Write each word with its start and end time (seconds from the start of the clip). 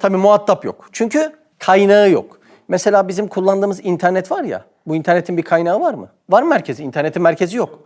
Tabii 0.00 0.16
muhatap 0.16 0.64
yok. 0.64 0.88
Çünkü 0.92 1.32
kaynağı 1.58 2.10
yok. 2.10 2.38
Mesela 2.68 3.08
bizim 3.08 3.28
kullandığımız 3.28 3.84
internet 3.84 4.32
var 4.32 4.44
ya. 4.44 4.64
Bu 4.86 4.96
internetin 4.96 5.36
bir 5.36 5.42
kaynağı 5.42 5.80
var 5.80 5.94
mı? 5.94 6.08
Var 6.30 6.42
mı 6.42 6.48
merkezi? 6.48 6.82
İnternetin 6.82 7.22
merkezi 7.22 7.56
yok. 7.56 7.80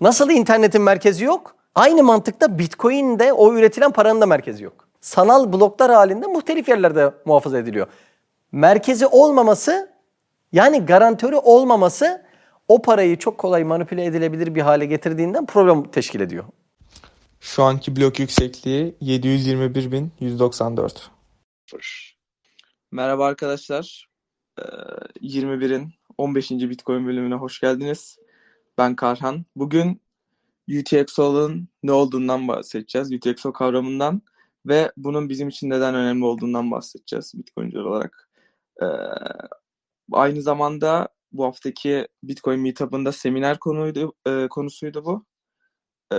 Nasıl 0.00 0.30
internetin 0.30 0.82
merkezi 0.82 1.24
yok? 1.24 1.54
Aynı 1.74 2.02
mantıkta 2.02 2.58
Bitcoin 2.58 3.18
de 3.18 3.32
o 3.32 3.54
üretilen 3.54 3.92
paranın 3.92 4.20
da 4.20 4.26
merkezi 4.26 4.64
yok. 4.64 4.88
Sanal 5.00 5.52
bloklar 5.52 5.92
halinde 5.92 6.26
muhtelif 6.26 6.68
yerlerde 6.68 7.10
muhafaza 7.24 7.58
ediliyor. 7.58 7.86
Merkezi 8.52 9.06
olmaması 9.06 9.90
yani 10.52 10.86
garantörü 10.86 11.36
olmaması 11.36 12.22
o 12.68 12.82
parayı 12.82 13.18
çok 13.18 13.38
kolay 13.38 13.64
manipüle 13.64 14.04
edilebilir 14.04 14.54
bir 14.54 14.60
hale 14.60 14.86
getirdiğinden 14.86 15.46
problem 15.46 15.90
teşkil 15.90 16.20
ediyor. 16.20 16.44
Şu 17.46 17.62
anki 17.62 17.96
blok 17.96 18.20
yüksekliği 18.20 18.94
721.194. 19.02 21.08
Merhaba 22.90 23.26
arkadaşlar. 23.26 24.08
Ee, 24.58 24.62
21'in 25.20 25.92
15. 26.18 26.50
Bitcoin 26.50 27.06
bölümüne 27.06 27.34
hoş 27.34 27.60
geldiniz. 27.60 28.18
Ben 28.78 28.96
Karhan. 28.96 29.44
Bugün 29.56 30.02
UTXO'nun 30.78 31.68
ne 31.82 31.92
olduğundan 31.92 32.48
bahsedeceğiz. 32.48 33.12
UTXO 33.12 33.52
kavramından 33.52 34.22
ve 34.66 34.92
bunun 34.96 35.28
bizim 35.28 35.48
için 35.48 35.70
neden 35.70 35.94
önemli 35.94 36.24
olduğundan 36.24 36.70
bahsedeceğiz 36.70 37.32
Bitcoin'ciler 37.34 37.82
olarak. 37.82 38.28
Ee, 38.82 38.86
aynı 40.12 40.42
zamanda 40.42 41.08
bu 41.32 41.44
haftaki 41.44 42.08
Bitcoin 42.22 42.60
Meetup'ında 42.60 43.12
seminer 43.12 43.58
konuydu, 43.58 44.14
e, 44.26 44.48
konusuydu 44.48 45.04
bu. 45.04 45.24
Ee, 46.12 46.16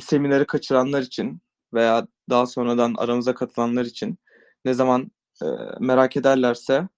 semineri 0.00 0.46
kaçıranlar 0.46 1.02
için 1.02 1.40
veya 1.74 2.06
daha 2.30 2.46
sonradan 2.46 2.94
aramıza 2.98 3.34
katılanlar 3.34 3.84
için 3.84 4.18
ne 4.64 4.74
zaman 4.74 5.10
e, 5.42 5.46
merak 5.80 6.16
ederlerse 6.16 6.88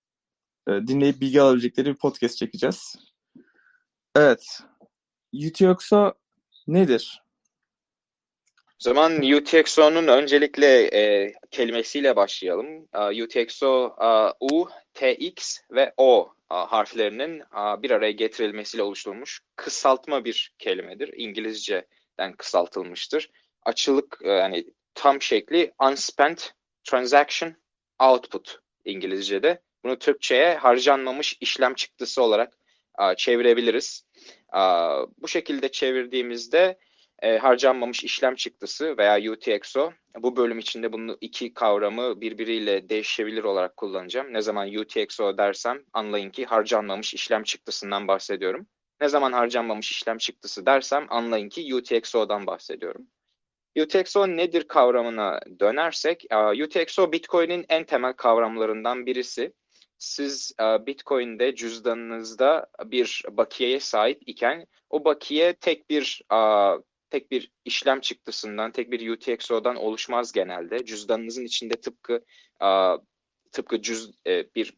e, 0.69 0.73
dinleyip 0.87 1.21
bilgi 1.21 1.41
alabilecekleri 1.41 1.87
bir 1.87 1.99
podcast 1.99 2.37
çekeceğiz. 2.37 2.97
Evet. 4.17 4.61
UTXO 5.33 6.15
nedir? 6.67 7.23
O 8.81 8.83
zaman 8.83 9.23
UTXO'nun 9.23 10.07
öncelikle 10.09 10.97
e, 10.97 11.33
kelimesiyle 11.51 12.17
başlayalım. 12.17 12.89
E, 12.95 13.23
UTXO 13.25 13.97
e, 14.03 14.09
U, 14.41 14.69
TX 14.95 15.61
ve 15.71 15.93
O 15.97 16.33
harflerinin 16.49 17.43
bir 17.83 17.91
araya 17.91 18.13
getirilmesiyle 18.13 18.83
oluşturulmuş 18.83 19.41
kısaltma 19.57 20.25
bir 20.25 20.53
kelimedir. 20.59 21.09
İngilizceden 22.19 22.37
kısaltılmıştır. 22.37 23.31
Açılık 23.63 24.19
e, 24.23 24.31
yani 24.31 24.65
tam 24.95 25.23
şekli 25.23 25.73
unspent 25.83 26.53
transaction 26.85 27.55
output 27.99 28.59
İngilizce'de. 28.85 29.61
Bunu 29.85 29.99
Türkçe'ye 29.99 30.55
harcanmamış 30.55 31.37
işlem 31.41 31.75
çıktısı 31.75 32.23
olarak 32.23 32.59
e, 33.01 33.17
çevirebiliriz. 33.17 34.05
E, 34.55 34.61
bu 35.19 35.29
şekilde 35.29 35.69
çevirdiğimizde 35.69 36.79
e, 37.23 37.39
harcanmamış 37.39 38.05
işlem 38.05 38.35
çıktısı 38.35 38.97
veya 38.99 39.33
UTXO. 39.33 39.93
Bu 40.19 40.37
bölüm 40.37 40.59
içinde 40.59 40.93
bunu 40.93 41.19
iki 41.21 41.55
kavramı 41.55 42.21
birbiriyle 42.21 42.89
değişebilir 42.89 43.45
olarak 43.45 43.77
kullanacağım. 43.77 44.33
Ne 44.33 44.41
zaman 44.41 44.75
UTXO 44.75 45.39
dersem 45.39 45.79
anlayın 45.93 46.31
ki 46.31 46.45
harcanmamış 46.45 47.15
işlem 47.15 47.43
çıktısından 47.43 48.09
bahsediyorum. 48.09 48.67
Ne 49.01 49.09
zaman 49.09 49.33
harcanmamış 49.33 49.91
işlem 49.91 50.19
çıktısı 50.19 50.67
dersem 50.67 51.07
anlayın 51.09 51.49
ki 51.49 51.75
UTXO'dan 51.75 52.47
bahsediyorum. 52.47 53.07
UTXO 53.79 54.27
nedir 54.29 54.69
kavramına 54.69 55.41
dönersek, 55.61 56.25
UTXO 56.65 57.13
Bitcoin'in 57.13 57.65
en 57.69 57.85
temel 57.85 58.13
kavramlarından 58.13 59.07
birisi. 59.07 59.53
Siz 59.99 60.53
Bitcoin'de 60.61 61.55
cüzdanınızda 61.55 62.67
bir 62.85 63.23
bakiyeye 63.31 63.81
sahip 63.81 64.23
iken 64.27 64.67
o 64.91 65.05
bakiye 65.05 65.53
tek 65.53 65.91
bir 65.91 66.23
tek 67.11 67.31
bir 67.31 67.51
işlem 67.65 68.01
çıktısından, 68.01 68.73
tek 68.73 68.91
bir 68.91 69.11
UTXO'dan 69.11 69.77
oluşmaz 69.77 70.33
genelde. 70.33 70.85
Cüzdanınızın 70.85 71.45
içinde 71.45 71.75
tıpkı 71.75 72.25
tıpkı 73.53 73.83
cüz 73.83 74.11
bir 74.27 74.75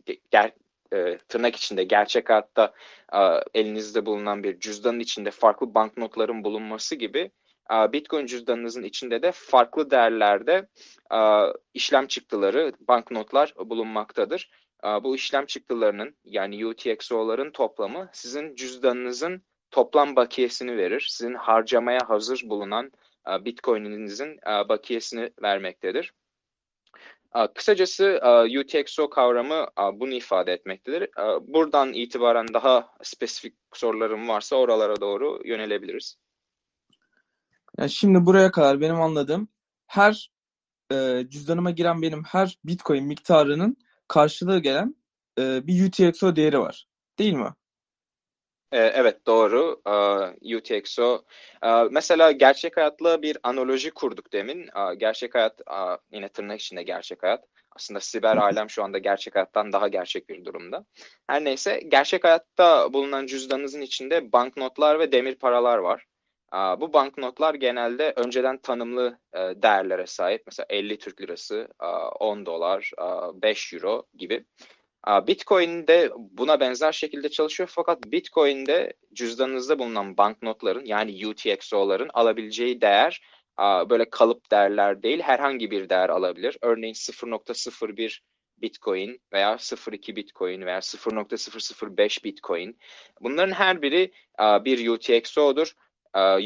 ger, 0.93 1.19
tırnak 1.29 1.57
içinde 1.57 1.85
gerçek 1.85 2.31
hayatta 2.31 2.73
elinizde 3.55 4.07
bulunan 4.07 4.43
bir 4.43 4.61
cüzdanın 4.61 5.01
içinde 5.01 5.31
farklı 5.31 5.75
banknotların 5.75 6.45
bulunması 6.45 6.95
gibi 6.95 7.31
Bitcoin 7.71 8.27
cüzdanınızın 8.27 8.83
içinde 8.83 9.23
de 9.23 9.33
farklı 9.33 9.91
değerlerde 9.91 10.69
işlem 11.75 12.07
çıktıları, 12.07 12.73
banknotlar 12.81 13.55
bulunmaktadır. 13.59 14.51
Bu 15.03 15.17
işlem 15.17 15.47
çıktılarının 15.47 16.17
yani 16.25 16.67
UTXO'ların 16.67 17.51
toplamı 17.51 18.09
sizin 18.13 18.55
cüzdanınızın 18.55 19.43
toplam 19.71 20.17
bakiyesini 20.17 20.77
verir. 20.77 21.07
Sizin 21.09 21.35
harcamaya 21.35 22.01
hazır 22.09 22.43
bulunan 22.45 22.93
Bitcoin'inizin 23.41 24.39
bakiyesini 24.69 25.31
vermektedir. 25.43 26.13
Kısacası 27.55 28.21
UTXO 28.61 29.11
kavramı 29.11 29.67
bunu 29.95 30.13
ifade 30.13 30.53
etmektedir. 30.53 31.11
Buradan 31.41 31.93
itibaren 31.93 32.55
daha 32.55 32.89
spesifik 33.03 33.55
sorularım 33.73 34.29
varsa 34.29 34.57
oralara 34.57 35.01
doğru 35.01 35.41
yönelebiliriz. 35.45 36.17
Yani 37.79 37.91
şimdi 37.91 38.27
buraya 38.27 38.51
kadar 38.51 38.81
benim 38.81 39.01
anladığım 39.01 39.49
her 39.87 40.31
e, 40.93 41.25
cüzdanıma 41.29 41.71
giren 41.71 42.03
benim 42.03 42.25
her 42.25 42.59
Bitcoin 42.65 43.05
miktarının 43.05 43.77
karşılığı 44.09 44.59
gelen 44.59 44.97
e, 45.39 45.67
bir 45.67 45.89
UTXO 45.89 46.37
değeri 46.37 46.59
var. 46.59 46.87
Değil 47.19 47.33
mi? 47.33 47.55
Evet 48.73 49.27
doğru. 49.27 49.83
UTXO. 50.57 51.25
Mesela 51.91 52.33
gerçek 52.33 52.77
hayatla 52.77 53.23
bir 53.23 53.39
analoji 53.43 53.91
kurduk 53.91 54.33
demin. 54.33 54.69
Gerçek 54.97 55.35
hayat 55.35 55.61
yine 56.13 56.29
tırnak 56.29 56.61
içinde 56.61 56.83
gerçek 56.83 57.23
hayat. 57.23 57.45
Aslında 57.77 58.01
siber 58.01 58.37
alem 58.37 58.71
şu 58.71 58.85
anda 58.85 58.99
gerçek 58.99 59.35
hayattan 59.35 59.73
daha 59.73 59.89
gerçek 59.89 60.29
bir 60.29 60.45
durumda. 60.45 60.85
Her 61.27 61.45
neyse 61.45 61.81
gerçek 61.89 62.25
hayatta 62.25 62.93
bulunan 62.93 63.27
cüzdanınızın 63.27 63.81
içinde 63.81 64.33
banknotlar 64.33 64.99
ve 64.99 65.13
demir 65.13 65.35
paralar 65.35 65.79
var. 65.79 66.07
Bu 66.81 66.93
banknotlar 66.93 67.55
genelde 67.55 68.13
önceden 68.17 68.59
tanımlı 68.59 69.19
değerlere 69.35 70.07
sahip. 70.07 70.43
Mesela 70.47 70.67
50 70.71 70.99
Türk 70.99 71.21
Lirası, 71.21 71.69
10 72.21 72.47
dolar, 72.47 72.91
5 73.35 73.73
euro 73.73 74.07
gibi. 74.15 74.45
Bitcoin 75.07 75.87
de 75.87 76.11
buna 76.17 76.61
benzer 76.61 76.93
şekilde 76.93 77.29
çalışıyor 77.29 77.71
fakat 77.73 78.05
Bitcoin'de 78.07 78.93
cüzdanınızda 79.15 79.79
bulunan 79.79 80.17
banknotların 80.17 80.85
yani 80.85 81.27
UTXO'ların 81.27 82.11
alabileceği 82.15 82.81
değer 82.81 83.23
böyle 83.61 84.11
kalıp 84.11 84.51
değerler 84.51 85.03
değil 85.03 85.21
herhangi 85.21 85.71
bir 85.71 85.89
değer 85.89 86.09
alabilir. 86.09 86.59
Örneğin 86.63 86.95
0.01 86.95 88.21
Bitcoin 88.59 89.21
veya 89.33 89.55
0.2 89.55 90.17
Bitcoin 90.17 90.67
veya 90.67 90.79
0.005 90.79 92.25
Bitcoin. 92.25 92.79
Bunların 93.21 93.53
her 93.53 93.83
biri 93.83 94.13
bir 94.41 94.89
UTXO'dur. 94.89 95.73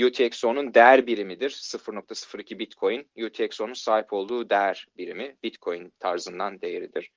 UTXO'nun 0.06 0.74
değer 0.74 1.06
birimidir. 1.06 1.50
0.02 1.50 2.58
Bitcoin 2.58 3.08
UTXO'nun 3.16 3.72
sahip 3.72 4.12
olduğu 4.12 4.50
değer 4.50 4.86
birimi 4.96 5.36
Bitcoin 5.42 5.92
tarzından 6.00 6.60
değeridir. 6.60 7.10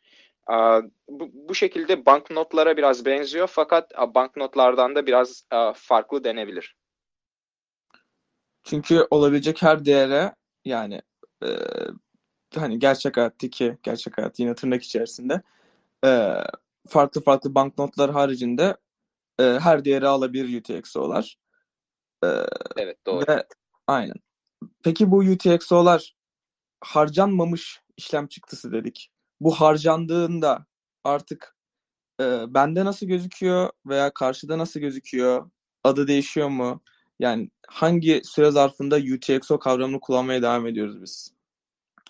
Bu, 1.08 1.30
bu 1.34 1.56
şekilde 1.56 2.06
banknotlara 2.06 2.78
biraz 2.78 3.06
benziyor 3.06 3.48
fakat 3.52 3.92
banknotlardan 4.16 4.96
da 4.96 5.06
biraz 5.06 5.44
farklı 5.76 6.24
denebilir. 6.24 6.76
Çünkü 8.64 9.08
olabilecek 9.10 9.62
her 9.62 9.86
değere 9.86 10.36
yani 10.66 11.02
e, 11.44 11.50
hani 12.56 12.80
gerçek 12.80 13.18
hayattaki 13.18 13.78
gerçek 13.84 14.18
hayat 14.18 14.40
yine 14.40 14.56
tırnak 14.56 14.84
içerisinde 14.84 15.42
e, 16.06 16.34
farklı 16.88 17.22
farklı 17.22 17.56
banknotlar 17.56 18.12
haricinde 18.12 18.78
e, 19.40 19.44
her 19.44 19.86
değeri 19.86 20.08
alabilir 20.08 20.60
UTXO'lar. 20.60 21.38
E, 22.24 22.28
evet 22.78 23.06
doğru. 23.06 23.26
Ve, 23.28 23.44
aynen. 23.88 24.16
Peki 24.84 25.12
bu 25.12 25.18
UTXO'lar 25.18 26.16
harcanmamış 26.82 27.82
işlem 27.98 28.28
çıktısı 28.28 28.72
dedik 28.72 29.12
bu 29.42 29.52
harcandığında 29.52 30.66
artık 31.04 31.56
e, 32.22 32.54
bende 32.54 32.86
nasıl 32.86 33.08
gözüküyor 33.08 33.70
veya 33.86 34.14
karşıda 34.14 34.58
nasıl 34.58 34.80
gözüküyor? 34.80 35.52
Adı 35.84 36.08
değişiyor 36.08 36.50
mu? 36.50 36.82
Yani 37.20 37.52
hangi 37.68 38.22
süre 38.26 38.52
zarfında 38.52 38.98
UTXO 38.98 39.60
kavramını 39.60 40.00
kullanmaya 40.00 40.42
devam 40.42 40.68
ediyoruz 40.68 41.02
biz? 41.02 41.39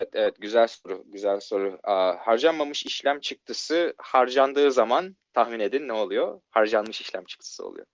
Evet, 0.00 0.10
evet 0.14 0.34
güzel 0.40 0.66
soru. 0.66 1.02
Güzel 1.06 1.40
soru. 1.40 1.78
Aa, 1.82 2.16
harcanmamış 2.26 2.86
işlem 2.86 3.20
çıktısı 3.20 3.94
harcandığı 3.98 4.72
zaman 4.72 5.16
tahmin 5.32 5.60
edin 5.60 5.88
ne 5.88 5.92
oluyor? 5.92 6.40
Harcanmış 6.50 7.00
işlem 7.00 7.24
çıktısı 7.24 7.66
oluyor. 7.66 7.86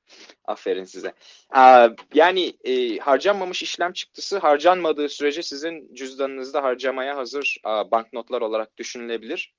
Aferin 0.44 0.84
size. 0.84 1.12
Aa, 1.50 1.88
yani 2.14 2.56
e, 2.64 2.98
harcanmamış 2.98 3.62
işlem 3.62 3.92
çıktısı 3.92 4.38
harcanmadığı 4.38 5.08
sürece 5.08 5.42
sizin 5.42 5.94
cüzdanınızda 5.94 6.62
harcamaya 6.62 7.16
hazır 7.16 7.56
aa, 7.64 7.90
banknotlar 7.90 8.40
olarak 8.42 8.76
düşünülebilir. 8.76 9.54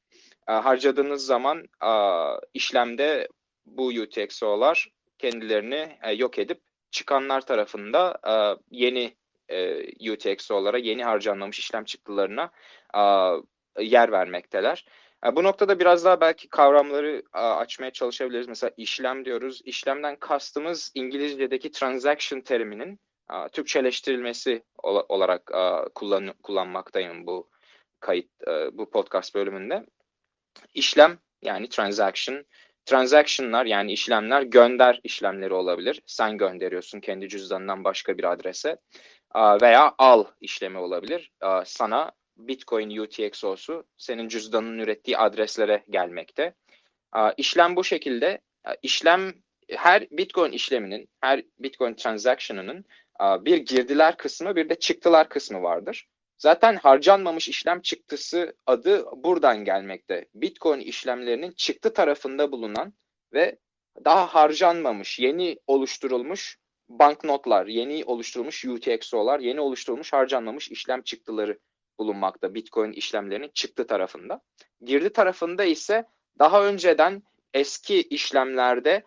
Aa, 0.47 0.65
harcadığınız 0.65 1.25
zaman 1.25 1.65
aa, 1.79 2.37
işlemde 2.53 3.27
bu 3.65 3.87
UTXO'lar 3.87 4.89
kendilerini 5.17 5.97
e, 6.03 6.11
yok 6.11 6.39
edip 6.39 6.61
çıkanlar 6.91 7.41
tarafında 7.41 8.19
aa, 8.23 8.55
yeni 8.71 9.17
e, 9.49 10.11
UTXO'lara, 10.11 10.77
yeni 10.77 11.03
harcanmamış 11.03 11.59
işlem 11.59 11.83
çıktılarına 11.83 12.51
aa, 12.93 13.37
yer 13.79 14.11
vermekteler. 14.11 14.85
E, 15.25 15.35
Bu 15.35 15.43
noktada 15.43 15.79
biraz 15.79 16.05
daha 16.05 16.21
belki 16.21 16.49
kavramları 16.49 17.23
aa, 17.33 17.55
açmaya 17.55 17.91
çalışabiliriz. 17.91 18.47
Mesela 18.47 18.71
işlem 18.77 19.25
diyoruz. 19.25 19.61
İşlemden 19.65 20.15
kastımız 20.15 20.91
İngilizce'deki 20.95 21.71
transaction 21.71 22.41
teriminin 22.41 22.99
aa, 23.29 23.47
Türkçeleştirilmesi 23.49 24.63
ola- 24.83 25.05
olarak 25.09 25.55
aa, 25.55 25.89
kullan 25.95 26.33
kullanmaktayım 26.43 27.27
bu 27.27 27.49
kayıt 27.99 28.29
e, 28.47 28.77
bu 28.77 28.89
podcast 28.89 29.35
bölümünde. 29.35 29.85
İşlem 30.73 31.19
yani 31.41 31.69
transaction, 31.69 32.45
transaction'lar 32.85 33.65
yani 33.65 33.91
işlemler 33.93 34.41
gönder 34.41 34.99
işlemleri 35.03 35.53
olabilir. 35.53 36.01
Sen 36.05 36.37
gönderiyorsun 36.37 36.99
kendi 36.99 37.29
cüzdanından 37.29 37.83
başka 37.83 38.17
bir 38.17 38.31
adrese 38.31 38.77
veya 39.35 39.95
al 39.97 40.25
işlemi 40.41 40.77
olabilir. 40.77 41.31
Sana 41.65 42.11
Bitcoin 42.37 42.97
UTXO'su 42.97 43.83
senin 43.97 44.27
cüzdanının 44.27 44.79
ürettiği 44.79 45.17
adreslere 45.17 45.83
gelmekte. 45.89 46.53
İşlem 47.37 47.75
bu 47.75 47.83
şekilde. 47.83 48.41
İşlem 48.81 49.33
her 49.69 50.09
Bitcoin 50.11 50.51
işleminin, 50.51 51.09
her 51.21 51.43
Bitcoin 51.59 51.93
transaction'ının 51.93 52.85
bir 53.21 53.57
girdiler 53.57 54.17
kısmı 54.17 54.55
bir 54.55 54.69
de 54.69 54.79
çıktılar 54.79 55.29
kısmı 55.29 55.63
vardır. 55.63 56.07
Zaten 56.37 56.75
harcanmamış 56.75 57.49
işlem 57.49 57.81
çıktısı 57.81 58.55
adı 58.65 59.05
buradan 59.23 59.65
gelmekte. 59.65 60.25
Bitcoin 60.33 60.79
işlemlerinin 60.79 61.51
çıktı 61.51 61.93
tarafında 61.93 62.51
bulunan 62.51 62.93
ve 63.33 63.57
daha 64.05 64.25
harcanmamış, 64.25 65.19
yeni 65.19 65.59
oluşturulmuş 65.67 66.57
banknotlar, 66.89 67.67
yeni 67.67 68.03
oluşturulmuş 68.05 68.65
UTXO'lar, 68.65 69.39
yeni 69.39 69.61
oluşturulmuş 69.61 70.13
harcanmamış 70.13 70.71
işlem 70.71 71.01
çıktıları 71.01 71.59
bulunmakta 71.99 72.53
Bitcoin 72.53 72.91
işlemlerinin 72.91 73.51
çıktı 73.53 73.87
tarafında. 73.87 74.41
Girdi 74.81 75.09
tarafında 75.09 75.63
ise 75.63 76.05
daha 76.39 76.65
önceden 76.65 77.23
eski 77.53 78.01
işlemlerde 78.01 79.03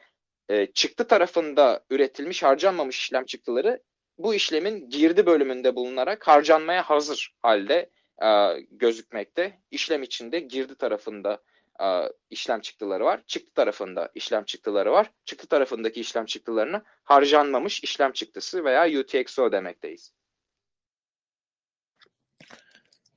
e, 0.48 0.66
çıktı 0.66 1.06
tarafında 1.06 1.84
üretilmiş 1.90 2.42
harcanmamış 2.42 2.98
işlem 2.98 3.24
çıktıları 3.24 3.82
bu 4.18 4.34
işlemin 4.34 4.88
girdi 4.88 5.26
bölümünde 5.26 5.76
bulunarak 5.76 6.28
harcanmaya 6.28 6.82
hazır 6.82 7.34
halde 7.42 7.90
e, 8.22 8.28
gözükmekte. 8.70 9.60
İşlem 9.70 10.02
içinde 10.02 10.40
girdi 10.40 10.74
tarafında 10.74 11.42
e, 11.82 12.12
işlem 12.30 12.60
çıktıları 12.60 13.04
var. 13.04 13.22
Çıktı 13.26 13.52
tarafında 13.54 14.10
işlem 14.14 14.44
çıktıları 14.44 14.92
var. 14.92 15.10
Çıktı 15.24 15.46
tarafındaki 15.46 16.00
işlem 16.00 16.24
çıktılarına 16.24 16.82
harcanmamış 17.04 17.82
işlem 17.82 18.12
çıktısı 18.12 18.64
veya 18.64 19.00
UTXO 19.00 19.52
demekteyiz. 19.52 20.12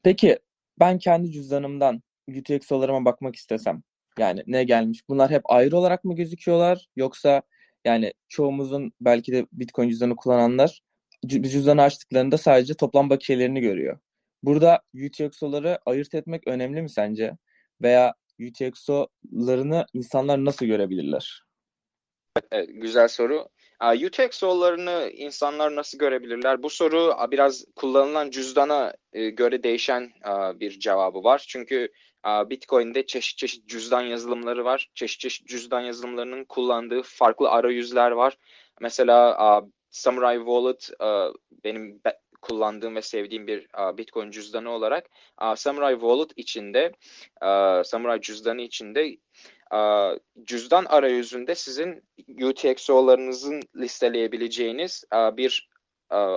Peki 0.04 0.40
ben 0.80 0.98
kendi 0.98 1.32
cüzdanımdan 1.32 2.02
UTXO'larıma 2.38 3.06
bakmak 3.06 3.36
istesem 3.36 3.84
yani 4.18 4.44
ne 4.48 4.64
gelmiş? 4.64 5.10
Bunlar 5.10 5.32
hep 5.32 5.42
ayrı 5.46 5.78
olarak 5.78 6.04
mı 6.04 6.16
gözüküyorlar 6.16 6.88
yoksa 6.96 7.42
yani 7.86 8.14
çoğumuzun 8.30 8.94
belki 9.02 9.34
de 9.34 9.48
Bitcoin 9.52 9.90
cüzdanı 9.90 10.16
kullananlar 10.16 10.82
cü- 11.26 11.50
cüzdanı 11.50 11.82
açtıklarında 11.82 12.38
sadece 12.38 12.74
toplam 12.74 13.10
bakiyelerini 13.10 13.62
görüyor. 13.62 14.00
Burada 14.44 14.82
UTXO'ları 15.06 15.80
ayırt 15.86 16.16
etmek 16.16 16.48
önemli 16.48 16.82
mi 16.82 16.90
sence? 16.90 17.38
Veya 17.82 18.14
UTXO'larını 18.40 19.86
insanlar 19.94 20.46
nasıl 20.46 20.66
görebilirler? 20.66 21.44
Evet, 22.52 22.70
güzel 22.74 23.08
soru. 23.08 23.50
Aa, 23.80 23.94
UTXO'larını 23.94 25.10
insanlar 25.14 25.76
nasıl 25.76 25.98
görebilirler? 25.98 26.64
Bu 26.64 26.70
soru 26.70 27.14
a, 27.18 27.32
biraz 27.32 27.66
kullanılan 27.76 28.30
cüzdana 28.30 28.94
e, 29.14 29.30
göre 29.30 29.64
değişen 29.64 30.12
bir 30.60 30.80
cevabı 30.80 31.24
var. 31.24 31.46
Çünkü 31.48 31.90
Bitcoin'de 32.26 33.06
çeşit 33.06 33.38
çeşit 33.38 33.68
cüzdan 33.68 34.02
yazılımları 34.02 34.66
var. 34.66 34.90
Çeşit 34.96 35.20
çeşit 35.20 35.48
cüzdan 35.48 35.82
yazılımlarının 35.82 36.46
kullandığı 36.46 37.02
farklı 37.04 37.50
arayüzler 37.50 38.12
var. 38.12 38.38
Mesela 38.82 39.38
Samurai 39.90 40.38
Wallet 40.38 40.90
benim 41.64 42.02
be- 42.06 42.20
kullandığım 42.44 42.96
ve 42.96 43.02
sevdiğim 43.02 43.48
bir 43.48 43.68
Bitcoin 43.98 44.32
cüzdanı 44.32 44.70
olarak 44.70 45.10
Samurai 45.56 45.94
Wallet 45.94 46.32
içinde, 46.36 46.92
Samurai 47.86 48.22
cüzdanı 48.22 48.62
içinde 48.62 49.18
cüzdan 50.44 50.86
arayüzünde 50.86 51.56
sizin 51.56 52.04
UTXO'larınızın 52.42 53.62
listeleyebileceğiniz 53.76 55.04
bir 55.14 55.70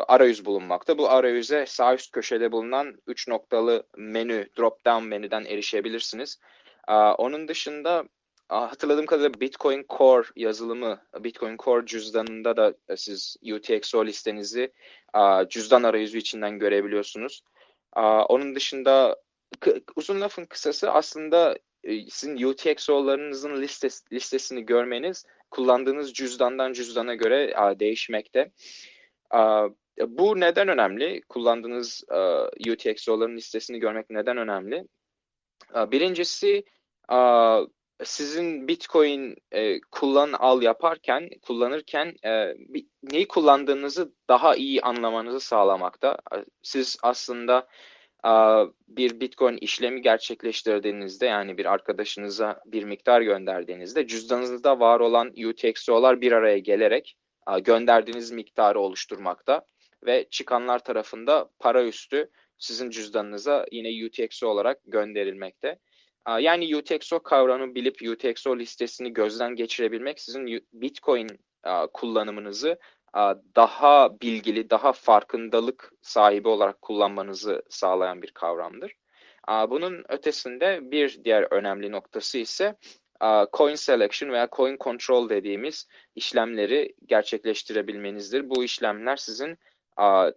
arayüz 0.08 0.44
bulunmakta. 0.44 0.98
Bu 0.98 1.10
arayüze 1.10 1.66
sağ 1.66 1.94
üst 1.94 2.12
köşede 2.12 2.52
bulunan 2.52 2.96
3 3.06 3.28
noktalı 3.28 3.86
menü, 3.96 4.48
drop-down 4.56 5.04
menüden 5.04 5.44
erişebilirsiniz. 5.44 6.38
Onun 7.18 7.48
dışında 7.48 8.04
hatırladığım 8.48 9.06
kadarıyla 9.06 9.40
Bitcoin 9.40 9.84
Core 9.88 10.28
yazılımı, 10.36 11.02
Bitcoin 11.20 11.56
Core 11.56 11.86
cüzdanında 11.86 12.56
da 12.56 12.74
e, 12.88 12.96
siz 12.96 13.36
UTXO 13.52 14.06
listenizi 14.06 14.72
cüzdan 15.48 15.82
arayüzü 15.82 16.18
içinden 16.18 16.58
görebiliyorsunuz. 16.58 17.42
Onun 18.28 18.54
dışında 18.54 19.16
uzun 19.96 20.20
lafın 20.20 20.44
kısası 20.44 20.90
aslında 20.90 21.58
e, 21.84 22.10
sizin 22.10 22.42
UTXO'larınızın 22.42 23.62
listes, 23.62 24.04
listesini 24.12 24.66
görmeniz 24.66 25.24
kullandığınız 25.50 26.12
cüzdandan 26.12 26.72
cüzdana 26.72 27.14
göre 27.14 27.54
değişmekte. 27.80 28.50
A, 29.30 29.68
bu 30.06 30.40
neden 30.40 30.68
önemli? 30.68 31.22
Kullandığınız 31.28 32.04
UTXO'ların 32.70 33.36
listesini 33.36 33.78
görmek 33.78 34.10
neden 34.10 34.36
önemli? 34.36 34.84
Birincisi 35.74 36.64
sizin 38.04 38.68
Bitcoin 38.68 39.36
e, 39.52 39.80
kullan 39.80 40.32
al 40.32 40.62
yaparken, 40.62 41.30
kullanırken 41.42 42.14
e, 42.24 42.54
bir- 42.58 42.86
neyi 43.02 43.28
kullandığınızı 43.28 44.12
daha 44.28 44.56
iyi 44.56 44.82
anlamanızı 44.82 45.40
sağlamakta. 45.40 46.18
Siz 46.62 46.96
aslında 47.02 47.68
Aa, 48.22 48.66
bir 48.88 49.20
Bitcoin 49.20 49.56
işlemi 49.60 50.02
gerçekleştirdiğinizde 50.02 51.26
yani 51.26 51.58
bir 51.58 51.64
arkadaşınıza 51.64 52.60
bir 52.66 52.84
miktar 52.84 53.20
gönderdiğinizde 53.20 54.06
cüzdanınızda 54.06 54.80
var 54.80 55.00
olan 55.00 55.32
UTXO'lar 55.48 56.20
bir 56.20 56.32
araya 56.32 56.58
gelerek 56.58 57.16
aa, 57.46 57.58
gönderdiğiniz 57.58 58.30
miktarı 58.30 58.80
oluşturmakta 58.80 59.66
ve 60.06 60.26
çıkanlar 60.30 60.84
tarafında 60.84 61.50
para 61.58 61.84
üstü 61.84 62.30
sizin 62.58 62.90
cüzdanınıza 62.90 63.66
yine 63.72 64.06
UTXO 64.06 64.46
olarak 64.46 64.78
gönderilmekte. 64.86 65.78
Yani 66.38 66.76
UTXO 66.76 67.22
kavramını 67.22 67.74
bilip 67.74 67.96
UTXO 68.10 68.58
listesini 68.58 69.12
gözden 69.12 69.54
geçirebilmek 69.54 70.20
sizin 70.20 70.66
Bitcoin 70.72 71.28
kullanımınızı 71.92 72.78
daha 73.56 74.20
bilgili, 74.20 74.70
daha 74.70 74.92
farkındalık 74.92 75.92
sahibi 76.02 76.48
olarak 76.48 76.82
kullanmanızı 76.82 77.62
sağlayan 77.68 78.22
bir 78.22 78.30
kavramdır. 78.30 78.92
Bunun 79.48 80.04
ötesinde 80.08 80.90
bir 80.90 81.24
diğer 81.24 81.52
önemli 81.52 81.92
noktası 81.92 82.38
ise 82.38 82.76
coin 83.52 83.74
selection 83.74 84.30
veya 84.30 84.48
coin 84.52 84.76
control 84.80 85.28
dediğimiz 85.28 85.88
işlemleri 86.14 86.94
gerçekleştirebilmenizdir. 87.06 88.50
Bu 88.50 88.64
işlemler 88.64 89.16
sizin 89.16 89.58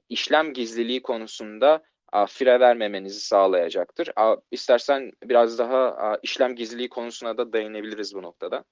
işlem 0.10 0.54
gizliliği 0.54 1.02
konusunda 1.02 1.84
fire 2.28 2.60
vermemenizi 2.60 3.20
sağlayacaktır. 3.20 4.12
İstersen 4.52 5.12
biraz 5.24 5.60
daha 5.60 6.18
işlem 6.24 6.56
gizliliği 6.56 6.90
konusuna 6.90 7.38
da 7.38 7.54
değinebiliriz 7.54 8.16
bu 8.16 8.22
noktada. 8.22 8.64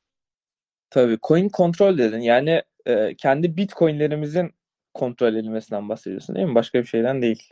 Tabii 0.90 1.18
coin 1.28 1.50
kontrol 1.50 1.98
dedin. 1.98 2.20
Yani 2.20 2.62
e, 2.86 3.16
kendi 3.16 3.58
Bitcoin'lerimizin 3.58 4.54
kontrol 4.94 5.36
edilmesinden 5.36 5.90
bahsediyorsun 5.90 6.36
değil 6.36 6.48
mi? 6.48 6.56
Başka 6.56 6.80
bir 6.80 6.88
şeyden 6.88 7.22
değil. 7.22 7.50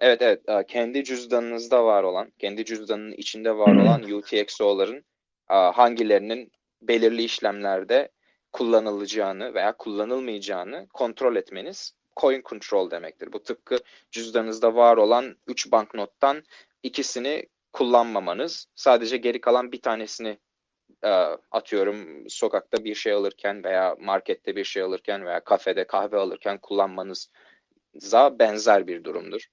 Evet 0.00 0.22
evet 0.22 0.66
kendi 0.68 1.04
cüzdanınızda 1.04 1.84
var 1.84 2.02
olan, 2.02 2.32
kendi 2.38 2.64
cüzdanının 2.64 3.12
içinde 3.12 3.56
var 3.56 3.76
olan 3.76 4.02
UTXO'ların 4.12 5.04
hangilerinin 5.48 6.52
belirli 6.82 7.22
işlemlerde 7.22 8.08
kullanılacağını 8.52 9.54
veya 9.54 9.76
kullanılmayacağını 9.76 10.88
kontrol 10.88 11.36
etmeniz 11.36 11.92
coin 12.16 12.42
control 12.44 12.90
demektir. 12.90 13.32
Bu 13.32 13.42
tıpkı 13.42 13.78
cüzdanınızda 14.10 14.74
var 14.74 14.96
olan 14.96 15.36
3 15.46 15.72
banknottan 15.72 16.42
ikisini 16.82 17.46
kullanmamanız. 17.72 18.66
Sadece 18.74 19.16
geri 19.16 19.40
kalan 19.40 19.72
bir 19.72 19.82
tanesini 19.82 20.38
e, 21.04 21.10
atıyorum 21.50 22.24
sokakta 22.28 22.84
bir 22.84 22.94
şey 22.94 23.12
alırken 23.12 23.64
veya 23.64 23.96
markette 24.00 24.56
bir 24.56 24.64
şey 24.64 24.82
alırken 24.82 25.26
veya 25.26 25.44
kafede 25.44 25.86
kahve 25.86 26.16
alırken 26.16 26.58
kullanmanıza 26.58 28.38
benzer 28.38 28.86
bir 28.86 29.04
durumdur. 29.04 29.46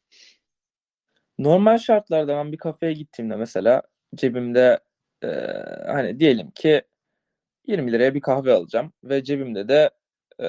Normal 1.40 1.78
şartlarda 1.78 2.36
ben 2.38 2.52
bir 2.52 2.58
kafeye 2.58 2.94
gittiğimde 2.94 3.36
mesela 3.36 3.82
cebimde 4.16 4.80
e, 5.24 5.28
hani 5.88 6.20
diyelim 6.20 6.52
ki 6.52 6.82
20 7.68 7.92
liraya 7.92 8.14
bir 8.14 8.22
kahve 8.22 8.54
alacağım 8.54 8.94
ve 9.04 9.24
cebimde 9.24 9.68
de 9.68 9.90
e, 10.42 10.48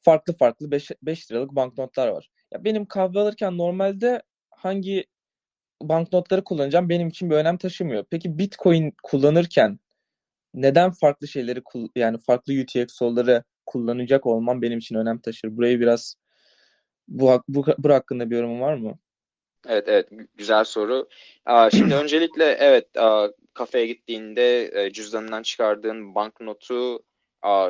farklı 0.00 0.32
farklı 0.32 0.70
5, 0.70 0.90
5 1.02 1.30
liralık 1.30 1.50
banknotlar 1.50 2.08
var. 2.08 2.30
Ya 2.52 2.64
benim 2.64 2.86
kahve 2.86 3.20
alırken 3.20 3.58
normalde 3.58 4.22
hangi 4.50 5.06
banknotları 5.82 6.44
kullanacağım 6.44 6.88
benim 6.88 7.08
için 7.08 7.30
bir 7.30 7.36
önem 7.36 7.56
taşımıyor. 7.56 8.04
Peki 8.10 8.38
Bitcoin 8.38 8.94
kullanırken 9.02 9.78
neden 10.54 10.90
farklı 10.90 11.28
şeyleri 11.28 11.62
yani 11.96 12.18
farklı 12.18 12.52
UTXO'ları 12.52 13.44
kullanacak 13.66 14.26
olmam 14.26 14.62
benim 14.62 14.78
için 14.78 14.94
önem 14.94 15.18
taşır. 15.18 15.56
Burayı 15.56 15.80
biraz 15.80 16.14
bu, 17.08 17.42
bu, 17.48 17.66
bu 17.78 17.92
hakkında 17.92 18.30
bir 18.30 18.36
yorumun 18.36 18.60
var 18.60 18.74
mı? 18.74 18.98
Evet 19.68 19.88
evet 19.88 20.12
gü- 20.12 20.28
güzel 20.34 20.64
soru. 20.64 21.08
Aa, 21.46 21.70
şimdi 21.70 21.94
öncelikle 21.94 22.44
evet 22.44 22.96
aa, 22.96 23.28
kafeye 23.54 23.86
gittiğinde 23.86 24.70
e, 24.74 24.92
cüzdanından 24.92 25.42
çıkardığın 25.42 26.14
banknotu 26.14 27.02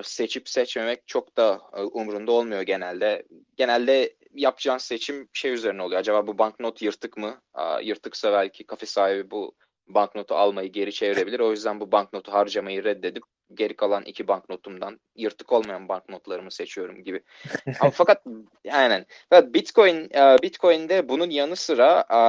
seçip 0.03 0.49
seçmemek 0.49 1.07
çok 1.07 1.37
da 1.37 1.61
e, 1.77 1.83
umurunda 1.83 2.33
olmuyor 2.33 2.63
genelde. 2.63 3.23
Genelde 3.57 4.17
yapacağın 4.35 4.79
seçim 4.79 5.29
şey 5.33 5.53
üzerine 5.53 5.83
oluyor. 5.83 6.01
Acaba 6.01 6.27
bu 6.27 6.39
banknot 6.39 6.83
yırtık 6.83 7.17
mı? 7.17 7.43
Yırtıksa 7.83 8.33
belki 8.33 8.67
kafe 8.67 8.87
sahibi 8.87 9.31
bu 9.31 9.55
banknotu 9.89 10.35
almayı 10.35 10.73
geri 10.73 10.93
çevirebilir. 10.93 11.41
O 11.41 11.51
yüzden 11.51 11.81
bu 11.81 11.93
banknotu 11.93 12.33
harcamayı 12.33 12.85
reddedip 12.85 13.23
geri 13.55 13.77
kalan 13.77 14.05
iki 14.05 14.29
banknotumdan 14.29 15.01
yırtık 15.17 15.53
olmayan 15.53 15.89
banknotlarımı 15.89 16.51
seçiyorum 16.51 17.05
gibi. 17.05 17.23
Ama 17.81 17.91
fakat 17.91 18.25
aynen. 18.71 19.07
Ve 19.33 19.55
Bitcoin 19.55 20.11
e, 20.15 20.37
Bitcoin'de 20.43 21.09
bunun 21.09 21.31
yanı 21.31 21.57
sıra 21.57 22.05
e, 22.11 22.21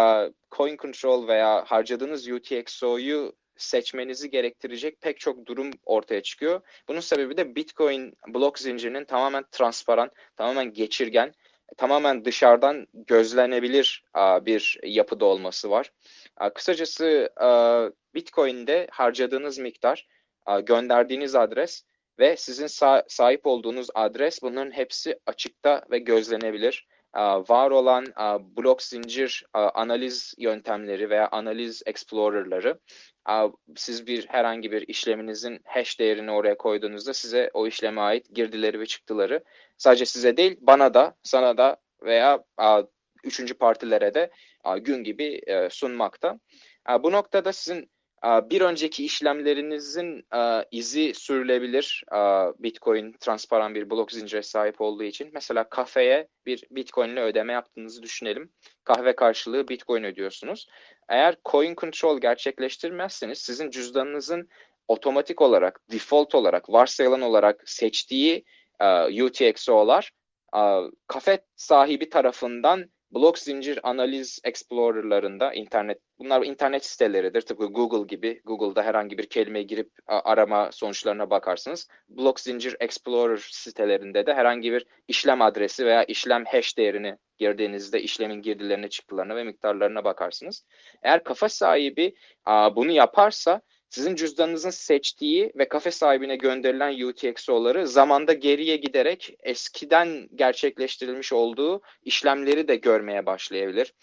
coin 0.56 0.78
control 0.78 1.28
veya 1.28 1.64
harcadığınız 1.68 2.28
UTXO'yu 2.28 3.34
seçmenizi 3.62 4.30
gerektirecek 4.30 5.02
pek 5.02 5.20
çok 5.20 5.46
durum 5.46 5.72
ortaya 5.86 6.22
çıkıyor. 6.22 6.62
Bunun 6.88 7.00
sebebi 7.00 7.38
de 7.38 7.56
Bitcoin 7.56 8.14
blok 8.28 8.60
zincirinin 8.60 9.06
tamamen 9.06 9.46
transparan, 9.52 10.12
tamamen 10.36 10.74
geçirgen, 10.74 11.34
tamamen 11.78 12.26
dışarıdan 12.26 12.88
gözlenebilir 12.94 14.04
bir 14.18 14.80
yapıda 14.84 15.26
olması 15.26 15.70
var. 15.70 15.92
Kısacası 16.56 17.30
Bitcoin'de 18.14 18.88
harcadığınız 18.92 19.60
miktar, 19.60 20.08
gönderdiğiniz 20.64 21.36
adres 21.36 21.84
ve 22.20 22.38
sizin 22.38 22.68
sa- 22.68 23.04
sahip 23.08 23.48
olduğunuz 23.48 23.88
adres 23.94 24.42
bunların 24.42 24.72
hepsi 24.72 25.20
açıkta 25.26 25.86
ve 25.92 26.00
gözlenebilir. 26.00 26.88
Var 27.50 27.72
olan 27.72 28.06
blok 28.58 28.82
zincir 28.82 29.46
analiz 29.54 30.34
yöntemleri 30.38 31.10
veya 31.10 31.30
analiz 31.32 31.84
explorer'ları 31.86 32.80
siz 33.76 34.08
bir 34.08 34.28
herhangi 34.28 34.72
bir 34.72 34.88
işleminizin 34.88 35.60
hash 35.66 36.00
değerini 36.00 36.32
oraya 36.32 36.58
koyduğunuzda 36.58 37.14
size 37.14 37.50
o 37.54 37.68
işleme 37.68 38.02
ait 38.02 38.36
girdileri 38.36 38.80
ve 38.80 38.86
çıktıları 38.86 39.44
sadece 39.78 40.06
size 40.06 40.38
değil 40.38 40.58
bana 40.62 40.94
da 40.94 41.16
sana 41.24 41.58
da 41.58 41.78
veya 42.04 42.44
üçüncü 43.24 43.54
partilere 43.54 44.14
de 44.14 44.32
gün 44.82 45.04
gibi 45.04 45.42
e, 45.48 45.70
sunmakta. 45.70 46.40
Bu 47.00 47.12
noktada 47.12 47.54
sizin 47.54 47.92
Bir 48.24 48.62
önceki 48.62 49.06
işlemlerinizin 49.06 50.26
izi 50.72 51.14
sürülebilir 51.14 52.04
Bitcoin 52.60 53.16
transparan 53.20 53.76
bir 53.76 53.90
blok 53.90 54.12
zincire 54.12 54.44
sahip 54.44 54.82
olduğu 54.82 55.04
için. 55.04 55.30
Mesela 55.34 55.70
kafeye 55.70 56.28
bir 56.46 56.64
Bitcoin 56.72 57.10
ile 57.10 57.22
ödeme 57.22 57.54
yaptığınızı 57.54 58.04
düşünelim. 58.04 58.52
Kahve 58.84 59.16
karşılığı 59.16 59.68
Bitcoin 59.68 60.04
ödüyorsunuz. 60.04 60.68
Eğer 61.10 61.36
coin 61.46 61.76
control 61.76 62.22
gerçekleştirmezseniz 62.22 63.38
sizin 63.38 63.70
cüzdanınızın 63.70 64.50
otomatik 64.88 65.42
olarak, 65.42 65.82
default 65.92 66.36
olarak, 66.36 66.70
varsayılan 66.70 67.22
olarak 67.22 67.64
seçtiği 67.66 68.46
UTXO'lar 69.24 70.12
kafe 71.08 71.46
sahibi 71.56 72.10
tarafından 72.10 72.92
blok 73.12 73.40
zincir 73.40 73.80
analiz 73.84 74.40
explorer'larında 74.44 75.54
internet 75.54 76.00
bunlar 76.20 76.42
internet 76.42 76.86
siteleridir 76.86 77.42
tıpkı 77.42 77.66
Google 77.66 78.08
gibi 78.08 78.42
Google'da 78.46 78.84
herhangi 78.84 79.18
bir 79.18 79.26
kelimeyi 79.30 79.68
girip 79.68 79.92
arama 80.08 80.72
sonuçlarına 80.72 81.30
bakarsınız. 81.30 81.88
Blok 82.10 82.40
zincir 82.40 82.76
explorer 82.80 83.48
sitelerinde 83.52 84.26
de 84.26 84.34
herhangi 84.34 84.72
bir 84.72 84.86
işlem 85.08 85.42
adresi 85.42 85.86
veya 85.86 86.04
işlem 86.04 86.46
hash 86.46 86.78
değerini 86.78 87.18
girdiğinizde 87.38 88.02
işlemin 88.02 88.42
girdilerine 88.42 88.90
çıktılarına 88.90 89.36
ve 89.36 89.44
miktarlarına 89.44 90.04
bakarsınız. 90.04 90.66
Eğer 91.04 91.24
kafa 91.24 91.50
sahibi 91.50 92.16
bunu 92.48 92.92
yaparsa 92.92 93.62
sizin 93.90 94.16
cüzdanınızın 94.16 94.70
seçtiği 94.70 95.52
ve 95.56 95.68
kafe 95.68 95.92
sahibine 95.92 96.36
gönderilen 96.36 97.02
UTXO'ları 97.02 97.88
zamanda 97.88 98.34
geriye 98.34 98.76
giderek 98.76 99.36
eskiden 99.44 100.28
gerçekleştirilmiş 100.36 101.34
olduğu 101.34 101.82
işlemleri 102.04 102.68
de 102.68 102.76
görmeye 102.76 103.26
başlayabilir. 103.26 103.94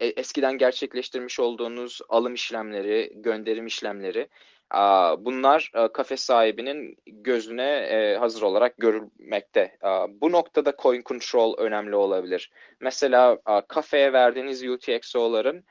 E- 0.00 0.06
Eskiden 0.06 0.58
gerçekleştirmiş 0.58 1.40
olduğunuz 1.40 2.00
alım 2.08 2.34
işlemleri, 2.34 3.12
gönderim 3.14 3.66
işlemleri, 3.66 4.28
bunlar 5.18 5.72
kafe 5.94 6.16
sahibinin 6.16 6.96
gözüne 7.06 7.70
e, 7.76 8.16
hazır 8.16 8.42
olarak 8.42 8.76
görülmekte. 8.78 9.78
Bu 10.08 10.32
noktada 10.32 10.74
coin 10.82 11.02
control 11.02 11.58
önemli 11.58 11.96
olabilir. 11.96 12.50
Mesela 12.80 13.38
kafeye 13.68 14.12
verdiğiniz 14.12 14.62
UTXO'ların 14.68 15.64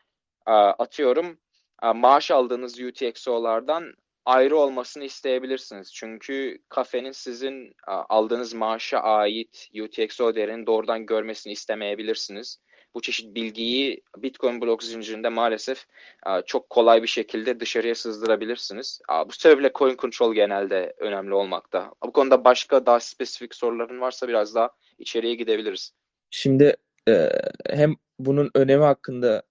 atıyorum 0.45 1.39
maaş 1.81 2.31
aldığınız 2.31 2.79
UTXO'lardan 2.79 3.93
ayrı 4.25 4.57
olmasını 4.57 5.03
isteyebilirsiniz. 5.03 5.93
Çünkü 5.93 6.57
kafenin 6.69 7.11
sizin 7.11 7.75
aa, 7.87 8.03
aldığınız 8.09 8.53
maaşa 8.53 8.99
ait 8.99 9.69
UTXO 9.83 10.35
değerini 10.35 10.67
doğrudan 10.67 11.05
görmesini 11.05 11.53
istemeyebilirsiniz. 11.53 12.59
Bu 12.95 13.01
çeşit 13.01 13.35
bilgiyi 13.35 14.01
Bitcoin 14.17 14.61
blok 14.61 14.83
zincirinde 14.83 15.29
maalesef 15.29 15.85
aa, 16.23 16.41
çok 16.41 16.69
kolay 16.69 17.03
bir 17.03 17.07
şekilde 17.07 17.59
dışarıya 17.59 17.95
sızdırabilirsiniz. 17.95 19.01
Bu 19.27 19.31
sebeple 19.31 19.71
coin 19.75 19.97
control 19.97 20.33
genelde 20.33 20.93
önemli 20.97 21.33
olmakta. 21.33 21.91
Bu 22.03 22.11
konuda 22.11 22.45
başka 22.45 22.85
daha 22.85 22.99
spesifik 22.99 23.55
soruların 23.55 24.01
varsa 24.01 24.27
biraz 24.27 24.55
daha 24.55 24.69
içeriye 24.99 25.35
gidebiliriz. 25.35 25.93
Şimdi 26.31 26.75
e, 27.09 27.29
hem 27.69 27.95
bunun 28.19 28.51
önemi 28.55 28.83
hakkında 28.83 29.43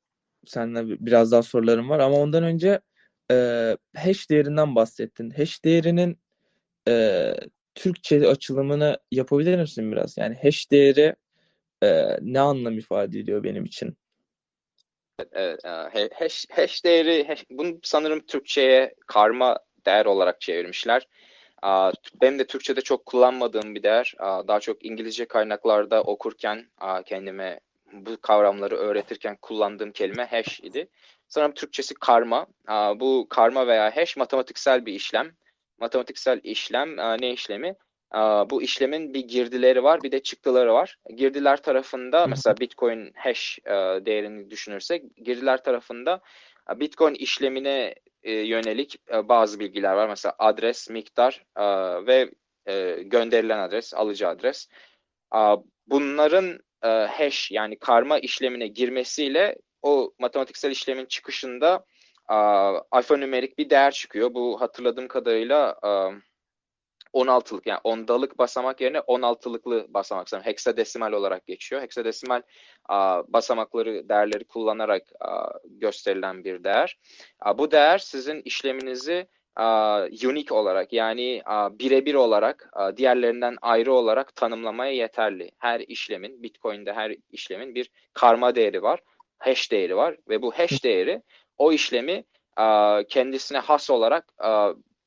seninle 0.46 0.88
bi- 0.88 1.06
biraz 1.06 1.32
daha 1.32 1.42
sorularım 1.42 1.90
var 1.90 1.98
ama 1.98 2.16
ondan 2.16 2.44
önce 2.44 2.80
e, 3.30 3.76
hash 3.96 4.30
değerinden 4.30 4.74
bahsettin. 4.74 5.30
Hash 5.30 5.64
değerinin 5.64 6.18
e, 6.88 7.34
Türkçe 7.74 8.28
açılımını 8.28 8.98
yapabilir 9.10 9.58
misin 9.58 9.92
biraz? 9.92 10.18
Yani 10.18 10.38
hash 10.42 10.70
değeri 10.70 11.14
e, 11.82 12.16
ne 12.20 12.40
anlam 12.40 12.78
ifade 12.78 13.18
ediyor 13.18 13.44
benim 13.44 13.64
için? 13.64 13.96
Evet, 15.32 15.64
e, 15.64 15.68
he- 15.68 16.10
hash, 16.14 16.46
hash 16.50 16.84
değeri, 16.84 17.24
hash- 17.28 17.46
bunu 17.50 17.78
sanırım 17.82 18.20
Türkçe'ye 18.20 18.94
karma 19.06 19.58
değer 19.86 20.06
olarak 20.06 20.40
çevirmişler. 20.40 21.06
Benim 22.22 22.38
de 22.38 22.46
Türkçe'de 22.46 22.80
çok 22.80 23.06
kullanmadığım 23.06 23.74
bir 23.74 23.82
değer. 23.82 24.14
Daha 24.20 24.60
çok 24.60 24.84
İngilizce 24.84 25.24
kaynaklarda 25.24 26.02
okurken 26.02 26.66
kendime 27.06 27.60
bu 27.92 28.20
kavramları 28.20 28.76
öğretirken 28.76 29.36
kullandığım 29.42 29.92
kelime 29.92 30.24
hash 30.24 30.60
idi. 30.60 30.88
Sanırım 31.28 31.54
Türkçesi 31.54 31.94
karma. 31.94 32.46
Bu 32.96 33.26
karma 33.30 33.66
veya 33.66 33.96
hash 33.96 34.16
matematiksel 34.16 34.86
bir 34.86 34.92
işlem. 34.92 35.30
Matematiksel 35.78 36.40
işlem 36.42 36.96
ne 36.96 37.32
işlemi? 37.32 37.74
Bu 38.50 38.62
işlemin 38.62 39.14
bir 39.14 39.20
girdileri 39.20 39.82
var, 39.82 40.02
bir 40.02 40.12
de 40.12 40.22
çıktıları 40.22 40.72
var. 40.72 40.96
Girdiler 41.16 41.62
tarafında 41.62 42.26
mesela 42.26 42.56
Bitcoin 42.56 43.12
hash 43.14 43.58
değerini 44.06 44.50
düşünürsek, 44.50 45.16
girdiler 45.16 45.64
tarafında 45.64 46.20
Bitcoin 46.76 47.14
işlemine 47.14 47.94
e, 48.22 48.32
yönelik 48.32 48.96
bazı 49.12 49.60
bilgiler 49.60 49.92
var. 49.92 50.08
Mesela 50.08 50.34
adres, 50.38 50.90
miktar 50.90 51.44
ve 52.06 52.30
e, 52.66 53.02
gönderilen 53.02 53.58
adres, 53.58 53.94
alıcı 53.94 54.28
adres. 54.28 54.68
Bunların 55.86 56.58
e, 56.84 56.88
hash 56.88 57.50
yani 57.50 57.78
karma 57.78 58.18
işlemine 58.18 58.66
girmesiyle 58.66 59.56
o 59.82 60.12
matematiksel 60.18 60.70
işlemin 60.70 61.06
çıkışında 61.06 61.84
a, 62.26 62.36
alfanümerik 62.90 63.58
bir 63.58 63.70
değer 63.70 63.90
çıkıyor. 63.90 64.34
Bu 64.34 64.60
hatırladığım 64.60 65.08
kadarıyla 65.08 65.78
a, 65.82 66.10
16'lık 67.14 67.66
yani 67.66 67.80
ondalık 67.84 68.38
basamak 68.38 68.80
yerine 68.80 68.98
16'lıklı 68.98 69.86
basamak 69.88 70.28
sanırım 70.28 70.46
heksadesimal 70.46 71.12
olarak 71.12 71.46
geçiyor. 71.46 71.82
Heksadesimal 71.82 72.42
a, 72.88 73.22
basamakları 73.28 74.08
değerleri 74.08 74.44
kullanarak 74.44 75.02
a, 75.20 75.48
gösterilen 75.64 76.44
bir 76.44 76.64
değer. 76.64 76.98
A, 77.40 77.58
bu 77.58 77.70
değer 77.70 77.98
sizin 77.98 78.42
işleminizi 78.44 79.28
unique 80.24 80.58
olarak 80.58 80.92
yani 80.92 81.42
birebir 81.70 82.14
olarak 82.14 82.70
diğerlerinden 82.96 83.56
ayrı 83.62 83.92
olarak 83.92 84.36
tanımlamaya 84.36 84.92
yeterli. 84.92 85.50
Her 85.58 85.80
işlemin 85.80 86.42
Bitcoin'de 86.42 86.92
her 86.92 87.14
işlemin 87.30 87.74
bir 87.74 87.90
karma 88.14 88.54
değeri 88.54 88.82
var, 88.82 89.00
hash 89.38 89.72
değeri 89.72 89.96
var 89.96 90.16
ve 90.28 90.42
bu 90.42 90.52
hash 90.52 90.84
değeri 90.84 91.22
o 91.58 91.72
işlemi 91.72 92.24
kendisine 93.08 93.58
has 93.58 93.90
olarak 93.90 94.32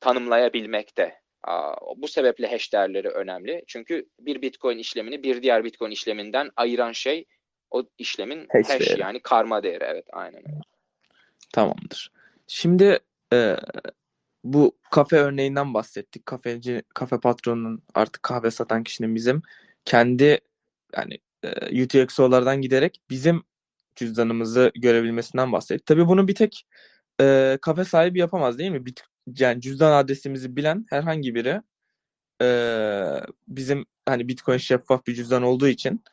tanımlayabilmekte. 0.00 1.14
Bu 1.96 2.08
sebeple 2.08 2.46
hash 2.50 2.72
değerleri 2.72 3.08
önemli. 3.08 3.64
Çünkü 3.66 4.06
bir 4.18 4.42
Bitcoin 4.42 4.78
işlemini 4.78 5.22
bir 5.22 5.42
diğer 5.42 5.64
Bitcoin 5.64 5.90
işleminden 5.90 6.50
ayıran 6.56 6.92
şey 6.92 7.24
o 7.70 7.82
işlemin 7.98 8.46
Hash 8.52 8.68
hash, 8.68 8.80
değeri. 8.80 9.00
yani 9.00 9.20
karma 9.20 9.62
değeri. 9.62 9.84
Evet, 9.84 10.06
aynen 10.12 10.38
öyle. 10.38 10.60
Tamamdır. 11.52 12.12
Şimdi 12.46 12.98
e, 13.32 13.56
bu 14.44 14.78
kafe 14.90 15.16
örneğinden 15.16 15.74
bahsettik. 15.74 16.26
Kafeci, 16.26 16.82
kafe 16.94 17.20
patronunun 17.20 17.82
artık 17.94 18.22
kahve 18.22 18.50
satan 18.50 18.84
kişinin 18.84 19.14
bizim 19.14 19.42
kendi 19.84 20.40
yani 20.96 21.18
e, 21.42 21.84
UTXO'lardan 21.84 22.62
giderek 22.62 23.00
bizim 23.10 23.42
cüzdanımızı 23.96 24.72
görebilmesinden 24.74 25.52
bahsettik. 25.52 25.86
Tabii 25.86 26.08
bunu 26.08 26.28
bir 26.28 26.34
tek 26.34 26.66
e, 27.20 27.58
kafe 27.62 27.84
sahibi 27.84 28.18
yapamaz 28.18 28.58
değil 28.58 28.70
mi? 28.70 28.86
Bit, 28.86 29.02
yani 29.38 29.60
cüzdan 29.60 29.92
adresimizi 29.92 30.56
bilen 30.56 30.86
herhangi 30.90 31.34
biri 31.34 31.62
e, 32.42 32.48
bizim 33.48 33.86
hani 34.06 34.28
Bitcoin 34.28 34.58
şeffaf 34.58 35.06
bir 35.06 35.14
cüzdan 35.14 35.42
olduğu 35.42 35.68
için 35.68 36.04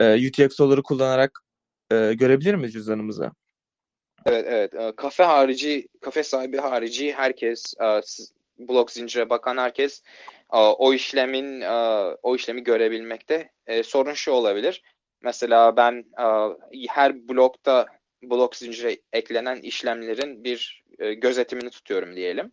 e, 0.00 0.28
UTXO'ları 0.28 0.82
kullanarak 0.82 1.40
e, 1.92 2.14
görebilir 2.14 2.54
mi 2.54 2.70
cüzdanımızı? 2.70 3.30
Evet, 4.26 4.44
evet. 4.48 4.74
Ee, 4.74 4.92
Kafe 4.96 5.22
harici, 5.24 5.88
kafe 6.00 6.22
sahibi 6.22 6.58
harici 6.58 7.12
herkes, 7.12 7.74
e, 7.82 8.00
blok 8.58 8.90
zincire 8.90 9.30
bakan 9.30 9.56
herkes 9.56 10.02
e, 10.52 10.56
o 10.58 10.94
işlemin 10.94 11.60
e, 11.60 11.70
o 12.22 12.36
işlemi 12.36 12.64
görebilmekte. 12.64 13.50
Sorun 13.84 14.12
şu 14.12 14.32
olabilir. 14.32 14.82
Mesela 15.22 15.76
ben 15.76 16.04
her 16.88 17.28
blokta 17.28 17.86
blok 18.22 18.56
zincire 18.56 18.96
eklenen 19.12 19.56
işlemlerin 19.56 20.44
bir 20.44 20.84
gözetimini 20.98 21.70
tutuyorum 21.70 22.16
diyelim. 22.16 22.52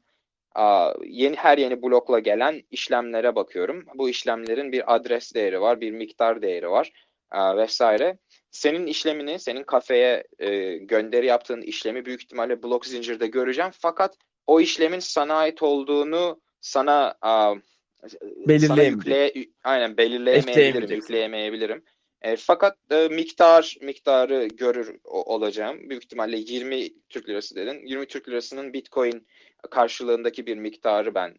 Yeni 1.06 1.36
her 1.36 1.58
yeni 1.58 1.82
blokla 1.82 2.20
gelen 2.20 2.64
işlemlere 2.72 3.36
bakıyorum. 3.36 3.86
Bu 3.96 4.10
işlemlerin 4.10 4.72
bir 4.72 4.96
adres 4.96 5.34
değeri 5.34 5.62
var, 5.62 5.82
bir 5.82 5.92
miktar 5.92 6.42
değeri 6.42 6.70
var 6.70 6.92
vesaire. 7.34 8.18
Senin 8.52 8.88
işlemini, 8.88 9.40
senin 9.40 9.64
kafeye 9.64 10.24
e, 10.40 10.78
gönderi 10.78 11.26
yaptığın 11.26 11.62
işlemi 11.62 12.06
büyük 12.06 12.22
ihtimalle 12.24 12.64
blok 12.64 12.86
zincirde 12.86 13.28
göreceğim. 13.28 13.72
Fakat 13.74 14.16
o 14.48 14.60
işlemin 14.62 15.00
sana 15.00 15.34
ait 15.34 15.64
olduğunu 15.64 16.42
sana 16.62 17.16
aa, 17.22 17.56
sana 18.08 18.20
Belirleyemeyecek. 18.48 19.36
yükle, 19.36 19.52
aynen 19.64 19.98
belirleyemeyebilirim, 19.98 20.96
yükleyemeyebilirim. 20.96 21.84
E, 22.22 22.36
fakat 22.36 22.78
e, 22.92 23.08
miktar 23.08 23.76
miktarı 23.82 24.48
görür 24.48 24.96
o- 25.04 25.34
olacağım. 25.36 25.90
Büyük 25.90 26.04
ihtimalle 26.04 26.38
20 26.38 26.90
Türk 27.10 27.30
lirası 27.30 27.56
dedin. 27.56 27.86
20 27.86 28.06
Türk 28.06 28.30
lirasının 28.30 28.74
Bitcoin 28.74 29.28
karşılığındaki 29.70 30.46
bir 30.46 30.58
miktarı 30.58 31.16
ben 31.16 31.36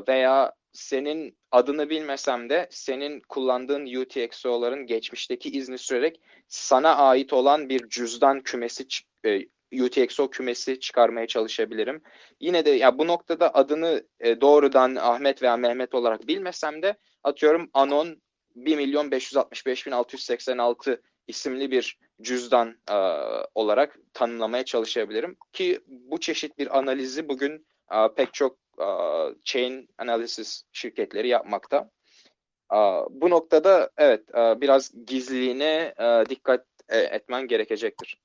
Veya 0.08 0.52
senin 0.72 1.38
adını 1.50 1.90
bilmesem 1.90 2.50
de 2.50 2.68
senin 2.70 3.20
kullandığın 3.20 3.86
UTXO'ların 4.00 4.86
geçmişteki 4.86 5.50
izni 5.50 5.78
sürerek 5.78 6.20
sana 6.48 6.96
ait 6.96 7.32
olan 7.32 7.68
bir 7.68 7.88
cüzdan 7.88 8.40
kümesi 8.40 8.86
e, 9.24 9.40
UTXO 9.82 10.30
kümesi 10.30 10.80
çıkarmaya 10.80 11.26
çalışabilirim. 11.26 12.02
Yine 12.40 12.64
de 12.64 12.70
ya 12.70 12.98
bu 12.98 13.06
noktada 13.06 13.54
adını 13.54 14.04
e, 14.20 14.40
doğrudan 14.40 14.94
Ahmet 14.94 15.42
veya 15.42 15.56
Mehmet 15.56 15.94
olarak 15.94 16.26
bilmesem 16.26 16.82
de 16.82 16.96
atıyorum 17.24 17.70
Anon 17.74 18.22
1 18.54 18.76
milyon 18.76 19.10
565 19.10 19.86
bin 19.86 19.92
686 19.92 21.02
isimli 21.26 21.70
bir 21.70 21.98
cüzdan 22.22 22.76
e, 22.90 22.96
olarak 23.54 23.98
tanımlamaya 24.14 24.64
çalışabilirim. 24.64 25.36
Ki 25.52 25.80
bu 25.86 26.20
çeşit 26.20 26.58
bir 26.58 26.78
analizi 26.78 27.28
bugün 27.28 27.66
e, 27.92 27.96
pek 28.16 28.34
çok 28.34 28.56
chain 29.44 29.88
analysis 29.98 30.62
şirketleri 30.72 31.28
yapmakta. 31.28 31.90
Bu 33.10 33.30
noktada 33.30 33.90
evet 33.96 34.28
biraz 34.60 35.06
gizliliğine 35.06 35.94
dikkat 36.28 36.66
e, 36.90 36.98
etmen 36.98 37.46
gerekecektir. 37.46 38.16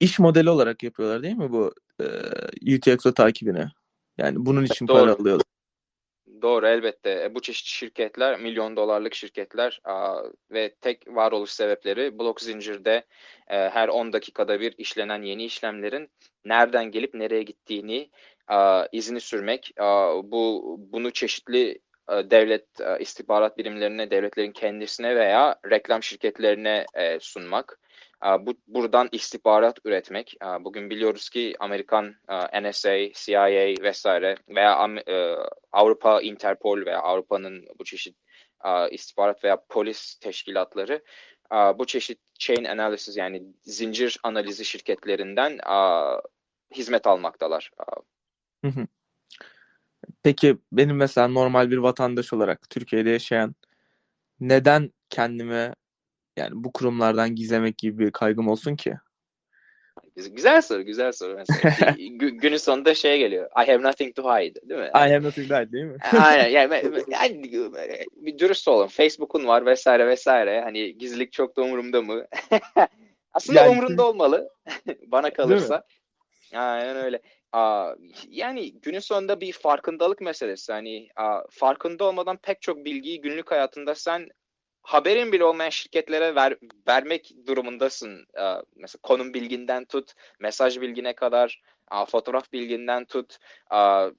İş 0.00 0.18
modeli 0.18 0.50
olarak 0.50 0.82
yapıyorlar 0.82 1.22
değil 1.22 1.36
mi 1.36 1.52
bu 1.52 1.74
e, 2.00 2.06
UTXO 2.76 3.14
takibini? 3.14 3.66
Yani 4.18 4.36
bunun 4.38 4.64
için 4.64 4.88
Doğru. 4.88 4.98
para 4.98 5.12
alıyorlar. 5.12 5.44
Doğru 6.42 6.66
elbette. 6.66 7.10
E, 7.24 7.34
Bu 7.34 7.42
çeşit 7.42 7.66
şirketler 7.66 8.40
milyon 8.40 8.76
dolarlık 8.76 9.14
şirketler 9.14 9.80
ve 10.50 10.74
tek 10.80 11.08
varoluş 11.08 11.50
sebepleri 11.50 12.18
blok 12.18 12.40
zincirde 12.40 13.04
e, 13.48 13.56
her 13.56 13.88
10 13.88 14.12
dakikada 14.12 14.60
bir 14.60 14.74
işlenen 14.78 15.22
yeni 15.22 15.44
işlemlerin 15.44 16.10
nereden 16.44 16.90
gelip 16.90 17.14
nereye 17.14 17.42
gittiğini 17.42 18.10
izini 18.92 19.20
sürmek. 19.20 19.70
Aa, 19.78 20.14
bu 20.24 20.76
bunu 20.78 21.10
çeşitli 21.10 21.78
e, 22.10 22.30
devlet 22.30 22.80
e, 22.80 22.98
istihbarat 23.00 23.58
birimlerine, 23.58 24.10
devletlerin 24.10 24.52
kendisine 24.52 25.16
veya 25.16 25.56
reklam 25.70 26.02
şirketlerine 26.02 26.86
e, 26.94 27.20
sunmak. 27.20 27.80
Bu 28.40 28.54
buradan 28.66 29.08
istihbarat 29.12 29.78
üretmek. 29.84 30.36
Bugün 30.60 30.90
biliyoruz 30.90 31.28
ki 31.30 31.54
Amerikan 31.60 32.14
e, 32.28 32.62
NSA, 32.62 33.12
CIA 33.12 33.74
vesaire 33.82 34.36
veya 34.48 34.88
e, 35.06 35.36
Avrupa 35.72 36.20
Interpol 36.20 36.86
veya 36.86 36.98
Avrupa'nın 36.98 37.66
bu 37.78 37.84
çeşit 37.84 38.16
e, 38.64 38.90
istihbarat 38.90 39.44
veya 39.44 39.64
polis 39.68 40.14
teşkilatları 40.14 41.02
e, 41.52 41.56
bu 41.56 41.86
çeşit 41.86 42.18
chain 42.38 42.64
analysis 42.64 43.16
yani 43.16 43.42
zincir 43.62 44.18
analizi 44.22 44.64
şirketlerinden 44.64 45.58
e, 45.58 45.76
hizmet 46.74 47.06
almaktalar. 47.06 47.70
Hı 48.64 48.68
hı. 48.68 48.86
Peki 50.22 50.58
benim 50.72 50.96
mesela 50.96 51.28
normal 51.28 51.70
bir 51.70 51.76
vatandaş 51.76 52.32
olarak 52.32 52.70
Türkiye'de 52.70 53.10
yaşayan 53.10 53.54
neden 54.40 54.92
kendimi 55.10 55.72
yani 56.36 56.50
bu 56.52 56.72
kurumlardan 56.72 57.34
gizlemek 57.34 57.78
gibi 57.78 57.98
bir 57.98 58.10
kaygım 58.10 58.48
olsun 58.48 58.76
ki? 58.76 58.94
Güzel, 60.16 60.62
soru, 60.62 60.82
güzel 60.82 61.12
soru 61.12 61.34
mesela. 61.34 61.60
Gü- 61.98 62.36
günün 62.36 62.56
sonunda 62.56 62.94
şey 62.94 63.18
geliyor. 63.18 63.46
I 63.46 63.70
have 63.70 63.82
nothing 63.82 64.14
to 64.16 64.22
hide, 64.22 64.68
değil 64.68 64.80
mi? 64.80 64.86
I 64.86 64.98
have 64.98 65.22
nothing 65.22 65.48
to 65.48 65.54
hide 65.54 65.72
değil 65.72 65.84
mi? 65.84 65.96
Aynen 66.12 66.48
yani, 66.48 67.04
yani 67.08 67.42
bir 68.16 68.38
dürüst 68.38 68.68
olun. 68.68 68.86
Facebook'un 68.86 69.46
var 69.46 69.66
vesaire 69.66 70.06
vesaire. 70.06 70.60
Hani 70.60 70.98
gizlilik 70.98 71.32
çok 71.32 71.56
da 71.56 71.62
umurumda 71.62 72.02
mı? 72.02 72.26
Aslında 73.32 73.60
Yani 73.60 73.70
umurumda 73.70 74.06
olmalı 74.06 74.50
bana 75.06 75.32
kalırsa. 75.32 75.82
Aynen 76.54 76.96
öyle. 76.96 77.20
Aa, 77.52 77.94
yani 78.28 78.80
günün 78.80 78.98
sonunda 78.98 79.40
bir 79.40 79.52
farkındalık 79.52 80.20
meselesi. 80.20 80.72
Hani 80.72 81.08
aa, 81.16 81.42
farkında 81.50 82.04
olmadan 82.04 82.36
pek 82.36 82.62
çok 82.62 82.84
bilgiyi 82.84 83.20
günlük 83.20 83.50
hayatında 83.50 83.94
sen 83.94 84.28
haberin 84.82 85.32
bile 85.32 85.44
olmayan 85.44 85.70
şirketlere 85.70 86.34
ver, 86.34 86.56
vermek 86.88 87.32
durumundasın. 87.46 88.26
Aa, 88.36 88.62
mesela 88.76 89.00
konum 89.02 89.34
bilginden 89.34 89.84
tut, 89.84 90.12
mesaj 90.40 90.80
bilgine 90.80 91.14
kadar, 91.14 91.62
aa, 91.90 92.04
fotoğraf 92.06 92.52
bilginden 92.52 93.04
tut, 93.04 93.36
aa, 93.70 94.10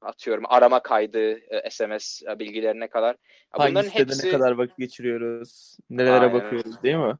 atıyorum 0.00 0.44
arama 0.46 0.82
kaydı, 0.82 1.38
e, 1.38 1.70
SMS 1.70 2.22
bilgilerine 2.38 2.88
kadar. 2.88 3.14
Aa, 3.52 3.58
Hangi 3.58 3.70
Bunların 3.70 3.88
sitede 3.88 4.12
hepsi 4.12 4.26
ne 4.26 4.30
kadar 4.30 4.52
vakit 4.52 4.78
geçiriyoruz? 4.78 5.76
Nerelere 5.90 6.20
Aynen 6.20 6.32
bakıyoruz 6.32 6.82
değil 6.82 6.96
mi? 6.96 7.16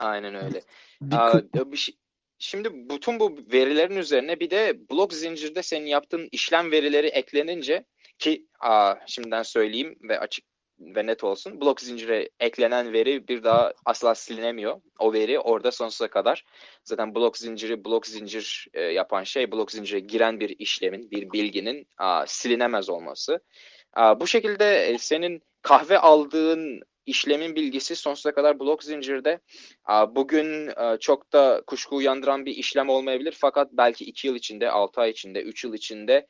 aynen 0.00 0.34
öyle. 0.34 0.62
Bir 1.02 1.16
Aa, 1.16 1.42
bir 1.72 1.76
şey- 1.76 1.96
şimdi 2.42 2.68
bütün 2.72 3.20
bu 3.20 3.38
verilerin 3.52 3.96
üzerine 3.96 4.40
bir 4.40 4.50
de 4.50 4.90
blok 4.90 5.12
zincirde 5.12 5.62
senin 5.62 5.86
yaptığın 5.86 6.28
işlem 6.32 6.70
verileri 6.70 7.06
eklenince 7.06 7.84
ki 8.18 8.46
aa, 8.60 8.94
şimdiden 9.06 9.42
söyleyeyim 9.42 9.96
ve 10.02 10.18
açık 10.18 10.44
ve 10.80 11.06
net 11.06 11.24
olsun. 11.24 11.60
Blok 11.60 11.80
zincire 11.80 12.28
eklenen 12.40 12.92
veri 12.92 13.28
bir 13.28 13.44
daha 13.44 13.72
asla 13.84 14.14
silinemiyor. 14.14 14.80
O 14.98 15.12
veri 15.12 15.38
orada 15.38 15.72
sonsuza 15.72 16.08
kadar. 16.08 16.44
Zaten 16.84 17.14
blok 17.14 17.38
zinciri 17.38 17.84
blok 17.84 18.06
zincir 18.06 18.66
e, 18.74 18.80
yapan 18.82 19.22
şey 19.22 19.52
blok 19.52 19.72
zincire 19.72 20.00
giren 20.00 20.40
bir 20.40 20.56
işlemin, 20.58 21.10
bir 21.10 21.32
bilginin 21.32 21.86
aa, 21.98 22.26
silinemez 22.26 22.88
olması. 22.88 23.40
Aa, 23.92 24.20
bu 24.20 24.26
şekilde 24.26 24.86
e, 24.86 24.98
senin 24.98 25.42
kahve 25.62 25.98
aldığın 25.98 26.82
işlemin 27.06 27.56
bilgisi 27.56 27.96
sonsuza 27.96 28.34
kadar 28.34 28.60
blok 28.60 28.84
zincirde. 28.84 29.40
Bugün 30.08 30.68
e, 30.68 30.98
çok 31.00 31.32
da 31.32 31.62
kuşku 31.66 31.96
uyandıran 31.96 32.46
bir 32.46 32.54
işlem 32.56 32.88
olmayabilir 32.88 33.36
fakat 33.40 33.72
belki 33.72 34.04
2 34.04 34.26
yıl 34.26 34.34
içinde, 34.34 34.70
6 34.70 35.00
ay 35.00 35.10
içinde, 35.10 35.42
3 35.42 35.64
yıl 35.64 35.74
içinde 35.74 36.26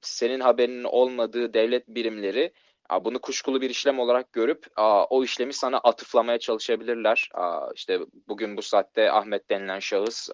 senin 0.00 0.40
haberinin 0.40 0.84
olmadığı 0.84 1.54
devlet 1.54 1.88
birimleri 1.88 2.52
bunu 3.04 3.18
kuşkulu 3.18 3.60
bir 3.60 3.70
işlem 3.70 3.98
olarak 3.98 4.32
görüp 4.32 4.66
o 5.10 5.24
işlemi 5.24 5.52
sana 5.52 5.78
atıflamaya 5.78 6.38
çalışabilirler. 6.38 7.30
İşte 7.74 8.00
bugün 8.28 8.56
bu 8.56 8.62
saatte 8.62 9.12
Ahmet 9.12 9.50
denilen 9.50 9.78
şahıs 9.78 10.28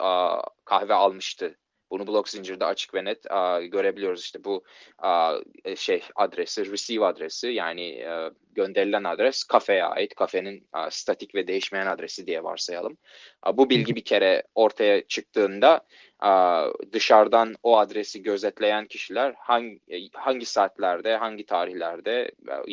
kahve 0.65 0.95
almıştı. 0.95 1.60
Bunu 1.91 2.07
blok 2.07 2.29
zincirde 2.29 2.65
açık 2.65 2.95
ve 2.95 3.05
net 3.05 3.31
aa, 3.31 3.61
görebiliyoruz. 3.61 4.21
İşte 4.21 4.45
bu 4.45 4.65
aa, 4.99 5.37
e, 5.65 5.77
şey 5.77 6.03
adresi, 6.15 6.73
receive 6.73 7.05
adresi 7.05 7.49
yani 7.49 7.89
e, 7.91 8.31
gönderilen 8.53 9.05
adres 9.05 9.45
kafeye 9.45 9.85
ait. 9.85 10.15
Kafenin 10.15 10.69
a, 10.73 10.91
statik 10.91 11.35
ve 11.35 11.47
değişmeyen 11.47 11.87
adresi 11.87 12.27
diye 12.27 12.45
varsayalım. 12.45 12.99
A, 13.43 13.57
bu 13.57 13.71
bilgi 13.71 13.97
bir 13.97 14.05
kere 14.05 14.43
ortaya 14.55 15.07
çıktığında 15.07 15.81
a, 16.19 16.67
dışarıdan 16.93 17.55
o 17.63 17.79
adresi 17.79 18.23
gözetleyen 18.23 18.87
kişiler 18.87 19.35
hangi 19.39 19.81
e, 19.89 20.09
hangi 20.13 20.47
saatlerde, 20.47 21.17
hangi 21.17 21.47
tarihlerde 21.47 22.31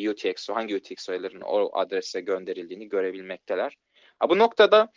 UTXO, 0.10 0.56
hangi 0.56 0.75
UTXO'ların 0.75 1.41
o 1.41 1.69
adrese 1.73 2.21
gönderildiğini 2.21 2.89
görebilmekteler. 2.89 3.77
A, 4.19 4.30
bu 4.30 4.38
noktada 4.38 4.91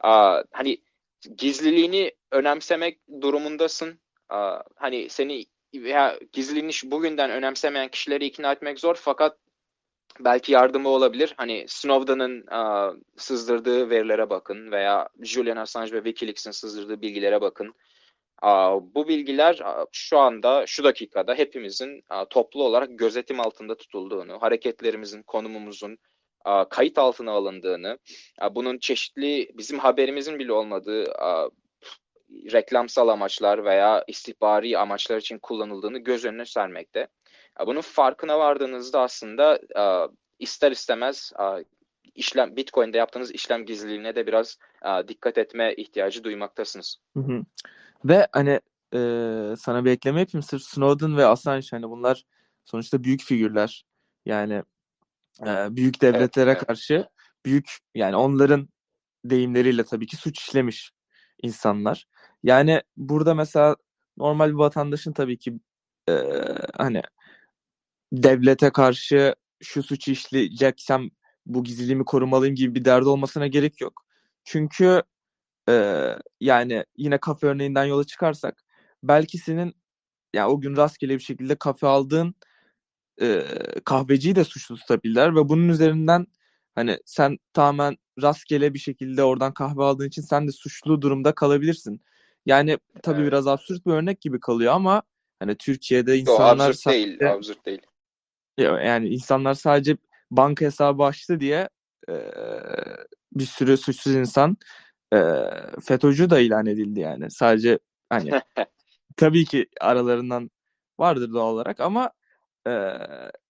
a, 0.00 0.42
hani 0.52 0.78
gizliliğini 1.36 2.12
önemsemek 2.32 3.00
durumundasın. 3.20 4.00
Hani 4.76 5.08
seni 5.10 5.44
veya 5.74 6.18
gizliliğini 6.32 6.72
bugünden 6.84 7.30
önemsemeyen 7.30 7.88
kişileri 7.88 8.24
ikna 8.24 8.52
etmek 8.52 8.80
zor 8.80 8.94
fakat 8.94 9.38
belki 10.20 10.52
yardımı 10.52 10.88
olabilir. 10.88 11.34
Hani 11.36 11.64
Snowden'ın 11.68 12.46
sızdırdığı 13.16 13.90
verilere 13.90 14.30
bakın 14.30 14.70
veya 14.70 15.08
Julian 15.22 15.56
Assange 15.56 15.92
ve 15.92 15.96
WikiLeaks'in 15.96 16.50
sızdırdığı 16.50 17.02
bilgilere 17.02 17.40
bakın. 17.40 17.74
Bu 18.80 19.08
bilgiler 19.08 19.62
şu 19.92 20.18
anda, 20.18 20.66
şu 20.66 20.84
dakikada 20.84 21.34
hepimizin 21.34 22.04
toplu 22.30 22.64
olarak 22.64 22.98
gözetim 22.98 23.40
altında 23.40 23.76
tutulduğunu, 23.76 24.42
hareketlerimizin, 24.42 25.22
konumumuzun 25.22 25.98
kayıt 26.70 26.98
altına 26.98 27.30
alındığını, 27.30 27.98
bunun 28.50 28.78
çeşitli 28.78 29.50
bizim 29.54 29.78
haberimizin 29.78 30.38
bile 30.38 30.52
olmadığı 30.52 31.04
reklamsal 32.52 33.08
amaçlar 33.08 33.64
veya 33.64 34.04
istihbari 34.08 34.78
amaçlar 34.78 35.16
için 35.16 35.38
kullanıldığını 35.38 35.98
göz 35.98 36.24
önüne 36.24 36.46
sermekte. 36.46 37.08
Bunun 37.66 37.80
farkına 37.80 38.38
vardığınızda 38.38 39.00
aslında 39.00 39.60
ister 40.38 40.72
istemez 40.72 41.32
işlem 42.14 42.56
Bitcoin'de 42.56 42.98
yaptığınız 42.98 43.32
işlem 43.32 43.64
gizliliğine 43.66 44.14
de 44.14 44.26
biraz 44.26 44.58
dikkat 45.08 45.38
etme 45.38 45.74
ihtiyacı 45.74 46.24
duymaktasınız. 46.24 46.96
Hı 47.16 47.20
hı. 47.20 47.44
Ve 48.04 48.28
hani 48.32 48.60
e, 48.94 48.98
sana 49.58 49.84
bir 49.84 49.90
ekleme 49.90 50.20
yapayım. 50.20 50.42
Sırf 50.42 50.62
Snowden 50.62 51.16
ve 51.16 51.26
Assange 51.26 51.66
hani 51.70 51.90
bunlar 51.90 52.24
sonuçta 52.64 53.04
büyük 53.04 53.22
figürler. 53.22 53.84
Yani 54.26 54.62
e, 55.42 55.76
büyük 55.76 56.02
devletlere 56.02 56.50
evet. 56.50 56.66
karşı 56.66 57.08
büyük 57.44 57.78
yani 57.94 58.16
onların 58.16 58.68
deyimleriyle 59.24 59.84
tabii 59.84 60.06
ki 60.06 60.16
suç 60.16 60.40
işlemiş 60.40 60.90
insanlar. 61.42 62.06
Yani 62.42 62.82
burada 62.96 63.34
mesela 63.34 63.76
normal 64.16 64.48
bir 64.48 64.54
vatandaşın 64.54 65.12
tabii 65.12 65.38
ki 65.38 65.60
e, 66.08 66.12
hani 66.76 67.02
devlete 68.12 68.70
karşı 68.70 69.34
şu 69.62 69.82
suçu 69.82 70.10
işleyeceksem 70.10 71.10
bu 71.46 71.64
gizliliğimi 71.64 72.04
korumalıyım 72.04 72.54
gibi 72.54 72.74
bir 72.74 72.84
derdi 72.84 73.08
olmasına 73.08 73.46
gerek 73.46 73.80
yok. 73.80 74.04
Çünkü 74.44 75.02
e, 75.68 76.06
yani 76.40 76.84
yine 76.96 77.18
kafe 77.18 77.46
örneğinden 77.46 77.84
yola 77.84 78.04
çıkarsak 78.04 78.64
belki 79.02 79.38
senin 79.38 79.74
yani 80.34 80.46
o 80.46 80.60
gün 80.60 80.76
rastgele 80.76 81.14
bir 81.14 81.22
şekilde 81.22 81.56
kafe 81.56 81.86
aldığın 81.86 82.34
e, 83.22 83.44
kahveciyi 83.84 84.34
de 84.36 84.44
suçlu 84.44 84.76
tutabilirler 84.76 85.36
ve 85.36 85.48
bunun 85.48 85.68
üzerinden 85.68 86.26
hani 86.74 86.98
sen 87.04 87.38
tamamen 87.52 87.96
rastgele 88.22 88.74
bir 88.74 88.78
şekilde 88.78 89.24
oradan 89.24 89.54
kahve 89.54 89.82
aldığın 89.84 90.08
için 90.08 90.22
sen 90.22 90.48
de 90.48 90.52
suçlu 90.52 91.02
durumda 91.02 91.34
kalabilirsin. 91.34 92.00
Yani 92.46 92.78
tabii 93.02 93.20
Evet. 93.20 93.28
biraz 93.32 93.46
absürt 93.46 93.86
bir 93.86 93.92
örnek 93.92 94.20
gibi 94.20 94.40
kalıyor 94.40 94.72
ama 94.72 95.02
hani 95.38 95.54
Türkiye'de 95.56 96.12
Yo, 96.12 96.20
insanlar 96.20 96.70
absürt 96.70 96.86
değil, 96.86 97.18
sadece- 97.18 97.32
absürt 97.32 97.66
değil. 97.66 97.82
ya- 98.58 98.80
yani 98.80 99.08
insanlar 99.08 99.54
sadece 99.54 99.96
banka 100.30 100.64
hesabı 100.64 101.02
açtı 101.02 101.40
diye 101.40 101.68
e, 102.08 102.14
bir 103.32 103.44
sürü 103.46 103.76
suçsuz 103.76 104.14
insan 104.14 104.56
e, 105.14 105.18
FETÖ'cü 105.84 106.30
da 106.30 106.40
ilan 106.40 106.66
edildi 106.66 107.00
yani. 107.00 107.30
Sadece 107.30 107.78
hani 108.08 108.30
tabii 109.16 109.44
ki 109.44 109.66
aralarından 109.80 110.50
vardır 110.98 111.32
doğal 111.32 111.52
olarak 111.54 111.80
ama 111.80 112.10
e, 112.66 112.72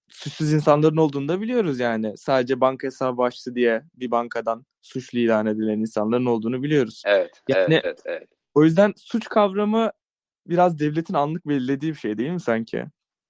suçsuz 0.09 0.53
insanların 0.53 0.97
olduğunu 0.97 1.29
da 1.29 1.41
biliyoruz 1.41 1.81
yani. 1.81 2.17
Sadece 2.17 2.61
banka 2.61 2.87
hesabı 2.87 3.23
açtı 3.23 3.55
diye 3.55 3.83
bir 3.95 4.11
bankadan 4.11 4.67
suçlu 4.83 5.19
ilan 5.19 5.47
edilen 5.47 5.79
insanların 5.79 6.27
olduğunu 6.27 6.63
biliyoruz. 6.63 7.03
Evet, 7.07 7.43
Yani- 7.49 7.75
evet, 7.75 7.85
evet, 7.85 8.03
evet. 8.05 8.29
O 8.55 8.65
yüzden 8.65 8.93
suç 8.97 9.29
kavramı 9.29 9.91
biraz 10.47 10.79
devletin 10.79 11.15
anlık 11.15 11.49
belirlediği 11.49 11.93
bir 11.93 11.99
şey 11.99 12.19
değil 12.19 12.31
mi 12.31 12.41
sanki? 12.41 12.85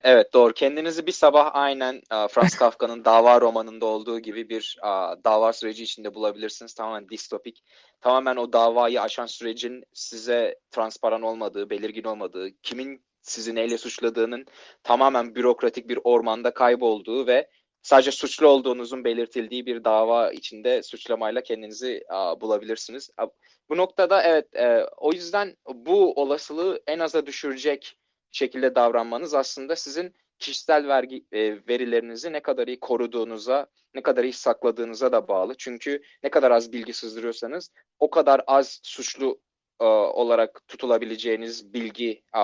Evet 0.04 0.32
doğru. 0.34 0.52
Kendinizi 0.52 1.06
bir 1.06 1.12
sabah 1.12 1.50
aynen 1.54 1.94
e, 1.94 2.28
Franz 2.28 2.54
Kafka'nın 2.54 3.04
dava 3.04 3.40
romanında 3.40 3.86
olduğu 3.86 4.20
gibi 4.20 4.48
bir 4.48 4.76
e, 4.82 4.88
dava 5.24 5.52
süreci 5.52 5.82
içinde 5.82 6.14
bulabilirsiniz. 6.14 6.74
Tamamen 6.74 7.08
distopik. 7.08 7.64
Tamamen 8.00 8.36
o 8.36 8.52
davayı 8.52 9.00
açan 9.02 9.26
sürecin 9.26 9.84
size 9.92 10.58
transparan 10.70 11.22
olmadığı, 11.22 11.70
belirgin 11.70 12.04
olmadığı, 12.04 12.50
kimin 12.62 13.04
sizi 13.24 13.54
neyle 13.54 13.78
suçladığının 13.78 14.46
tamamen 14.82 15.34
bürokratik 15.34 15.88
bir 15.88 15.98
ormanda 16.04 16.54
kaybolduğu 16.54 17.26
ve 17.26 17.48
sadece 17.82 18.10
suçlu 18.10 18.46
olduğunuzun 18.48 19.04
belirtildiği 19.04 19.66
bir 19.66 19.84
dava 19.84 20.32
içinde 20.32 20.82
suçlamayla 20.82 21.42
kendinizi 21.42 22.04
e, 22.10 22.40
bulabilirsiniz. 22.40 23.10
E, 23.20 23.24
Bu 23.68 23.76
noktada 23.76 24.22
evet 24.22 24.56
e, 24.56 24.86
o 24.96 25.12
yüzden 25.12 25.56
bu 25.74 26.12
olasılığı 26.12 26.82
en 26.86 26.98
aza 26.98 27.26
düşürecek 27.26 27.98
şekilde 28.32 28.74
davranmanız 28.74 29.34
aslında 29.34 29.76
sizin 29.76 30.14
kişisel 30.38 30.88
vergi 30.88 31.24
e, 31.32 31.68
verilerinizi 31.68 32.32
ne 32.32 32.40
kadar 32.40 32.68
iyi 32.68 32.80
koruduğunuza, 32.80 33.66
ne 33.94 34.02
kadar 34.02 34.24
iyi 34.24 34.32
sakladığınıza 34.32 35.12
da 35.12 35.28
bağlı. 35.28 35.54
Çünkü 35.58 36.02
ne 36.22 36.30
kadar 36.30 36.50
az 36.50 36.72
bilgi 36.72 36.92
sızdırıyorsanız 36.92 37.70
o 37.98 38.10
kadar 38.10 38.42
az 38.46 38.80
suçlu 38.82 39.40
e, 39.80 39.84
olarak 39.84 40.68
tutulabileceğiniz 40.68 41.74
bilgi 41.74 42.22
e, 42.36 42.42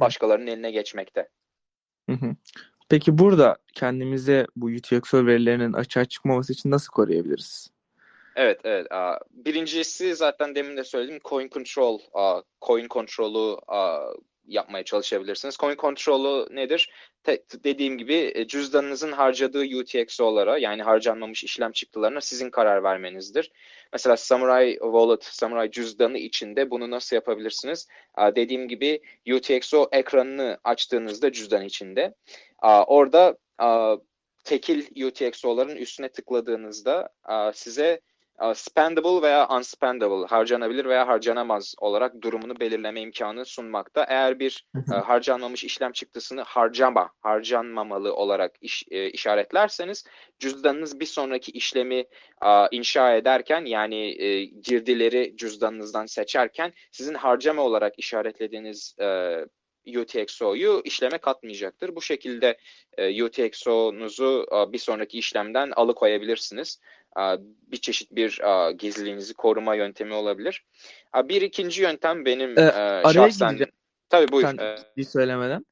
başkalarının 0.00 0.46
eline 0.46 0.70
geçmekte. 0.70 1.28
Hı 2.10 2.16
hı. 2.16 2.36
Peki 2.88 3.18
burada 3.18 3.56
kendimizi 3.74 4.46
bu 4.56 4.66
UTXO 4.66 5.26
verilerinin 5.26 5.72
açığa 5.72 6.04
çıkmaması 6.04 6.52
için 6.52 6.70
nasıl 6.70 6.92
koruyabiliriz? 6.92 7.70
Evet, 8.36 8.60
evet. 8.64 8.92
Aa, 8.92 9.18
Birincisi 9.30 10.14
zaten 10.14 10.54
demin 10.54 10.76
de 10.76 10.84
söyledim. 10.84 11.18
Coin 11.24 11.48
control, 11.48 11.98
aa, 12.12 12.42
coin 12.62 12.88
kontrolü 12.88 13.56
aa, 13.68 14.12
yapmaya 14.46 14.84
çalışabilirsiniz. 14.84 15.56
Coin 15.56 15.76
kontrolü 15.76 16.56
nedir? 16.56 16.90
Te- 17.22 17.44
dediğim 17.64 17.98
gibi 17.98 18.32
e, 18.34 18.46
cüzdanınızın 18.46 19.12
harcadığı 19.12 19.64
UTXO'lara 19.78 20.58
yani 20.58 20.82
harcanmamış 20.82 21.44
işlem 21.44 21.72
çıktılarına 21.72 22.20
sizin 22.20 22.50
karar 22.50 22.82
vermenizdir. 22.82 23.50
Mesela 23.92 24.16
Samurai 24.16 24.72
Wallet, 24.72 25.24
Samurai 25.24 25.70
cüzdanı 25.70 26.18
içinde 26.18 26.70
bunu 26.70 26.90
nasıl 26.90 27.16
yapabilirsiniz? 27.16 27.88
Dediğim 28.36 28.68
gibi 28.68 29.00
UTXO 29.34 29.88
ekranını 29.92 30.58
açtığınızda 30.64 31.32
cüzdan 31.32 31.64
içinde 31.64 32.14
orada 32.86 33.36
tekil 34.44 35.04
UTXO'ların 35.06 35.76
üstüne 35.76 36.08
tıkladığınızda 36.08 37.08
size 37.54 38.00
spendable 38.54 39.22
veya 39.22 39.48
unspendable, 39.48 40.26
harcanabilir 40.26 40.84
veya 40.84 41.08
harcanamaz 41.08 41.74
olarak 41.78 42.22
durumunu 42.22 42.60
belirleme 42.60 43.00
imkanı 43.00 43.44
sunmakta. 43.44 44.04
Eğer 44.08 44.38
bir 44.38 44.66
e, 44.92 44.94
harcanmamış 44.94 45.64
işlem 45.64 45.92
çıktısını 45.92 46.42
harcama, 46.42 47.10
harcanmamalı 47.20 48.14
olarak 48.14 48.52
iş- 48.60 48.84
e, 48.90 49.10
işaretlerseniz 49.10 50.04
cüzdanınız 50.38 51.00
bir 51.00 51.06
sonraki 51.06 51.52
işlemi 51.52 52.04
inşa 52.70 53.14
ederken 53.14 53.64
yani 53.64 54.22
e, 54.22 54.44
girdileri 54.44 55.36
cüzdanınızdan 55.36 56.06
seçerken 56.06 56.72
sizin 56.92 57.14
harcama 57.14 57.62
olarak 57.62 57.94
işaretlediğiniz 57.98 58.96
e, 59.00 59.06
UTXO'yu 59.86 60.82
işleme 60.84 61.18
katmayacaktır. 61.18 61.96
Bu 61.96 62.02
şekilde 62.02 62.58
e, 62.98 63.22
UTXO'nuzu 63.24 64.46
e, 64.52 64.72
bir 64.72 64.78
sonraki 64.78 65.18
işlemden 65.18 65.70
alıkoyabilirsiniz. 65.76 66.80
E, 67.18 67.22
bir 67.72 67.76
çeşit 67.76 68.14
bir 68.16 68.40
e, 68.40 68.72
gizliliğinizi 68.72 69.34
koruma 69.34 69.74
yöntemi 69.74 70.14
olabilir. 70.14 70.64
E, 71.16 71.28
bir 71.28 71.42
ikinci 71.42 71.82
yöntem 71.82 72.24
benim 72.24 72.58
Ee, 72.58 72.62
e, 72.62 72.64
araya 72.70 73.12
şahsen... 73.12 73.48
gireceğim. 73.48 73.72
Tabii 74.08 74.32
buyur. 74.32 74.46
Sen 74.48 74.56
E, 74.64 74.76
ciddi 74.76 75.04
söylemeden. 75.04 75.66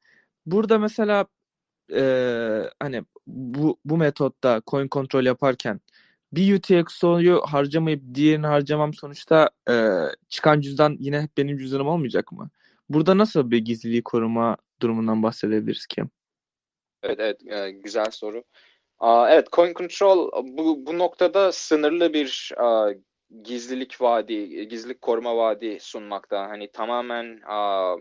Burada 0.47 0.79
mesela 0.79 1.27
eee, 1.90 2.71
hani 2.81 3.03
bu 3.27 3.79
bu 3.85 3.97
metotta 3.97 4.62
coin 4.66 4.88
kontrol 4.88 5.25
yaparken 5.25 5.81
bir 6.33 6.55
UTXO'yu 6.55 7.40
harcamayıp 7.44 8.03
diğerini 8.14 8.47
harcamam 8.47 8.94
sonuçta 8.94 9.51
eee, 9.68 9.90
çıkan 10.29 10.61
cüzdan 10.61 10.97
yine 11.01 11.21
hep 11.23 11.37
benim 11.37 11.59
cüzdanım 11.59 11.88
olmayacak 11.88 12.33
mı? 12.33 12.51
Burada 12.88 13.18
nasıl 13.18 13.51
bir 13.51 13.59
gizliliği 13.59 14.03
koruma 14.03 14.57
durumundan 14.81 15.22
bahsedebiliriz 15.22 15.87
ki? 15.87 16.03
Evet, 17.03 17.20
evet, 17.20 17.46
e, 17.46 17.70
güzel 17.70 18.11
soru. 18.11 18.44
Evet, 19.03 19.53
Coin 19.53 19.74
Control 19.74 20.31
bu, 20.44 20.87
bu 20.87 20.98
noktada 20.98 21.53
sınırlı 21.53 22.12
bir 22.12 22.53
aa, 22.57 22.92
gizlilik 23.42 24.01
vaadi, 24.01 24.68
gizlilik 24.68 25.01
koruma 25.01 25.37
vaadi 25.37 25.79
sunmakta. 25.81 26.48
Hani 26.48 26.72
tamamen 26.72 27.40
aa, 27.46 27.96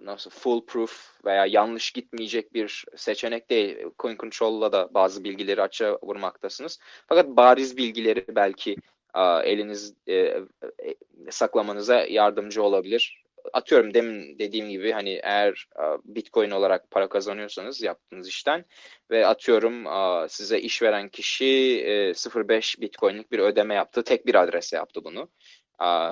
nasıl 0.00 0.30
foolproof 0.30 1.24
veya 1.24 1.46
yanlış 1.46 1.90
gitmeyecek 1.90 2.54
bir 2.54 2.84
seçenek 2.96 3.50
değil. 3.50 3.76
Coin 3.98 4.16
Control'la 4.16 4.72
da 4.72 4.94
bazı 4.94 5.24
bilgileri 5.24 5.62
açığa 5.62 5.98
vurmaktasınız. 6.02 6.78
Fakat 7.06 7.28
bariz 7.28 7.76
bilgileri 7.76 8.24
belki 8.28 8.76
eliniz 9.44 9.94
e, 10.06 10.14
e, 10.14 10.44
saklamanıza 11.30 12.04
yardımcı 12.04 12.62
olabilir. 12.62 13.25
Atıyorum 13.52 13.94
demin 13.94 14.38
dediğim 14.38 14.68
gibi 14.68 14.92
hani 14.92 15.20
eğer 15.22 15.68
aa, 15.76 15.96
Bitcoin 16.04 16.50
olarak 16.50 16.90
para 16.90 17.08
kazanıyorsanız 17.08 17.82
yaptığınız 17.82 18.28
işten 18.28 18.64
ve 19.10 19.26
atıyorum 19.26 19.86
aa, 19.86 20.28
size 20.28 20.60
işveren 20.60 21.08
kişi 21.08 21.44
e, 21.86 22.14
0.5 22.14 22.80
Bitcoin'lik 22.80 23.32
bir 23.32 23.38
ödeme 23.38 23.74
yaptı. 23.74 24.04
Tek 24.04 24.26
bir 24.26 24.34
adrese 24.34 24.76
yaptı 24.76 25.04
bunu. 25.04 25.28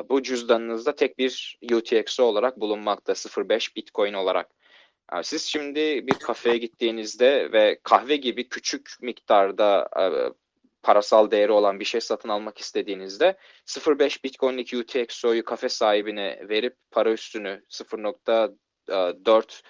Bu 0.09 0.23
cüzdanınızda 0.23 0.95
tek 0.95 1.19
bir 1.19 1.59
UTXO 1.73 2.25
olarak 2.25 2.61
bulunmakta 2.61 3.13
0.5 3.13 3.77
Bitcoin 3.77 4.13
olarak. 4.13 4.51
Siz 5.23 5.43
şimdi 5.43 6.07
bir 6.07 6.15
kafeye 6.15 6.57
gittiğinizde 6.57 7.53
ve 7.53 7.81
kahve 7.83 8.17
gibi 8.17 8.49
küçük 8.49 8.91
miktarda 9.01 9.89
e, 9.97 10.05
parasal 10.85 11.31
değeri 11.31 11.53
olan 11.53 11.81
bir 11.81 11.85
şey 11.85 12.01
satın 12.01 12.29
almak 12.29 12.59
istediğinizde 12.59 13.37
0.5 13.67 14.25
Bitcoin'lik 14.25 14.75
UTXO'yu 14.75 15.45
kafe 15.45 15.69
sahibine 15.69 16.41
verip 16.49 16.77
para 16.91 17.13
üstünü 17.13 17.63
0.4 17.71 19.63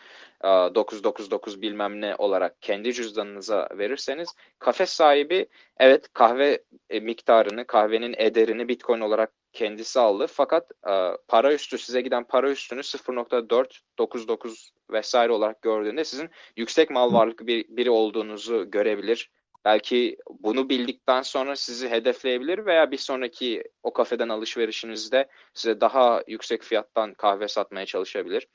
e, 0.44 0.74
999 0.74 1.62
bilmem 1.62 2.00
ne 2.00 2.16
olarak 2.16 2.62
kendi 2.62 2.92
cüzdanınıza 2.92 3.68
verirseniz 3.78 4.28
kafe 4.58 4.86
sahibi 4.86 5.48
evet 5.78 6.08
kahve 6.12 6.64
e, 6.90 7.00
miktarını, 7.00 7.66
kahvenin 7.66 8.14
ederini 8.18 8.68
Bitcoin 8.68 9.00
olarak 9.00 9.32
kendisi 9.52 10.00
aldı. 10.00 10.26
Fakat 10.26 10.70
e, 10.88 10.92
para 11.28 11.54
üstü 11.54 11.78
size 11.78 12.00
giden 12.00 12.24
para 12.24 12.50
üstünü 12.50 12.80
0.499 12.80 14.70
vesaire 14.90 15.32
olarak 15.32 15.62
gördüğünde 15.62 16.04
sizin 16.04 16.30
yüksek 16.56 16.90
mal 16.90 17.12
varlıklı 17.12 17.46
bir, 17.46 17.64
biri 17.68 17.90
olduğunuzu 17.90 18.70
görebilir. 18.70 19.30
Belki 19.64 20.16
bunu 20.40 20.68
bildikten 20.68 21.22
sonra 21.22 21.56
sizi 21.56 21.88
hedefleyebilir 21.88 22.66
veya 22.66 22.90
bir 22.90 22.96
sonraki 22.96 23.64
o 23.82 23.92
kafeden 23.92 24.28
alışverişinizde 24.28 25.28
size 25.54 25.80
daha 25.80 26.22
yüksek 26.26 26.62
fiyattan 26.62 27.14
kahve 27.14 27.48
satmaya 27.48 27.86
çalışabilir. 27.86 28.48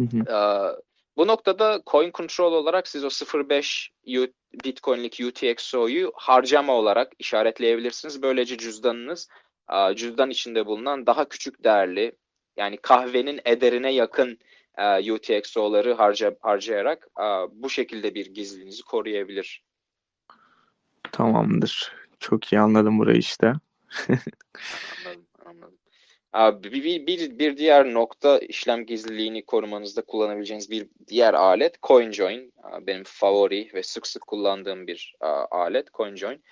Hı 0.00 0.04
hı. 0.04 0.18
Ee, 0.18 0.76
bu 1.16 1.26
noktada 1.26 1.82
coin 1.86 2.10
control 2.14 2.52
olarak 2.52 2.88
siz 2.88 3.04
o 3.04 3.08
0.5 3.08 3.90
U- 4.06 4.32
Bitcoin'lik 4.64 5.20
UTXO'yu 5.26 6.12
harcama 6.14 6.72
olarak 6.72 7.12
işaretleyebilirsiniz. 7.18 8.22
Böylece 8.22 8.56
cüzdanınız 8.56 9.28
e, 9.72 9.94
cüzdan 9.94 10.30
içinde 10.30 10.66
bulunan 10.66 11.06
daha 11.06 11.28
küçük 11.28 11.64
değerli 11.64 12.12
yani 12.56 12.76
kahvenin 12.76 13.40
ederine 13.44 13.92
yakın 13.92 14.38
e, 14.78 15.12
UTXO'ları 15.12 15.94
harca, 15.94 16.36
harcayarak 16.40 17.08
e, 17.18 17.24
bu 17.52 17.70
şekilde 17.70 18.14
bir 18.14 18.26
gizliliğinizi 18.26 18.82
koruyabilir. 18.82 19.62
Tamamdır. 21.14 21.92
Çok 22.20 22.52
iyi 22.52 22.60
anladım 22.60 22.98
burayı 22.98 23.18
işte. 23.18 23.52
Abi 26.32 26.72
bir, 26.72 27.06
bir, 27.06 27.38
bir, 27.38 27.56
diğer 27.56 27.94
nokta 27.94 28.38
işlem 28.38 28.86
gizliliğini 28.86 29.44
korumanızda 29.46 30.02
kullanabileceğiniz 30.02 30.70
bir 30.70 30.88
diğer 31.08 31.34
alet 31.34 31.82
CoinJoin. 31.82 32.52
Benim 32.80 33.02
favori 33.06 33.70
ve 33.74 33.82
sık 33.82 34.06
sık 34.06 34.26
kullandığım 34.26 34.86
bir 34.86 35.16
alet 35.50 35.92
CoinJoin. 35.94 36.42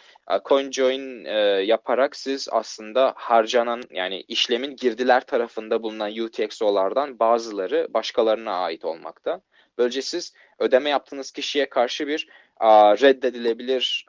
CoinJoin 0.49 1.25
e, 1.25 1.35
yaparak 1.65 2.17
siz 2.17 2.49
aslında 2.53 3.13
harcanan 3.17 3.83
yani 3.91 4.21
işlemin 4.21 4.77
girdiler 4.77 5.27
tarafında 5.27 5.83
bulunan 5.83 6.19
UTXO'lardan 6.19 7.19
bazıları 7.19 7.89
başkalarına 7.95 8.53
ait 8.53 8.85
olmakta. 8.85 9.41
Böylece 9.79 10.03
siz 10.03 10.33
ödeme 10.59 10.91
yaptığınız 10.91 11.31
kişiye 11.31 11.69
karşı 11.69 12.07
bir 12.07 12.29
reddedilebilir 12.61 14.07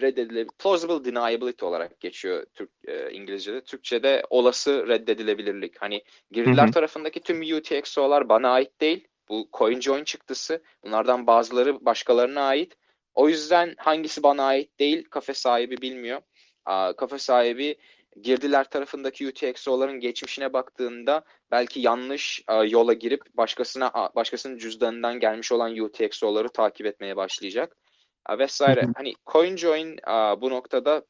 reddedilebilir 0.00 0.48
plausible 0.58 1.04
deniability 1.04 1.64
olarak 1.64 2.00
geçiyor 2.00 2.46
Türk 2.54 2.70
e, 2.86 3.10
İngilizce'de. 3.10 3.60
Türkçe'de 3.60 4.22
olası 4.30 4.88
reddedilebilirlik. 4.88 5.82
Hani 5.82 6.02
girdiler 6.30 6.64
Hı 6.64 6.68
hı. 6.68 6.72
tarafındaki 6.72 7.20
tüm 7.20 7.40
UTXO'lar 7.56 8.28
bana 8.28 8.50
ait 8.50 8.80
değil. 8.80 9.08
Bu 9.28 9.48
CoinJoin 9.52 10.04
çıktısı. 10.04 10.62
Bunlardan 10.84 11.26
bazıları 11.26 11.84
başkalarına 11.84 12.42
ait. 12.42 12.76
O 13.14 13.28
yüzden 13.28 13.74
hangisi 13.78 14.22
bana 14.22 14.44
ait 14.44 14.78
değil 14.78 15.04
kafe 15.10 15.34
sahibi 15.34 15.82
bilmiyor. 15.82 16.20
Aa, 16.64 16.92
kafe 16.92 17.18
sahibi 17.18 17.76
girdiler 18.22 18.70
tarafındaki 18.70 19.28
UTXO'ların 19.28 20.00
geçmişine 20.00 20.52
baktığında 20.52 21.24
belki 21.50 21.80
yanlış 21.80 22.42
e, 22.48 22.54
yola 22.54 22.92
girip 22.92 23.22
başkasına 23.34 24.10
başkasının 24.14 24.58
cüzdanından 24.58 25.20
gelmiş 25.20 25.52
olan 25.52 25.78
UTXO'ları 25.78 26.48
takip 26.48 26.86
etmeye 26.86 27.16
başlayacak 27.16 27.76
a, 28.26 28.38
vesaire. 28.38 28.86
Hani 28.96 29.14
CoinJoin 29.32 29.98
a, 30.04 30.40
bu 30.40 30.50
noktada 30.50 31.02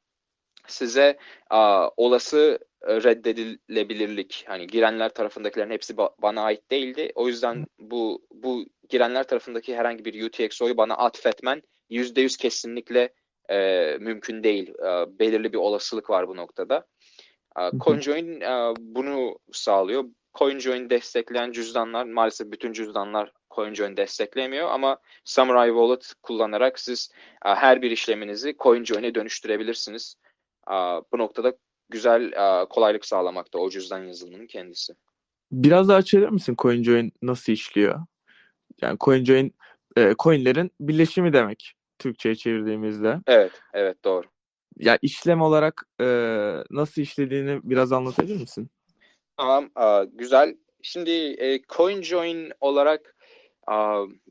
size 0.66 1.18
a, 1.50 1.88
olası 1.96 2.58
e, 2.82 3.02
reddedilebilirlik 3.02 4.44
hani 4.46 4.66
girenler 4.66 5.08
tarafındakilerin 5.14 5.70
hepsi 5.70 5.94
ba- 5.94 6.14
bana 6.22 6.42
ait 6.42 6.70
değildi. 6.70 7.12
O 7.14 7.28
yüzden 7.28 7.66
bu 7.78 8.26
bu 8.30 8.64
girenler 8.88 9.26
tarafındaki 9.26 9.76
herhangi 9.76 10.04
bir 10.04 10.26
UTXO'yu 10.26 10.76
bana 10.76 10.94
atfetmen 10.94 11.62
%100 11.90 12.38
kesinlikle 12.38 13.12
e, 13.50 13.56
mümkün 14.00 14.42
değil. 14.42 14.68
E, 14.68 15.18
belirli 15.18 15.52
bir 15.52 15.58
olasılık 15.58 16.10
var 16.10 16.28
bu 16.28 16.36
noktada. 16.36 16.86
E, 17.60 17.62
hı. 17.62 17.78
CoinJoin 17.78 18.40
e, 18.40 18.74
bunu 18.78 19.38
sağlıyor. 19.52 20.04
CoinJoin 20.38 20.90
destekleyen 20.90 21.52
cüzdanlar 21.52 22.04
maalesef 22.04 22.52
bütün 22.52 22.72
cüzdanlar 22.72 23.32
CoinJoin 23.54 23.96
desteklemiyor 23.96 24.68
ama 24.70 24.98
Samurai 25.24 25.68
Wallet 25.68 26.12
kullanarak 26.22 26.78
siz 26.78 27.10
e, 27.44 27.48
her 27.48 27.82
bir 27.82 27.90
işleminizi 27.90 28.56
CoinJoin'e 28.58 29.14
dönüştürebilirsiniz. 29.14 30.14
E, 30.68 30.74
Bu 31.12 31.18
noktada 31.18 31.52
güzel 31.88 32.32
kolaylık 32.66 33.04
sağlamakta 33.04 33.58
o 33.58 33.70
cüzdan 33.70 34.04
yazılımının 34.04 34.46
kendisi. 34.46 34.92
Biraz 35.52 35.88
daha 35.88 35.96
açabilir 35.96 36.28
misin 36.28 36.56
CoinJoin 36.58 37.12
nasıl 37.22 37.52
işliyor? 37.52 38.00
Yani 38.82 38.96
CoinJoin 39.00 39.54
e, 39.96 40.14
coinlerin 40.18 40.70
birleşimi 40.80 41.32
demek 41.32 41.72
Türkçe'ye 41.98 42.34
çevirdiğimizde. 42.34 43.18
Evet, 43.26 43.52
evet 43.74 44.04
doğru. 44.04 44.26
Ya 44.80 44.98
işlem 45.02 45.42
olarak 45.42 45.84
e, 46.00 46.06
nasıl 46.70 47.02
işlediğini 47.02 47.60
biraz 47.62 47.92
anlatabilir 47.92 48.40
misin? 48.40 48.70
Tamam, 49.36 49.70
aa, 49.74 50.04
güzel. 50.12 50.56
Şimdi 50.82 51.10
e, 51.10 51.62
CoinJoin 51.68 52.52
olarak 52.60 53.16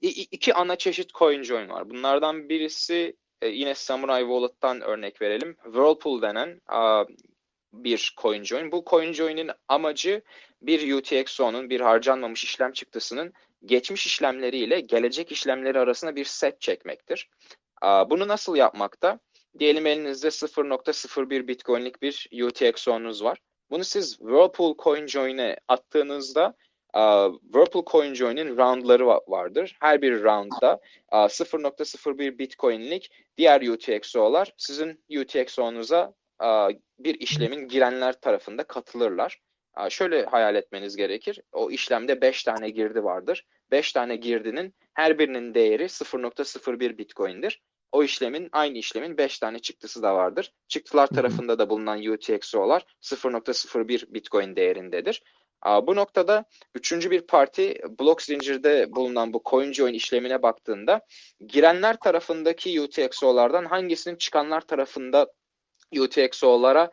i- 0.02 0.22
iki 0.32 0.54
ana 0.54 0.76
çeşit 0.76 1.14
CoinJoin 1.14 1.70
var. 1.70 1.90
Bunlardan 1.90 2.50
birisi 2.50 3.16
e, 3.42 3.48
yine 3.48 3.76
Samurai 3.76 4.22
Wallet'tan 4.22 4.82
örnek 4.82 5.22
verelim. 5.22 5.56
Whirlpool 5.64 6.22
denen 6.22 6.62
aa, 6.68 7.04
bir 7.74 8.14
CoinJoin. 8.22 8.72
Bu 8.72 8.84
CoinJoin'in 8.90 9.52
amacı 9.68 10.22
bir 10.62 10.94
UTXO'nun, 10.94 11.70
bir 11.70 11.82
harcanmamış 11.82 12.44
işlem 12.44 12.72
çıktısının 12.72 13.34
geçmiş 13.66 14.06
işlemleriyle 14.06 14.80
gelecek 14.80 15.32
işlemleri 15.32 15.80
arasında 15.80 16.16
bir 16.16 16.26
set 16.26 16.62
çekmektir. 16.62 17.30
Bunu 17.84 18.28
nasıl 18.28 18.56
yapmakta? 18.56 19.20
Diyelim 19.60 19.86
elinizde 19.88 20.28
0.01 20.28 21.48
Bitcoin'lik 21.48 22.02
bir 22.02 22.30
UTXO'nuz 22.44 23.24
var. 23.24 23.38
Bunu 23.72 23.84
siz 23.84 24.18
Whirlpool 24.18 24.76
CoinJoin'e 24.78 25.58
attığınızda 25.68 26.54
aa, 26.94 27.30
Whirlpool 27.44 27.86
CoinJoin'in 27.86 28.58
roundları 28.58 29.04
va- 29.04 29.32
vardır. 29.32 29.78
Her 29.80 30.02
bir 30.02 30.24
roundda 30.24 30.80
aa, 31.10 31.26
0.01 31.30 32.38
Bitcoin'lik 32.40 33.12
diğer 33.38 33.62
UTXO'lar 33.62 34.54
sizin 34.58 35.04
UTXO'nuza 35.20 36.14
aa, 36.40 36.70
bir 37.00 37.16
işlemin 37.20 37.68
girenler 37.68 38.22
tarafında 38.22 38.64
katılırlar. 38.64 39.40
Aa, 39.74 39.90
Şöyle 39.90 40.26
hayal 40.26 40.56
etmeniz 40.56 40.96
gerekir. 40.96 41.42
O 41.52 41.72
işlemde 41.72 42.22
5 42.22 42.44
tane 42.44 42.70
girdi 42.70 43.04
vardır. 43.04 43.46
5 43.72 43.94
tane 43.94 44.16
girdinin 44.16 44.74
her 44.94 45.20
birinin 45.20 45.54
değeri 45.54 45.84
0.01 45.84 46.98
Bitcoin'dir. 46.98 47.62
O 47.91 48.04
işlemin, 48.04 48.49
aynı 48.52 48.78
işlemin 48.78 49.17
5 49.17 49.39
tane 49.39 49.60
çıktısı 49.60 50.04
da 50.04 50.15
vardır. 50.15 50.54
Çıktılar 50.67 51.08
tarafında 51.08 51.60
da 51.60 51.69
bulunan 51.69 52.06
UTXO'lar 52.06 52.86
0.01 53.02 54.13
Bitcoin 54.13 54.56
değerindedir. 54.56 55.23
Bu 55.65 55.95
noktada 55.95 56.45
üçüncü 56.75 57.12
bir 57.12 57.21
parti 57.21 57.82
blok 57.99 58.21
zincirde 58.21 58.95
bulunan 58.95 59.34
bu 59.34 59.41
CoinJoin 59.45 59.93
işlemine 59.93 60.41
baktığında 60.41 61.02
girenler 61.47 61.99
tarafındaki 61.99 62.82
UTXO'lardan 62.82 63.65
hangisinin 63.65 64.15
çıkanlar 64.15 64.62
tarafında 64.62 65.28
UTXO'lara 65.97 66.91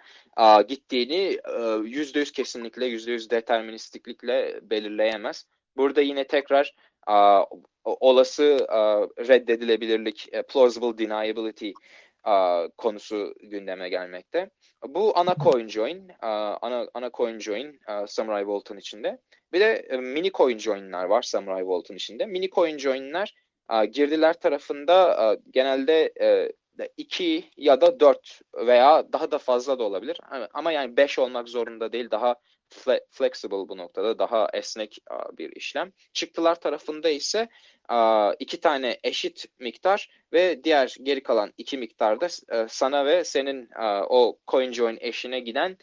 gittiğini 0.68 1.38
e, 1.44 1.50
%100 1.50 2.32
kesinlikle, 2.32 2.86
%100 2.86 3.30
deterministiklikle 3.30 4.60
belirleyemez. 4.62 5.46
Burada 5.76 6.00
yine 6.00 6.26
tekrar 6.26 6.74
olası 7.84 8.66
reddedilebilirlik, 9.28 10.28
e, 10.32 10.42
plausible 10.42 10.98
deniability 10.98 11.70
konusu 12.76 13.34
gündeme 13.42 13.88
gelmekte. 13.88 14.50
Bu 14.88 15.18
ana 15.18 15.34
CoinJoin, 15.44 16.08
aa, 16.20 16.56
ana 16.62 16.88
ana 16.94 17.10
CoinJoin 17.10 17.80
aa, 17.86 18.06
Samurai 18.06 18.42
Wallet'ın 18.42 18.78
içinde. 18.78 19.18
Bir 19.52 19.60
de 19.60 19.72
e, 19.90 19.96
mini 19.96 20.32
CoinJoin'ler 20.32 21.04
var 21.04 21.22
Samurai 21.22 21.60
Wallet'ın 21.60 21.94
içinde. 21.94 22.26
Mini 22.26 22.50
CoinJoin'ler 22.50 23.34
aa, 23.68 23.84
girdiler 23.84 24.40
tarafında 24.40 25.36
genelde 25.50 26.12
e, 26.20 26.52
2 26.96 27.50
ya 27.56 27.80
da 27.80 28.00
4 28.00 28.40
veya 28.66 29.12
daha 29.12 29.30
da 29.30 29.38
fazla 29.38 29.78
da 29.78 29.84
olabilir. 29.84 30.20
Ama 30.54 30.72
yani 30.72 30.96
5 30.96 31.18
olmak 31.18 31.48
zorunda 31.48 31.92
değil. 31.92 32.10
Daha 32.10 32.36
fle- 32.70 33.04
flexible 33.10 33.68
bu 33.68 33.76
noktada. 33.76 34.18
Daha 34.18 34.48
esnek 34.52 34.98
bir 35.38 35.56
işlem. 35.56 35.92
Çıktılar 36.12 36.60
tarafında 36.60 37.08
ise 37.08 37.48
iki 38.38 38.60
tane 38.60 38.98
eşit 39.04 39.44
miktar 39.58 40.10
ve 40.32 40.64
diğer 40.64 40.96
geri 41.02 41.22
kalan 41.22 41.52
iki 41.58 41.78
miktarda 41.78 42.28
e, 42.52 42.66
sana 42.68 43.06
ve 43.06 43.24
senin 43.24 43.68
o 44.08 44.38
CoinJoin 44.50 44.98
eşine 45.00 45.40
giden 45.40 45.78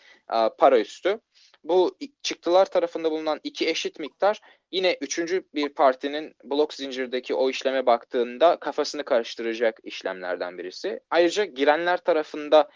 para 0.57 0.79
üstü. 0.79 1.19
Bu 1.63 1.97
çıktılar 2.23 2.65
tarafında 2.65 3.11
bulunan 3.11 3.39
iki 3.43 3.69
eşit 3.69 3.99
miktar 3.99 4.41
yine 4.71 4.97
üçüncü 5.01 5.43
bir 5.55 5.69
partinin 5.69 6.35
blok 6.43 6.73
zincirdeki 6.73 7.33
o 7.33 7.49
işleme 7.49 7.85
baktığında 7.85 8.57
kafasını 8.59 9.03
karıştıracak 9.03 9.79
işlemlerden 9.83 10.57
birisi. 10.57 10.99
Ayrıca 11.09 11.45
girenler 11.45 11.97
tarafında 11.97 12.69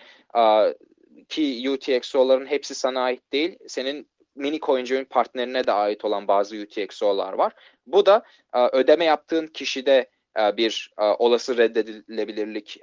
ki 1.30 1.70
UTXO'ların 1.70 2.46
hepsi 2.46 2.76
sana 2.76 3.02
ait 3.02 3.34
değil. 3.34 3.58
Senin 3.68 4.10
mini 4.36 4.60
CoinJoin 4.60 5.06
partnerine 5.06 5.68
de 5.68 5.72
ait 5.72 6.06
olan 6.06 6.28
bazı 6.28 6.56
UTXO'lar 6.56 7.34
var. 7.34 7.54
Bu 7.86 8.06
da 8.06 8.24
aa, 8.54 8.70
ödeme 8.74 9.06
yaptığın 9.06 9.48
kişide 9.48 10.10
aa, 10.36 10.58
bir 10.58 10.92
aa, 10.98 11.16
olası 11.16 11.58
reddedilebilirlik 11.58 12.80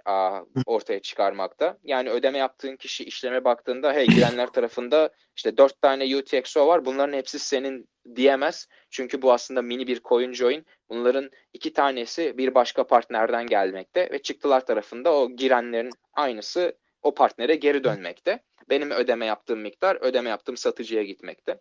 ortaya 0.67 1.01
çıkarmakta. 1.01 1.79
Yani 1.85 2.11
ödeme 2.11 2.39
yaptığın 2.39 2.77
kişi 2.77 3.05
işleme 3.05 3.45
baktığında 3.45 3.93
hey 3.93 4.07
girenler 4.07 4.47
tarafında 4.47 5.11
işte 5.37 5.57
dört 5.57 5.83
tane 5.83 6.17
UTXO 6.17 6.67
var. 6.67 6.85
Bunların 6.85 7.17
hepsi 7.17 7.39
senin 7.39 7.89
diyemez. 8.17 8.69
Çünkü 8.91 9.23
bu 9.23 9.33
aslında 9.33 9.63
mini 9.63 9.87
bir 9.87 10.01
CoinJoin. 10.01 10.67
Bunların 10.89 11.31
iki 11.53 11.73
tanesi 11.73 12.39
bir 12.39 12.55
başka 12.55 12.87
partnerden 12.87 13.47
gelmekte 13.47 14.09
ve 14.13 14.23
çıktılar 14.23 14.67
tarafında 14.67 15.15
o 15.15 15.31
girenlerin 15.31 15.91
aynısı 16.13 16.79
o 17.05 17.15
partnere 17.15 17.55
geri 17.55 17.85
dönmekte. 17.85 18.43
Benim 18.71 18.91
ödeme 18.91 19.27
yaptığım 19.27 19.61
miktar 19.61 19.99
ödeme 20.01 20.31
yaptığım 20.31 20.57
satıcıya 20.57 21.03
gitmekte. 21.03 21.61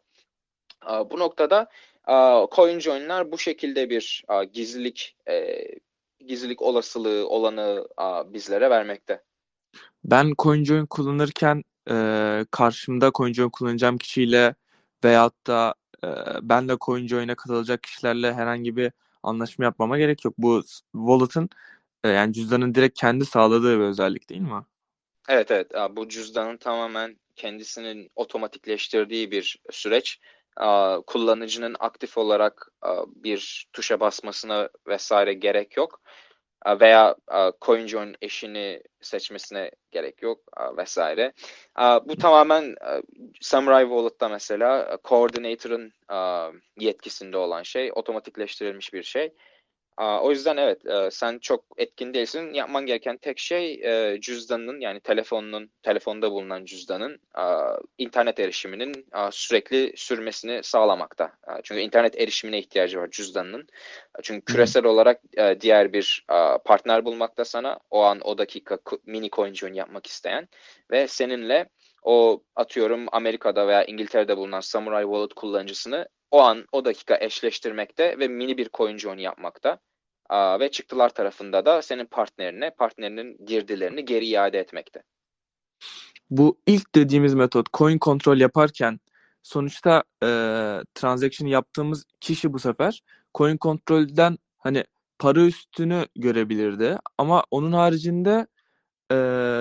Bu 1.11 1.19
noktada 1.19 1.69
aa, 2.05 2.45
CoinJoin'ler 2.55 3.31
bu 3.31 3.37
şekilde 3.37 3.89
bir 3.89 4.23
gizlilik 4.53 5.17
e, 5.29 5.65
gizlilik 6.19 6.61
olasılığı 6.61 7.27
olanı 7.29 7.87
bizlere 8.33 8.69
vermekte. 8.69 9.23
Ben 10.03 10.33
CoinJoin 10.39 10.85
kullanırken 10.85 11.63
e, 11.89 12.45
karşımda 12.51 13.11
CoinJoin 13.17 13.49
kullanacağım 13.49 13.97
kişiyle 13.97 14.55
veyahut 15.03 15.47
da 15.47 15.75
e, 16.03 16.07
ben 16.41 16.69
de 16.69 16.77
CoinJoin'e 16.85 17.35
katılacak 17.35 17.83
kişilerle 17.83 18.33
herhangi 18.33 18.77
bir 18.77 18.91
anlaşma 19.23 19.65
yapmama 19.65 19.97
gerek 19.97 20.25
yok. 20.25 20.33
Bu 20.37 20.63
wallet'ın 20.93 21.49
e, 22.03 22.09
yani 22.09 22.33
cüzdanın 22.33 22.75
direkt 22.75 22.99
kendi 22.99 23.25
sağladığı 23.25 23.79
bir 23.79 23.83
özellik 23.83 24.29
değil 24.29 24.41
mi? 24.41 24.63
Evet 25.29 25.51
evet 25.51 25.71
bu 25.89 26.09
cüzdanın 26.09 26.57
tamamen 26.57 27.17
kendisinin 27.35 28.11
otomatikleştirdiği 28.15 29.31
bir 29.31 29.59
süreç. 29.71 30.19
Kullanıcının 31.07 31.75
aktif 31.79 32.17
olarak 32.17 32.71
bir 33.05 33.67
tuşa 33.73 33.99
basmasına 33.99 34.69
vesaire 34.87 35.33
gerek 35.33 35.77
yok. 35.77 36.01
Veya 36.79 37.15
CoinJoin 37.61 38.15
eşini 38.21 38.83
seçmesine 39.01 39.71
gerek 39.91 40.21
yok 40.21 40.39
vesaire. 40.77 41.33
Bu 42.05 42.15
tamamen 42.15 42.75
Samurai 43.41 43.83
Wallet'ta 43.83 44.29
mesela 44.29 44.97
Coordinator'ın 45.03 45.93
yetkisinde 46.79 47.37
olan 47.37 47.63
şey, 47.63 47.91
otomatikleştirilmiş 47.95 48.93
bir 48.93 49.03
şey. 49.03 49.33
O 49.97 50.31
yüzden 50.31 50.57
evet 50.57 50.85
e, 50.85 51.11
sen 51.11 51.39
çok 51.39 51.65
etkin 51.77 52.13
değilsin. 52.13 52.53
Yapman 52.53 52.85
gereken 52.85 53.17
tek 53.17 53.39
şey 53.39 53.73
e, 53.73 54.21
cüzdanının 54.21 54.79
yani 54.79 54.99
telefonunun 54.99 55.71
telefonda 55.83 56.31
bulunan 56.31 56.65
cüzdanın 56.65 57.19
aa, 57.33 57.77
internet 57.97 58.39
erişiminin 58.39 59.05
sürekli 59.31 59.93
sürmesini 59.95 60.63
sağlamakta. 60.63 61.31
Çünkü 61.63 61.81
internet 61.81 62.21
erişimine 62.21 62.59
ihtiyacı 62.59 62.99
var 62.99 63.09
cüzdanının. 63.11 63.67
Çünkü 64.23 64.53
küresel 64.53 64.85
olarak 64.85 65.21
e, 65.37 65.61
diğer 65.61 65.93
bir 65.93 66.25
partner 66.65 67.05
bulmakta 67.05 67.45
sana 67.45 67.79
o 67.91 68.01
an 68.01 68.19
o 68.23 68.37
dakika 68.37 68.77
mini 69.05 69.29
CoinJoin 69.29 69.73
yapmak 69.73 70.07
isteyen 70.07 70.47
ve 70.91 71.07
seninle 71.07 71.69
o 72.03 72.43
atıyorum 72.55 73.05
Amerika'da 73.11 73.67
veya 73.67 73.83
İngiltere'de 73.83 74.37
bulunan 74.37 74.59
Samurai 74.59 75.03
Wallet 75.03 75.33
kullanıcısını 75.33 76.07
o 76.33 76.41
an 76.41 76.65
o 76.71 76.85
dakika 76.85 77.17
eşleştirmekte 77.21 78.19
ve 78.19 78.27
mini 78.27 78.57
bir 78.57 78.69
CoinJoin 78.73 79.17
yapmakta. 79.17 79.79
Aa, 80.29 80.59
ve 80.59 80.71
çıktılar 80.71 81.09
tarafında 81.09 81.65
da 81.65 81.81
senin 81.81 82.05
partnerine, 82.05 82.69
partnerinin 82.69 83.45
girdilerini 83.45 84.05
geri 84.05 84.25
iade 84.25 84.59
etmekte. 84.59 85.03
Bu 86.29 86.57
ilk 86.67 86.95
dediğimiz 86.95 87.33
metot 87.33 87.73
coin 87.73 87.97
kontrol 87.97 88.37
yaparken 88.37 88.99
sonuçta 89.43 90.03
e, 90.23 90.27
transaction 90.95 91.47
yaptığımız 91.47 92.05
kişi 92.19 92.53
bu 92.53 92.59
sefer 92.59 93.03
coin 93.33 93.57
kontrolden 93.57 94.37
hani 94.57 94.83
para 95.19 95.41
üstünü 95.41 96.05
görebilirdi 96.15 96.97
ama 97.17 97.43
onun 97.51 97.71
haricinde 97.71 98.47
e, 99.11 99.17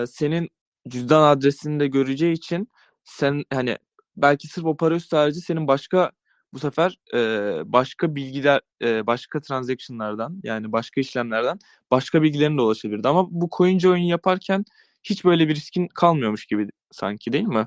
senin 0.09 0.51
cüzdan 0.89 1.23
adresini 1.23 1.81
de 1.81 1.87
göreceği 1.87 2.33
için 2.33 2.69
sen 3.05 3.45
hani 3.53 3.79
belki 4.17 4.49
sırf 4.49 4.65
o 4.65 4.77
para 4.77 4.95
üstü 4.95 5.17
harici 5.17 5.41
senin 5.41 5.69
başka 5.69 6.13
bu 6.53 6.59
sefer 6.59 6.99
e, 7.15 7.19
başka 7.65 8.15
bilgiler 8.15 8.61
e, 8.83 9.07
başka 9.07 9.41
transactionlardan 9.41 10.41
yani 10.43 10.73
başka 10.73 11.01
işlemlerden 11.01 11.59
başka 11.91 12.23
bilgilerine 12.23 12.59
de 12.59 12.63
ulaşabilirdi 12.63 13.09
ama 13.09 13.29
bu 13.31 13.49
CoinJoin 13.57 14.03
yaparken 14.03 14.65
hiç 15.03 15.25
böyle 15.25 15.49
bir 15.49 15.55
riskin 15.55 15.89
kalmıyormuş 15.89 16.47
gibi 16.47 16.69
sanki 16.91 17.33
değil 17.33 17.45
mi? 17.45 17.67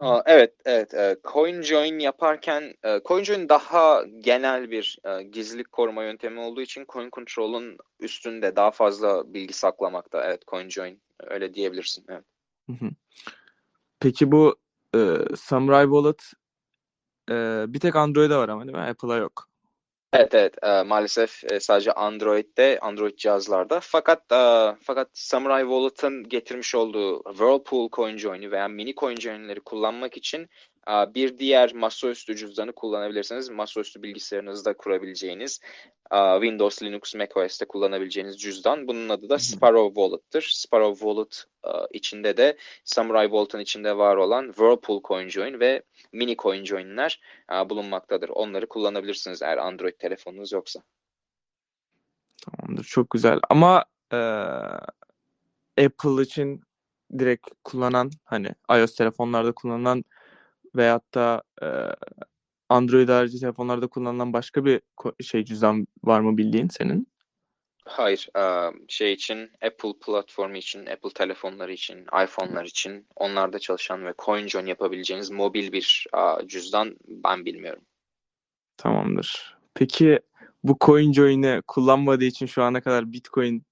Aa, 0.00 0.22
evet, 0.26 0.54
evet. 0.64 0.94
E, 0.94 1.16
CoinJoin 1.32 1.98
yaparken 1.98 2.74
e, 2.84 3.00
CoinJoin 3.04 3.48
daha 3.48 4.04
genel 4.18 4.70
bir 4.70 4.98
e, 5.04 5.22
gizlilik 5.22 5.72
koruma 5.72 6.04
yöntemi 6.04 6.40
olduğu 6.40 6.62
için 6.62 6.84
Coin 6.88 7.10
Control'un 7.12 7.78
üstünde 8.00 8.56
daha 8.56 8.70
fazla 8.70 9.34
bilgi 9.34 9.52
saklamakta. 9.52 10.24
Evet, 10.24 10.42
CoinJoin 10.50 11.02
öyle 11.20 11.54
diyebilirsin. 11.54 12.06
Evet. 12.08 12.24
Peki 14.00 14.32
bu 14.32 14.56
e, 14.94 15.18
Samurai 15.36 15.84
Wallet 15.84 16.32
bir 17.72 17.80
tek 17.80 17.96
Android'de 17.96 18.36
var 18.36 18.48
ama 18.48 18.66
değil 18.66 18.78
mi? 18.78 18.84
Apple'a 18.84 19.16
yok. 19.16 19.52
Evet 20.12 20.34
evet 20.34 20.54
e, 20.62 20.82
maalesef 20.82 21.52
e, 21.52 21.60
sadece 21.60 21.92
Android'de 21.92 22.78
Android 22.80 23.16
cihazlarda 23.16 23.80
fakat 23.80 24.32
e, 24.32 24.76
fakat 24.82 25.08
Samurai 25.12 25.62
Wallet'ın 25.62 26.28
getirmiş 26.28 26.74
olduğu 26.74 27.22
Whirlpool 27.22 27.88
CoinJoin'i 27.92 28.50
veya 28.50 28.68
mini 28.68 28.94
CoinJoin'leri 28.94 29.60
kullanmak 29.60 30.16
için 30.16 30.48
bir 30.88 31.38
diğer 31.38 31.74
masaüstü 31.74 32.36
cüzdanı 32.36 32.72
kullanabilirsiniz. 32.72 33.48
Masaüstü 33.48 34.02
bilgisayarınızda 34.02 34.76
kurabileceğiniz 34.76 35.60
Windows, 36.40 36.82
Linux, 36.82 37.14
macOS'te 37.14 37.64
kullanabileceğiniz 37.64 38.40
cüzdan. 38.40 38.88
Bunun 38.88 39.08
adı 39.08 39.28
da 39.28 39.38
Sparrow 39.38 39.94
Wallet'tır. 39.94 40.42
Sparrow 40.42 40.98
Wallet 40.98 41.44
içinde 41.90 42.36
de 42.36 42.56
Samurai 42.84 43.26
Wallet'ın 43.26 43.60
içinde 43.60 43.96
var 43.96 44.16
olan 44.16 44.46
Whirlpool 44.46 45.02
CoinJoin 45.02 45.60
ve 45.60 45.82
mini 46.12 46.36
CoinJoin'ler 46.36 47.20
bulunmaktadır. 47.70 48.28
Onları 48.28 48.68
kullanabilirsiniz 48.68 49.42
eğer 49.42 49.58
Android 49.58 49.94
telefonunuz 49.98 50.52
yoksa. 50.52 50.82
Tamamdır. 52.42 52.84
Çok 52.84 53.10
güzel. 53.10 53.40
Ama 53.50 53.84
e, 54.12 54.16
Apple 55.84 56.22
için 56.22 56.62
direkt 57.18 57.46
kullanan 57.64 58.10
hani 58.24 58.48
iOS 58.70 58.94
telefonlarda 58.94 59.52
kullanılan 59.52 60.04
veyahut 60.76 61.14
da 61.14 61.42
e, 61.62 61.66
Android 62.68 63.08
harici 63.08 63.40
telefonlarda 63.40 63.86
kullanılan 63.86 64.32
başka 64.32 64.64
bir 64.64 64.80
şey 65.22 65.44
cüzdan 65.44 65.86
var 66.04 66.20
mı 66.20 66.38
bildiğin 66.38 66.68
senin? 66.68 67.12
Hayır, 67.84 68.28
şey 68.88 69.12
için 69.12 69.50
Apple 69.62 69.92
platformu 70.06 70.56
için, 70.56 70.86
Apple 70.86 71.10
telefonları 71.14 71.72
için, 71.72 72.06
iPhone'lar 72.24 72.64
için 72.64 73.06
onlarda 73.16 73.58
çalışan 73.58 74.04
ve 74.04 74.14
CoinJoin 74.18 74.66
yapabileceğiniz 74.66 75.30
mobil 75.30 75.72
bir 75.72 76.06
cüzdan 76.46 76.96
ben 77.08 77.44
bilmiyorum. 77.44 77.82
Tamamdır. 78.76 79.58
Peki 79.74 80.20
bu 80.64 80.76
CoinJoin'i 80.80 81.62
kullanmadığı 81.66 82.24
için 82.24 82.46
şu 82.46 82.62
ana 82.62 82.80
kadar 82.80 83.12
Bitcoin 83.12 83.66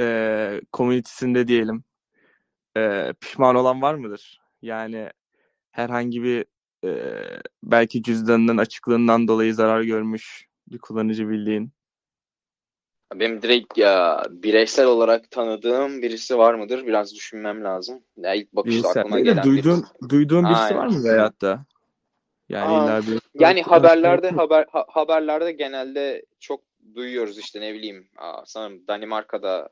e, 0.00 0.60
komünitesinde 0.72 1.48
diyelim 1.48 1.84
e, 2.76 3.12
pişman 3.20 3.56
olan 3.56 3.82
var 3.82 3.94
mıdır? 3.94 4.40
Yani 4.62 5.10
herhangi 5.74 6.22
bir 6.22 6.44
e, 6.84 6.90
belki 7.62 8.02
cüzdanının 8.02 8.58
açıklığından 8.58 9.28
dolayı 9.28 9.54
zarar 9.54 9.82
görmüş 9.82 10.46
bir 10.66 10.78
kullanıcı 10.78 11.28
bildiğin. 11.28 11.70
Benim 13.14 13.42
direkt 13.42 13.78
ya, 13.78 14.24
bireysel 14.30 14.86
olarak 14.86 15.30
tanıdığım 15.30 16.02
birisi 16.02 16.38
var 16.38 16.54
mıdır? 16.54 16.86
Biraz 16.86 17.14
düşünmem 17.14 17.64
lazım. 17.64 18.02
Ya 18.16 18.34
ilk 18.34 18.52
bakışta 18.52 18.82
Değilse, 18.82 19.00
aklıma 19.00 19.20
gelen 19.20 19.44
duyduğun, 19.44 19.82
birisi. 19.82 20.10
duyduğun 20.10 20.44
birisi 20.44 20.60
Aynen. 20.60 20.76
var 20.76 20.86
mı 20.86 21.04
da? 21.40 21.64
Yani 22.48 22.74
Aa, 22.74 22.98
illa 22.98 23.06
bir 23.06 23.20
Yani 23.34 23.62
haberlerde 23.62 24.30
haber 24.30 24.66
ha- 24.72 24.86
haberlerde 24.88 25.52
genelde 25.52 26.24
çok 26.40 26.60
duyuyoruz 26.94 27.38
işte 27.38 27.60
ne 27.60 27.74
bileyim 27.74 28.08
sanırım 28.44 28.86
Danimarka'da 28.88 29.68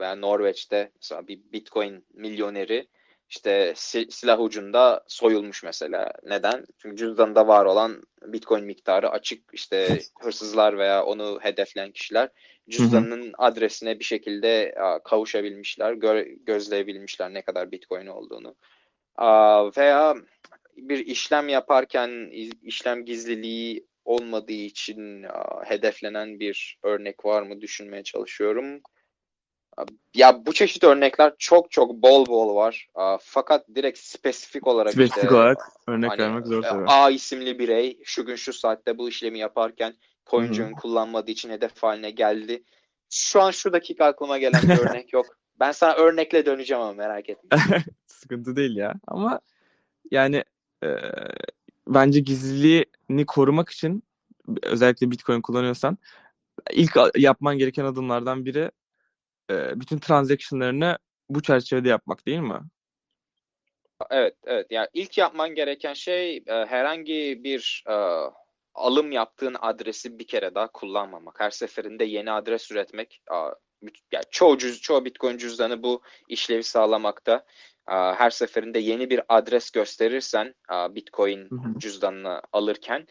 veya 0.00 0.16
Norveç'te 0.16 0.90
mesela 0.94 1.28
bir 1.28 1.40
Bitcoin 1.52 2.04
milyoneri 2.14 2.88
işte 3.28 3.72
si- 3.76 4.06
silah 4.10 4.40
ucunda 4.40 5.04
soyulmuş 5.06 5.62
mesela. 5.62 6.12
Neden? 6.24 6.64
Çünkü 6.78 6.96
cüzdanında 6.96 7.48
var 7.48 7.64
olan 7.64 8.02
Bitcoin 8.22 8.64
miktarı 8.64 9.10
açık 9.10 9.44
işte 9.52 9.98
hırsızlar 10.20 10.78
veya 10.78 11.04
onu 11.04 11.38
hedefleyen 11.42 11.92
kişiler 11.92 12.28
cüzdanının 12.68 13.32
adresine 13.38 13.98
bir 13.98 14.04
şekilde 14.04 14.74
aa, 14.80 14.98
kavuşabilmişler, 15.02 15.92
gö- 15.92 16.44
gözleyebilmişler 16.44 17.34
ne 17.34 17.42
kadar 17.42 17.72
Bitcoin 17.72 18.06
olduğunu. 18.06 18.54
Aa, 19.16 19.70
veya 19.76 20.14
bir 20.76 21.06
işlem 21.06 21.48
yaparken 21.48 22.30
işlem 22.62 23.04
gizliliği 23.04 23.86
olmadığı 24.04 24.52
için 24.52 25.22
aa, 25.22 25.64
hedeflenen 25.64 26.40
bir 26.40 26.78
örnek 26.82 27.24
var 27.24 27.42
mı 27.42 27.60
düşünmeye 27.60 28.02
çalışıyorum. 28.02 28.80
Ya 30.14 30.46
bu 30.46 30.52
çeşit 30.52 30.84
örnekler 30.84 31.32
çok 31.38 31.70
çok 31.70 31.94
bol 31.94 32.26
bol 32.26 32.54
var. 32.54 32.88
Fakat 33.20 33.68
direkt 33.74 33.98
spesifik 33.98 34.66
olarak 34.66 34.92
spesifik 34.92 35.24
işte 35.24 35.34
olarak 35.34 35.58
örnek 35.86 36.10
hani, 36.10 36.18
vermek 36.18 36.46
zor 36.46 36.64
e, 36.64 36.68
tabii. 36.68 36.84
A 36.86 37.10
isimli 37.10 37.58
birey 37.58 37.98
şu 38.04 38.26
gün 38.26 38.36
şu 38.36 38.52
saatte 38.52 38.98
bu 38.98 39.08
işlemi 39.08 39.38
yaparken 39.38 39.94
CoinJoin 40.30 40.72
kullanmadığı 40.72 41.30
için 41.30 41.50
hedef 41.50 41.82
haline 41.82 42.10
geldi. 42.10 42.62
Şu 43.10 43.42
an 43.42 43.50
şu 43.50 43.72
dakika 43.72 44.04
aklıma 44.04 44.38
gelen 44.38 44.62
bir 44.62 44.78
örnek 44.78 45.12
yok. 45.12 45.26
Ben 45.60 45.72
sana 45.72 45.94
örnekle 45.94 46.46
döneceğim 46.46 46.82
ama 46.82 46.92
merak 46.92 47.28
etme. 47.28 47.58
Sıkıntı 48.06 48.56
değil 48.56 48.76
ya. 48.76 48.94
Ama 49.06 49.40
yani 50.10 50.44
e, 50.84 50.88
bence 51.88 52.20
gizliliğini 52.20 53.26
korumak 53.26 53.70
için 53.70 54.02
özellikle 54.62 55.10
Bitcoin 55.10 55.40
kullanıyorsan 55.40 55.98
ilk 56.72 56.96
yapman 57.16 57.58
gereken 57.58 57.84
adımlardan 57.84 58.44
biri 58.44 58.70
e, 59.50 59.80
bütün 59.80 59.98
transaction'larını 59.98 60.98
bu 61.28 61.42
çerçevede 61.42 61.88
yapmak 61.88 62.26
değil 62.26 62.38
mi? 62.38 62.60
Evet, 64.10 64.34
evet. 64.44 64.66
Yani 64.70 64.88
ilk 64.94 65.18
yapman 65.18 65.54
gereken 65.54 65.94
şey 65.94 66.36
e, 66.36 66.42
herhangi 66.46 67.40
bir 67.44 67.84
e, 67.88 67.94
alım 68.74 69.12
yaptığın 69.12 69.56
adresi 69.60 70.18
bir 70.18 70.26
kere 70.26 70.54
daha 70.54 70.72
kullanmamak. 70.72 71.40
Her 71.40 71.50
seferinde 71.50 72.04
yeni 72.04 72.32
adres 72.32 72.70
üretmek. 72.70 73.22
e, 73.30 73.36
yani 74.12 74.24
çoğu 74.30 74.58
cüz, 74.58 74.80
çoğu 74.80 75.04
Bitcoin 75.04 75.36
cüzdanı 75.36 75.82
bu 75.82 76.02
işlevi 76.28 76.62
sağlamakta. 76.62 77.44
E, 77.88 77.94
her 77.94 78.30
seferinde 78.30 78.78
yeni 78.78 79.10
bir 79.10 79.20
adres 79.28 79.70
gösterirsen 79.70 80.54
e, 80.72 80.94
Bitcoin 80.94 81.48
cüzdanını 81.78 82.42
alırken 82.52 83.06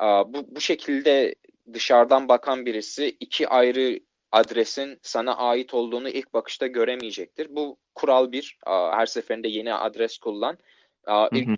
e, 0.00 0.04
bu 0.04 0.56
bu 0.56 0.60
şekilde 0.60 1.34
dışarıdan 1.72 2.28
bakan 2.28 2.66
birisi 2.66 3.16
iki 3.20 3.48
ayrı 3.48 4.00
adresin 4.34 4.98
sana 5.02 5.36
ait 5.36 5.74
olduğunu 5.74 6.08
ilk 6.08 6.34
bakışta 6.34 6.66
göremeyecektir. 6.66 7.46
Bu 7.50 7.78
kural 7.94 8.32
bir. 8.32 8.58
Her 8.66 9.06
seferinde 9.06 9.48
yeni 9.48 9.74
adres 9.74 10.18
kullan. 10.18 10.58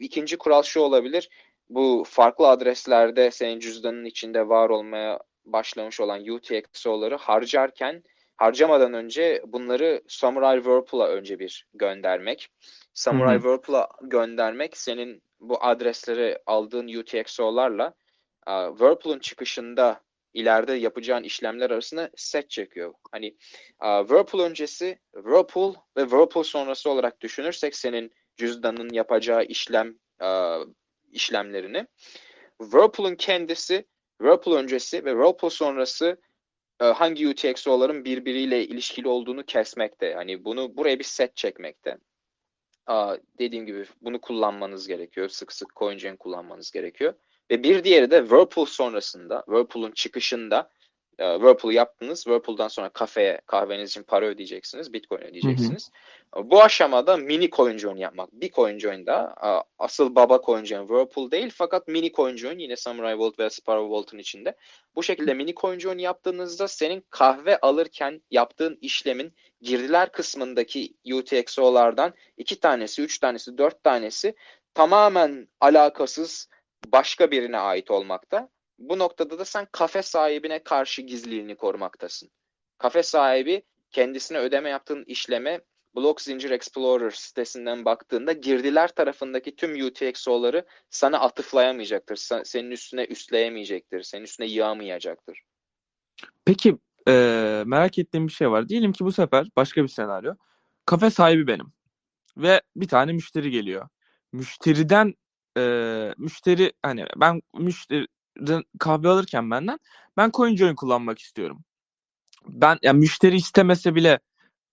İkinci 0.01 0.37
kural 0.37 0.63
şu 0.63 0.81
olabilir. 0.81 1.29
Bu 1.69 2.05
farklı 2.07 2.49
adreslerde 2.49 3.31
senin 3.31 3.61
cüzdanın 3.61 4.05
içinde 4.05 4.49
var 4.49 4.71
olmaya 4.71 5.19
başlamış 5.45 6.01
olan 6.01 6.29
UTXO'ları 6.29 7.17
harcarken 7.17 8.03
harcamadan 8.37 8.93
önce 8.93 9.43
bunları 9.47 10.03
Samurai 10.09 10.57
Whirlpool'a 10.57 11.09
önce 11.09 11.39
bir 11.39 11.67
göndermek. 11.75 12.49
Samurai 12.95 13.35
Hı 13.35 13.39
hı. 13.39 13.43
Whirlpool'a 13.43 13.89
göndermek 14.03 14.77
senin 14.77 15.23
bu 15.41 15.65
adresleri 15.65 16.39
aldığın 16.47 16.89
UTXO'larla 16.89 17.95
Whirlpool'un 18.47 19.19
çıkışında 19.19 20.01
ileride 20.37 20.73
yapacağın 20.73 21.23
işlemler 21.23 21.71
arasında 21.71 22.11
set 22.17 22.51
çekiyor. 22.51 22.95
Hani 23.13 23.37
aa, 23.79 24.01
Whirlpool 24.01 24.41
öncesi, 24.43 24.99
Whirlpool 25.15 25.75
ve 25.97 26.03
Whirlpool 26.03 26.43
sonrası 26.43 26.91
olarak 26.91 27.21
düşünürsek 27.21 27.77
senin 27.77 28.13
cüzdanın 28.37 28.91
yapacağı 28.93 29.45
işlem 29.45 29.99
aa, 30.21 30.61
işlemlerini 31.13 31.87
Whirlpool'un 32.59 33.15
kendisi, 33.15 33.87
Whirlpool 34.19 34.57
öncesi 34.57 35.05
ve 35.05 35.11
Whirlpool 35.11 35.51
sonrası 35.51 36.21
e, 36.81 36.85
hangi 36.85 37.29
UTXO'ların 37.29 38.05
birbiriyle 38.05 38.67
ilişkili 38.67 39.09
olduğunu 39.09 39.45
kesmekte. 39.45 40.15
Hani 40.15 40.45
bunu 40.45 40.77
buraya 40.77 40.99
bir 40.99 41.05
set 41.05 41.37
çekmekte. 41.37 41.99
Aa, 42.87 43.17
dediğim 43.39 43.67
gibi 43.67 43.85
bunu 44.01 44.21
kullanmanız 44.21 44.89
gerekiyor. 44.89 45.29
Sık 45.29 45.53
sık 45.53 45.69
CoinJoin 45.77 46.17
kullanmanız 46.17 46.71
gerekiyor. 46.71 47.15
Ve 47.51 47.63
bir 47.63 47.85
diğeri 47.85 48.11
de 48.11 48.21
Whirlpool 48.21 48.65
sonrasında, 48.65 49.43
Whirlpool'un 49.47 49.91
çıkışında 49.91 50.71
e, 51.19 51.25
Whirlpool 51.35 51.73
yaptınız. 51.73 52.25
Whirlpool'dan 52.25 52.69
sonra 52.69 52.89
kafeye 52.89 53.41
kahveniz 53.47 53.91
için 53.91 54.03
para 54.03 54.27
ödeyeceksiniz. 54.27 54.93
Bitcoin 54.93 55.21
ödeyeceksiniz. 55.21 55.91
Bu 56.45 56.63
aşamada 56.63 57.17
mini 57.17 57.51
CoinJoin 57.51 57.97
yapmak. 57.97 58.33
Bir 58.33 58.51
CoinJoin 58.51 59.07
daha. 59.07 59.65
Asıl 59.79 60.15
baba 60.15 60.41
CoinJoin 60.47 60.87
Whirlpool 60.87 61.31
değil 61.31 61.53
fakat 61.55 61.89
mini 61.89 62.13
CoinJoin 62.13 62.59
yine 62.59 62.77
Samurai 62.77 63.13
Wallet 63.13 63.39
veya 63.39 63.51
Sparrow 63.51 63.89
Wallet'ın 63.89 64.19
içinde. 64.19 64.57
Bu 64.95 65.03
şekilde 65.03 65.35
mini 65.35 65.55
CoinJoin 65.55 65.99
yaptığınızda 65.99 66.69
senin 66.69 67.05
kahve 67.11 67.61
alırken 67.61 68.23
yaptığın 68.31 68.79
işlemin 68.81 69.33
girdiler 69.61 70.13
kısmındaki 70.13 70.95
UTXO'lardan 71.13 72.15
iki 72.37 72.61
tanesi, 72.61 73.03
üç 73.03 73.19
tanesi, 73.19 73.59
dört 73.59 73.85
tanesi 73.85 74.35
tamamen 74.75 75.49
alakasız 75.61 76.49
başka 76.87 77.31
birine 77.31 77.59
ait 77.59 77.91
olmakta. 77.91 78.49
Bu 78.79 78.99
noktada 78.99 79.39
da 79.39 79.45
sen 79.45 79.67
kafe 79.73 80.03
sahibine 80.03 80.63
karşı 80.63 81.03
gizliliğini 81.03 81.57
korumaktasın. 81.57 82.31
Kafe 82.79 83.03
sahibi 83.03 83.63
kendisine 83.91 84.39
ödeme 84.39 84.69
yaptığın 84.71 85.05
işleme 85.07 85.61
Block 85.97 86.21
Zincir 86.21 86.51
Explorer 86.51 87.11
sitesinden 87.11 87.85
baktığında 87.85 88.33
girdiler 88.33 88.89
tarafındaki 88.89 89.57
tüm 89.57 89.87
UTXO'ları 89.87 90.67
sana 90.91 91.21
atıflayamayacaktır. 91.21 92.17
Sen- 92.17 92.43
Senin 92.43 92.71
üstüne 92.71 93.05
üstleyemeyecektir. 93.05 94.03
Senin 94.03 94.25
üstüne 94.25 94.47
yığamayacaktır. 94.47 95.43
Peki 96.45 96.79
eee, 97.09 97.63
merak 97.67 97.99
ettiğim 97.99 98.29
bir 98.29 98.33
şey 98.33 98.51
var. 98.51 98.69
Diyelim 98.69 98.93
ki 98.93 99.05
bu 99.05 99.13
sefer 99.13 99.47
başka 99.57 99.83
bir 99.83 99.89
senaryo. 99.89 100.35
Kafe 100.87 101.11
sahibi 101.11 101.47
benim. 101.47 101.67
Ve 102.37 102.63
bir 102.77 102.89
tane 102.89 103.13
müşteri 103.13 103.51
geliyor. 103.51 103.89
Müşteriden 104.33 105.15
eee, 105.57 106.15
müşteri 106.19 106.73
hani 106.83 107.05
ben 107.17 107.43
müşteriden 107.55 108.65
kahve 108.79 109.09
alırken 109.09 109.51
benden 109.51 109.79
ben 110.17 110.31
CoinJoin 110.31 110.75
kullanmak 110.75 111.19
istiyorum. 111.19 111.65
Ben 112.49 112.79
yani 112.83 112.99
müşteri 112.99 113.37
istemese 113.37 113.95
bile 113.95 114.21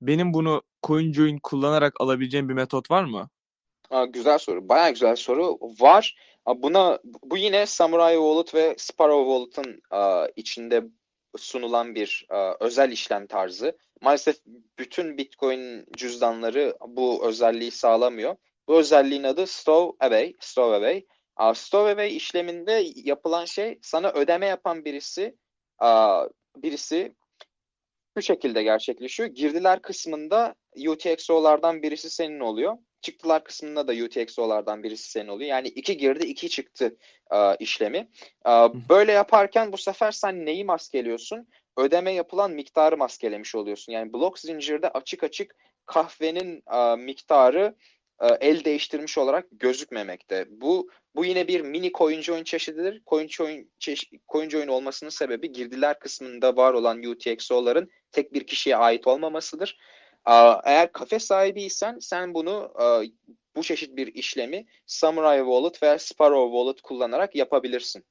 benim 0.01 0.33
bunu 0.33 0.61
CoinJoin 0.87 1.39
kullanarak 1.43 2.01
alabileceğim 2.01 2.49
bir 2.49 2.53
metot 2.53 2.91
var 2.91 3.03
mı? 3.03 3.29
Aa, 3.89 4.05
güzel 4.05 4.37
soru. 4.37 4.69
Bayağı 4.69 4.89
güzel 4.89 5.15
soru. 5.15 5.57
Var. 5.79 6.15
Buna 6.55 6.99
bu 7.23 7.37
yine 7.37 7.65
Samurai 7.65 8.15
Wallet 8.15 8.55
ve 8.55 8.75
Sparrow 8.77 9.23
Wallet'ın 9.31 9.81
içinde 10.35 10.83
sunulan 11.37 11.95
bir 11.95 12.25
aa, 12.29 12.53
özel 12.59 12.91
işlem 12.91 13.27
tarzı. 13.27 13.77
Maalesef 14.01 14.37
bütün 14.79 15.17
Bitcoin 15.17 15.85
cüzdanları 15.97 16.77
bu 16.87 17.27
özelliği 17.27 17.71
sağlamıyor. 17.71 18.35
Bu 18.67 18.77
özelliğin 18.79 19.23
adı 19.23 19.47
Stowaway. 19.47 20.33
Stowaway. 20.39 21.05
Aa, 21.35 21.53
Stowaway 21.53 22.15
işleminde 22.15 22.83
yapılan 22.95 23.45
şey 23.45 23.79
sana 23.81 24.11
ödeme 24.11 24.45
yapan 24.45 24.85
birisi 24.85 25.37
aa, 25.79 26.27
birisi 26.57 27.15
şu 28.17 28.21
şekilde 28.21 28.63
gerçekleşiyor. 28.63 29.29
Girdiler 29.29 29.81
kısmında 29.81 30.55
UTXO'lardan 30.87 31.81
birisi 31.81 32.09
senin 32.09 32.39
oluyor. 32.39 32.77
Çıktılar 33.01 33.43
kısmında 33.43 33.87
da 33.87 33.93
UTXO'lardan 33.93 34.83
birisi 34.83 35.11
senin 35.11 35.27
oluyor. 35.27 35.49
Yani 35.49 35.67
iki 35.67 35.97
girdi 35.97 36.25
iki 36.25 36.49
çıktı 36.49 36.97
e, 37.31 37.55
işlemi. 37.59 38.09
E, 38.47 38.51
böyle 38.89 39.11
yaparken 39.11 39.71
bu 39.71 39.77
sefer 39.77 40.11
sen 40.11 40.45
neyi 40.45 40.65
maskeliyorsun? 40.65 41.47
Ödeme 41.77 42.13
yapılan 42.13 42.51
miktarı 42.51 42.97
maskelemiş 42.97 43.55
oluyorsun. 43.55 43.93
Yani 43.93 44.13
blok 44.13 44.39
zincirde 44.39 44.89
açık 44.89 45.23
açık 45.23 45.55
kahvenin 45.85 46.63
e, 46.73 46.95
miktarı 46.95 47.75
el 48.27 48.65
değiştirmiş 48.65 49.17
olarak 49.17 49.47
gözükmemekte. 49.51 50.47
Bu 50.49 50.89
bu 51.15 51.25
yine 51.25 51.47
bir 51.47 51.61
mini 51.61 51.91
CoinJoin 51.91 52.43
çeşididir. 52.43 53.01
CoinJoin, 53.07 53.71
çeş, 53.79 54.11
CoinJoin 54.31 54.67
olmasının 54.67 55.09
sebebi 55.09 55.51
girdiler 55.51 55.99
kısmında 55.99 56.55
var 56.55 56.73
olan 56.73 57.03
UTXO'ların 57.03 57.89
tek 58.11 58.33
bir 58.33 58.47
kişiye 58.47 58.77
ait 58.77 59.07
olmamasıdır. 59.07 59.77
Eğer 60.63 60.91
kafe 60.91 61.19
sahibiysen 61.19 61.99
sen 61.99 62.33
bunu 62.33 62.73
e, 62.81 62.85
bu 63.55 63.63
çeşit 63.63 63.97
bir 63.97 64.07
işlemi 64.07 64.65
Samurai 64.85 65.39
Wallet 65.39 65.83
veya 65.83 65.99
Sparrow 65.99 66.57
Wallet 66.57 66.81
kullanarak 66.81 67.35
yapabilirsin. 67.35 68.03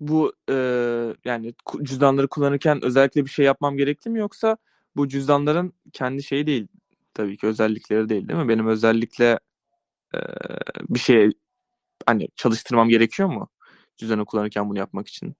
Bu 0.00 0.32
eee, 0.48 1.14
yani 1.24 1.54
cüzdanları 1.82 2.28
kullanırken 2.28 2.84
özellikle 2.84 3.24
bir 3.24 3.30
şey 3.30 3.44
yapmam 3.44 3.76
gerekli 3.76 4.10
mi 4.10 4.18
yoksa 4.18 4.56
bu 4.96 5.08
cüzdanların 5.08 5.72
kendi 5.92 6.22
şeyi 6.22 6.46
değil 6.46 6.66
tabii 7.14 7.36
ki 7.36 7.46
özellikleri 7.46 8.08
değil 8.08 8.28
değil 8.28 8.40
mi? 8.40 8.48
Benim 8.48 8.66
özellikle 8.68 9.38
eee, 10.14 10.20
bir 10.88 10.98
şey 10.98 11.30
hani 12.06 12.28
çalıştırmam 12.36 12.88
gerekiyor 12.88 13.28
mu 13.28 13.48
cüzdanı 13.96 14.24
kullanırken 14.24 14.70
bunu 14.70 14.78
yapmak 14.78 15.08
için? 15.08 15.34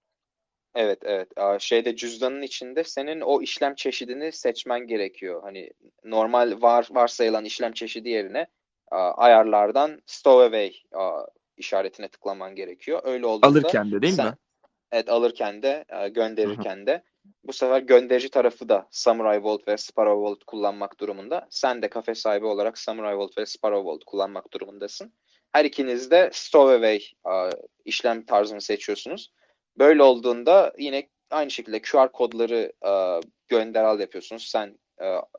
Evet, 0.74 0.98
evet. 1.02 1.28
Şeyde 1.60 1.96
cüzdanın 1.96 2.42
içinde 2.42 2.84
senin 2.84 3.20
o 3.20 3.42
işlem 3.42 3.74
çeşidini 3.74 4.32
seçmen 4.32 4.86
gerekiyor. 4.86 5.42
Hani 5.42 5.70
normal 6.04 6.62
var 6.62 6.88
varsayılan 6.90 7.44
işlem 7.44 7.72
çeşidi 7.72 8.08
yerine 8.08 8.46
ayarlardan 8.90 10.02
Stowaway 10.06 10.72
aa, 10.92 11.24
işaretine 11.56 12.08
tıklaman 12.08 12.54
gerekiyor. 12.54 13.00
Öyle 13.04 13.26
olduğunda 13.26 13.48
Alırken 13.48 13.92
de 13.92 14.02
değil 14.02 14.14
sen- 14.14 14.26
mi? 14.26 14.34
Evet 14.92 15.08
alırken 15.08 15.62
de 15.62 15.84
e, 15.88 16.08
gönderirken 16.08 16.86
de 16.86 17.02
bu 17.44 17.52
sefer 17.52 17.80
gönderici 17.80 18.30
tarafı 18.30 18.68
da 18.68 18.88
Samurai 18.90 19.36
Wallet 19.36 19.68
ve 19.68 19.76
Sparrow 19.76 20.20
Wallet 20.26 20.44
kullanmak 20.44 21.00
durumunda. 21.00 21.46
Sen 21.50 21.82
de 21.82 21.88
kafe 21.90 22.14
sahibi 22.14 22.46
olarak 22.46 22.78
Samurai 22.78 23.12
Wallet 23.12 23.38
ve 23.38 23.46
Sparrow 23.46 23.82
Wallet 23.82 24.04
kullanmak 24.04 24.52
durumundasın. 24.52 25.12
Her 25.52 25.64
ikiniz 25.64 26.10
de 26.10 26.30
Stowaway 26.32 26.96
e, 27.26 27.32
işlem 27.84 28.24
tarzını 28.26 28.60
seçiyorsunuz. 28.60 29.32
Böyle 29.78 30.02
olduğunda 30.02 30.72
yine 30.78 31.08
aynı 31.30 31.50
şekilde 31.50 31.82
QR 31.82 32.12
kodları 32.12 32.72
e, 32.86 33.20
gönder 33.48 33.84
al 33.84 34.00
yapıyorsunuz. 34.00 34.46
Sen 34.46 34.78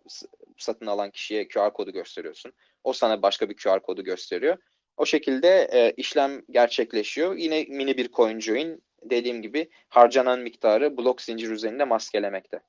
s- 0.07 0.27
satın 0.57 0.85
alan 0.87 1.11
kişiye 1.11 1.47
QR 1.47 1.73
kodu 1.73 1.91
gösteriyorsun. 1.91 2.53
O 2.83 2.93
sana 2.93 3.21
başka 3.21 3.49
bir 3.49 3.55
QR 3.55 3.81
kodu 3.81 4.03
gösteriyor. 4.03 4.57
O 4.97 5.05
şekilde 5.05 5.69
e, 5.73 5.93
işlem 5.97 6.41
gerçekleşiyor. 6.49 7.35
Yine 7.35 7.63
mini 7.69 7.97
bir 7.97 8.11
CoinJoin 8.11 8.83
dediğim 9.03 9.41
gibi 9.41 9.69
harcanan 9.89 10.39
miktarı 10.39 10.97
blok 10.97 11.21
zincir 11.21 11.51
üzerinde 11.51 11.83
maskelemekte. 11.83 12.59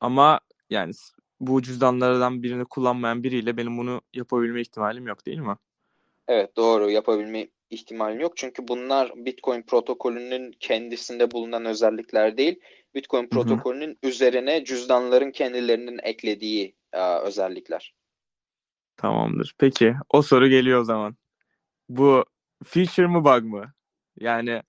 Ama 0.00 0.40
yani 0.70 0.92
bu 1.40 1.62
cüzdanlardan 1.62 2.42
birini 2.42 2.64
kullanmayan 2.64 3.22
biriyle 3.22 3.56
benim 3.56 3.78
bunu 3.78 4.00
yapabilme 4.14 4.60
ihtimalim 4.60 5.06
yok 5.06 5.26
değil 5.26 5.38
mi? 5.38 5.56
Evet 6.28 6.56
doğru 6.56 6.90
yapabilme 6.90 7.48
ihtimalin 7.70 8.20
yok. 8.20 8.36
Çünkü 8.36 8.68
bunlar 8.68 9.12
Bitcoin 9.16 9.62
protokolünün 9.62 10.52
kendisinde 10.60 11.30
bulunan 11.30 11.64
özellikler 11.64 12.36
değil. 12.36 12.60
Bitcoin 12.94 13.28
protokolünün 13.28 13.98
üzerine 14.02 14.64
cüzdanların 14.64 15.30
kendilerinin 15.30 16.00
eklediği 16.02 16.74
e, 16.92 17.00
özellikler. 17.00 17.94
Tamamdır. 18.96 19.54
Peki 19.58 19.94
o 20.08 20.22
soru 20.22 20.48
geliyor 20.48 20.80
o 20.80 20.84
zaman. 20.84 21.16
Bu 21.88 22.24
feature 22.64 23.06
mı 23.06 23.24
bug 23.24 23.44
mı? 23.44 23.72
Yani 24.20 24.62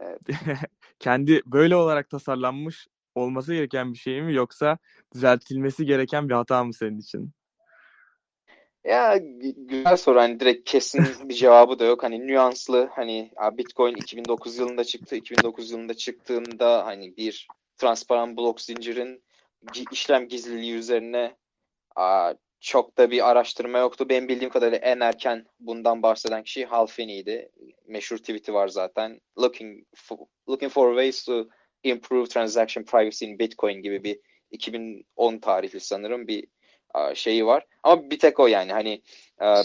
Evet. 0.00 0.20
kendi 0.98 1.42
böyle 1.46 1.76
olarak 1.76 2.10
tasarlanmış 2.10 2.86
olması 3.14 3.54
gereken 3.54 3.92
bir 3.92 3.98
şey 3.98 4.22
mi 4.22 4.34
yoksa 4.34 4.78
düzeltilmesi 5.14 5.86
gereken 5.86 6.28
bir 6.28 6.34
hata 6.34 6.64
mı 6.64 6.74
senin 6.74 6.98
için? 6.98 7.32
Ya 8.84 9.16
gü- 9.16 9.66
güzel 9.66 9.96
soru 9.96 10.20
hani 10.20 10.40
direkt 10.40 10.70
kesin 10.70 11.06
bir 11.28 11.34
cevabı 11.34 11.78
da 11.78 11.84
yok 11.84 12.02
hani 12.02 12.26
nüanslı 12.26 12.90
hani 12.92 13.30
Bitcoin 13.52 13.96
2009 13.96 14.58
yılında 14.58 14.84
çıktı 14.84 15.16
2009 15.16 15.70
yılında 15.70 15.94
çıktığında 15.94 16.86
hani 16.86 17.16
bir 17.16 17.48
transparan 17.76 18.36
blok 18.36 18.60
zincirin 18.60 19.22
işlem 19.92 20.28
gizliliği 20.28 20.74
üzerine 20.74 21.36
çok 22.60 22.98
da 22.98 23.10
bir 23.10 23.30
araştırma 23.30 23.78
yoktu. 23.78 24.08
Benim 24.08 24.28
bildiğim 24.28 24.50
kadarıyla 24.50 24.78
en 24.78 25.00
erken 25.00 25.46
bundan 25.60 26.02
bahseden 26.02 26.42
kişi 26.42 26.64
Hal 26.64 26.86
Finney'di. 26.86 27.50
Meşhur 27.86 28.16
tweet'i 28.16 28.54
var 28.54 28.68
zaten. 28.68 29.20
Looking 29.38 29.86
for, 29.94 30.18
looking 30.48 30.72
for 30.72 30.90
ways 30.94 31.24
to 31.24 31.48
improve 31.82 32.26
transaction 32.26 32.84
privacy 32.84 33.24
in 33.24 33.38
Bitcoin 33.38 33.82
gibi 33.82 34.04
bir 34.04 34.20
2010 34.50 35.38
tarihli 35.38 35.80
sanırım 35.80 36.26
bir 36.26 36.46
şeyi 37.14 37.46
var. 37.46 37.66
Ama 37.82 38.10
bir 38.10 38.18
tek 38.18 38.40
o 38.40 38.46
yani 38.46 38.72
hani 38.72 39.02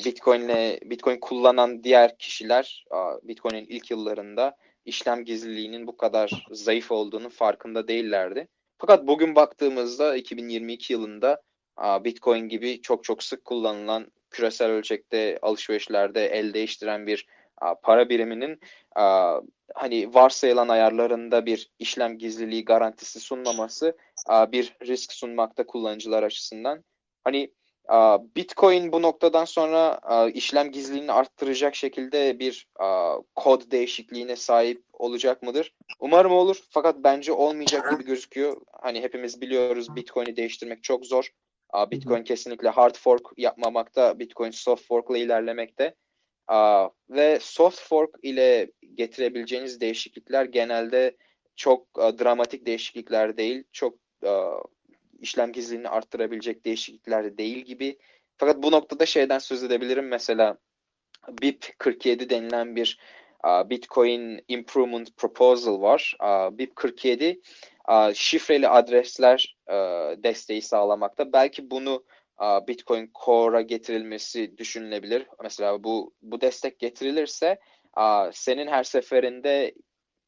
Bitcoin'le 0.05 0.79
Bitcoin 0.81 1.19
kullanan 1.19 1.83
diğer 1.83 2.17
kişiler 2.17 2.85
Bitcoin'in 3.23 3.65
ilk 3.65 3.91
yıllarında 3.91 4.55
işlem 4.85 5.25
gizliliğinin 5.25 5.87
bu 5.87 5.97
kadar 5.97 6.45
zayıf 6.51 6.91
olduğunu 6.91 7.29
farkında 7.29 7.87
değillerdi. 7.87 8.47
Fakat 8.77 9.07
bugün 9.07 9.35
baktığımızda 9.35 10.15
2022 10.15 10.93
yılında 10.93 11.41
Bitcoin 11.79 12.49
gibi 12.49 12.81
çok 12.81 13.03
çok 13.03 13.23
sık 13.23 13.45
kullanılan 13.45 14.11
küresel 14.29 14.71
ölçekte 14.71 15.39
alışverişlerde 15.41 16.25
el 16.25 16.53
değiştiren 16.53 17.07
bir 17.07 17.27
para 17.83 18.09
biriminin 18.09 18.59
hani 19.75 20.13
varsayılan 20.13 20.69
ayarlarında 20.69 21.45
bir 21.45 21.71
işlem 21.79 22.17
gizliliği 22.17 22.65
garantisi 22.65 23.19
sunmaması 23.19 23.97
bir 24.29 24.75
risk 24.81 25.13
sunmakta 25.13 25.65
kullanıcılar 25.65 26.23
açısından. 26.23 26.83
Hani 27.23 27.51
Bitcoin 28.35 28.91
bu 28.91 29.01
noktadan 29.01 29.45
sonra 29.45 29.99
işlem 30.33 30.71
gizliliğini 30.71 31.11
arttıracak 31.11 31.75
şekilde 31.75 32.39
bir 32.39 32.67
kod 33.35 33.71
değişikliğine 33.71 34.35
sahip 34.35 34.83
olacak 34.93 35.41
mıdır? 35.41 35.73
Umarım 35.99 36.31
olur 36.31 36.61
fakat 36.69 36.95
bence 37.03 37.31
olmayacak 37.31 37.91
gibi 37.91 38.05
gözüküyor. 38.05 38.61
Hani 38.81 39.01
hepimiz 39.01 39.41
biliyoruz 39.41 39.95
Bitcoin'i 39.95 40.37
değiştirmek 40.37 40.83
çok 40.83 41.05
zor. 41.05 41.29
Bitcoin 41.91 42.23
kesinlikle 42.23 42.69
hard 42.69 42.95
fork 42.95 43.21
yapmamakta, 43.37 44.19
Bitcoin 44.19 44.51
soft 44.51 44.87
fork 44.87 45.09
ile 45.09 45.19
ilerlemekte. 45.19 45.95
Ve 47.09 47.39
soft 47.41 47.79
fork 47.79 48.15
ile 48.21 48.71
getirebileceğiniz 48.93 49.81
değişiklikler 49.81 50.45
genelde 50.45 51.17
çok 51.55 51.95
dramatik 51.95 52.65
değişiklikler 52.65 53.37
değil, 53.37 53.63
çok 53.71 53.97
işlem 55.19 55.51
gizliliğini 55.51 55.89
arttırabilecek 55.89 56.65
değişiklikler 56.65 57.37
değil 57.37 57.57
gibi. 57.57 57.97
Fakat 58.37 58.63
bu 58.63 58.71
noktada 58.71 59.05
şeyden 59.05 59.39
söz 59.39 59.63
edebilirim. 59.63 60.07
Mesela 60.07 60.57
BIP47 61.27 62.29
denilen 62.29 62.75
bir 62.75 62.99
Bitcoin 63.45 64.43
Improvement 64.47 65.17
Proposal 65.17 65.81
var. 65.81 66.15
A, 66.19 66.47
BIP47 66.47 67.29
a, 67.31 67.35
şifreli 68.13 68.67
adresler 68.67 69.57
e, 69.67 69.73
desteği 70.23 70.61
sağlamakta. 70.61 71.33
Belki 71.33 71.71
bunu 71.71 72.03
Bitcoin 72.67 73.11
Core'a 73.25 73.61
getirilmesi 73.61 74.57
düşünülebilir. 74.57 75.27
Mesela 75.43 75.83
bu 75.83 76.13
bu 76.21 76.41
destek 76.41 76.79
getirilirse 76.79 77.59
senin 78.31 78.67
her 78.67 78.83
seferinde 78.83 79.73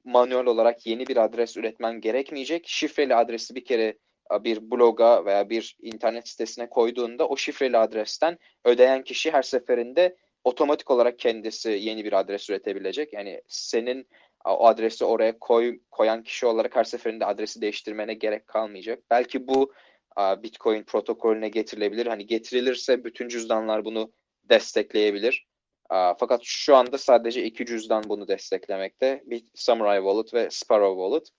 manuel 0.03 0.45
olarak 0.45 0.88
yeni 0.88 1.08
bir 1.08 1.18
adres 1.18 1.58
üretmen 1.58 2.01
gerekmeyecek. 2.01 2.68
Şifreli 2.68 3.16
adresi 3.16 3.55
bir 3.55 3.66
kere 3.66 3.97
bir 4.32 4.72
bloga 4.72 5.26
veya 5.26 5.49
bir 5.49 5.78
internet 5.82 6.28
sitesine 6.28 6.70
koyduğunda 6.70 7.28
o 7.28 7.38
şifreli 7.38 7.78
adresten 7.78 8.38
ödeyen 8.66 9.01
kişi 9.01 9.32
her 9.32 9.41
seferinde 9.41 10.16
otomatik 10.43 10.91
olarak 10.91 11.20
kendisi 11.20 11.70
yeni 11.72 12.05
bir 12.05 12.14
adres 12.14 12.49
üretebilecek. 12.49 13.14
Yani 13.14 13.41
senin 13.47 14.08
o 14.45 14.67
adresi 14.67 15.05
oraya 15.05 15.39
koy, 15.39 15.79
koyan 15.91 16.23
kişi 16.23 16.45
olarak 16.45 16.75
her 16.75 16.83
seferinde 16.83 17.25
adresi 17.25 17.61
değiştirmene 17.61 18.13
gerek 18.13 18.47
kalmayacak. 18.47 19.03
Belki 19.11 19.47
bu 19.47 19.73
Bitcoin 20.17 20.83
protokolüne 20.83 21.49
getirilebilir. 21.49 22.05
Hani 22.05 22.25
getirilirse 22.25 23.03
bütün 23.03 23.27
cüzdanlar 23.27 23.85
bunu 23.85 24.13
destekleyebilir. 24.43 25.47
Fakat 25.89 26.41
şu 26.43 26.75
anda 26.75 26.97
sadece 26.97 27.43
iki 27.43 27.65
cüzdan 27.65 28.03
bunu 28.07 28.27
desteklemekte. 28.27 29.23
Bir 29.25 29.43
Samurai 29.55 29.97
Wallet 29.97 30.33
ve 30.33 30.49
Sparrow 30.51 31.01
Wallet. 31.03 31.29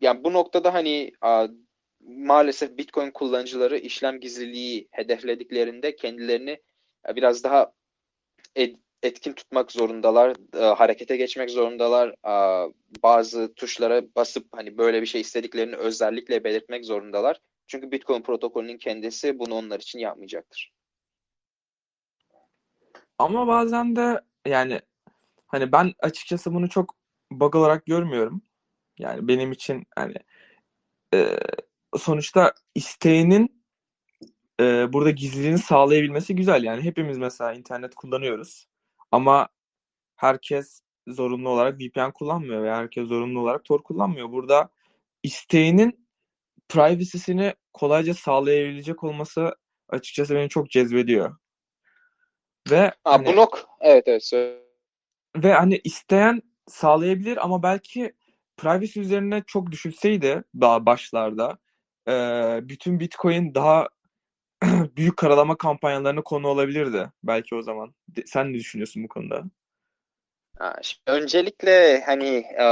Yani 0.00 0.24
bu 0.24 0.32
noktada 0.32 0.74
hani 0.74 1.12
maalesef 2.00 2.78
Bitcoin 2.78 3.10
kullanıcıları 3.10 3.78
işlem 3.78 4.20
gizliliği 4.20 4.88
hedeflediklerinde 4.90 5.96
kendilerini 5.96 6.60
biraz 7.16 7.44
daha 7.44 7.72
etkin 9.02 9.32
tutmak 9.32 9.72
zorundalar, 9.72 10.36
e, 10.56 10.64
harekete 10.64 11.16
geçmek 11.16 11.50
zorundalar. 11.50 12.08
E, 12.08 12.32
bazı 13.02 13.54
tuşlara 13.54 14.02
basıp 14.16 14.46
hani 14.52 14.78
böyle 14.78 15.02
bir 15.02 15.06
şey 15.06 15.20
istediklerini 15.20 15.76
özellikle 15.76 16.44
belirtmek 16.44 16.84
zorundalar. 16.84 17.40
Çünkü 17.66 17.90
Bitcoin 17.90 18.22
protokolünün 18.22 18.78
kendisi 18.78 19.38
bunu 19.38 19.54
onlar 19.54 19.80
için 19.80 19.98
yapmayacaktır. 19.98 20.72
Ama 23.18 23.46
bazen 23.46 23.96
de 23.96 24.20
yani 24.46 24.80
hani 25.46 25.72
ben 25.72 25.92
açıkçası 25.98 26.54
bunu 26.54 26.68
çok 26.68 26.96
bug 27.30 27.54
olarak 27.54 27.86
görmüyorum. 27.86 28.42
Yani 28.98 29.28
benim 29.28 29.52
için 29.52 29.86
hani 29.96 30.14
e, 31.14 31.38
sonuçta 31.98 32.54
isteğinin 32.74 33.64
e, 34.60 34.92
burada 34.92 35.10
gizliliğini 35.10 35.58
sağlayabilmesi 35.58 36.36
güzel. 36.36 36.62
Yani 36.62 36.82
hepimiz 36.82 37.18
mesela 37.18 37.52
internet 37.52 37.94
kullanıyoruz. 37.94 38.69
Ama 39.12 39.48
herkes 40.16 40.82
zorunlu 41.08 41.48
olarak 41.48 41.80
VPN 41.80 42.12
kullanmıyor 42.12 42.62
veya 42.62 42.76
herkes 42.76 43.08
zorunlu 43.08 43.40
olarak 43.40 43.64
Tor 43.64 43.82
kullanmıyor. 43.82 44.30
Burada 44.32 44.68
isteğinin 45.22 46.06
privacy'sini 46.68 47.54
kolayca 47.72 48.14
sağlayabilecek 48.14 49.04
olması 49.04 49.56
açıkçası 49.88 50.34
beni 50.34 50.48
çok 50.48 50.70
cezbediyor. 50.70 51.36
Ve 52.70 52.80
Ha, 52.80 52.92
hani 53.04 53.26
bu 53.26 53.36
nok 53.36 53.68
evet 53.80 54.08
evet 54.08 54.24
söyle. 54.24 54.60
ve 55.36 55.52
hani 55.52 55.80
isteyen 55.84 56.42
sağlayabilir 56.68 57.44
ama 57.44 57.62
belki 57.62 58.12
privacy 58.56 59.00
üzerine 59.00 59.42
çok 59.46 59.70
düşünseydi 59.70 60.44
daha 60.60 60.86
başlarda 60.86 61.58
e, 62.08 62.12
bütün 62.68 63.00
Bitcoin 63.00 63.54
daha 63.54 63.88
büyük 64.96 65.16
karalama 65.16 65.56
kampanyalarına 65.56 66.22
konu 66.22 66.48
olabilirdi 66.48 67.10
belki 67.22 67.54
o 67.54 67.62
zaman. 67.62 67.94
De- 68.08 68.26
Sen 68.26 68.52
ne 68.52 68.54
düşünüyorsun 68.54 69.04
bu 69.04 69.08
konuda? 69.08 69.44
Öncelikle 71.06 72.02
hani 72.06 72.44
e, 72.58 72.64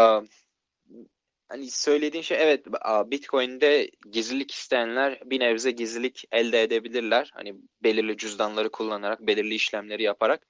hani 1.49 1.71
söylediğin 1.71 2.23
şey 2.23 2.39
evet 2.41 2.67
Bitcoin'de 3.11 3.91
gizlilik 4.11 4.51
isteyenler 4.51 5.21
bir 5.25 5.41
nebze 5.41 5.71
gizlilik 5.71 6.25
elde 6.33 6.63
edebilirler. 6.63 7.31
Hani 7.35 7.55
belirli 7.83 8.17
cüzdanları 8.17 8.71
kullanarak, 8.71 9.21
belirli 9.21 9.55
işlemleri 9.55 10.03
yaparak. 10.03 10.47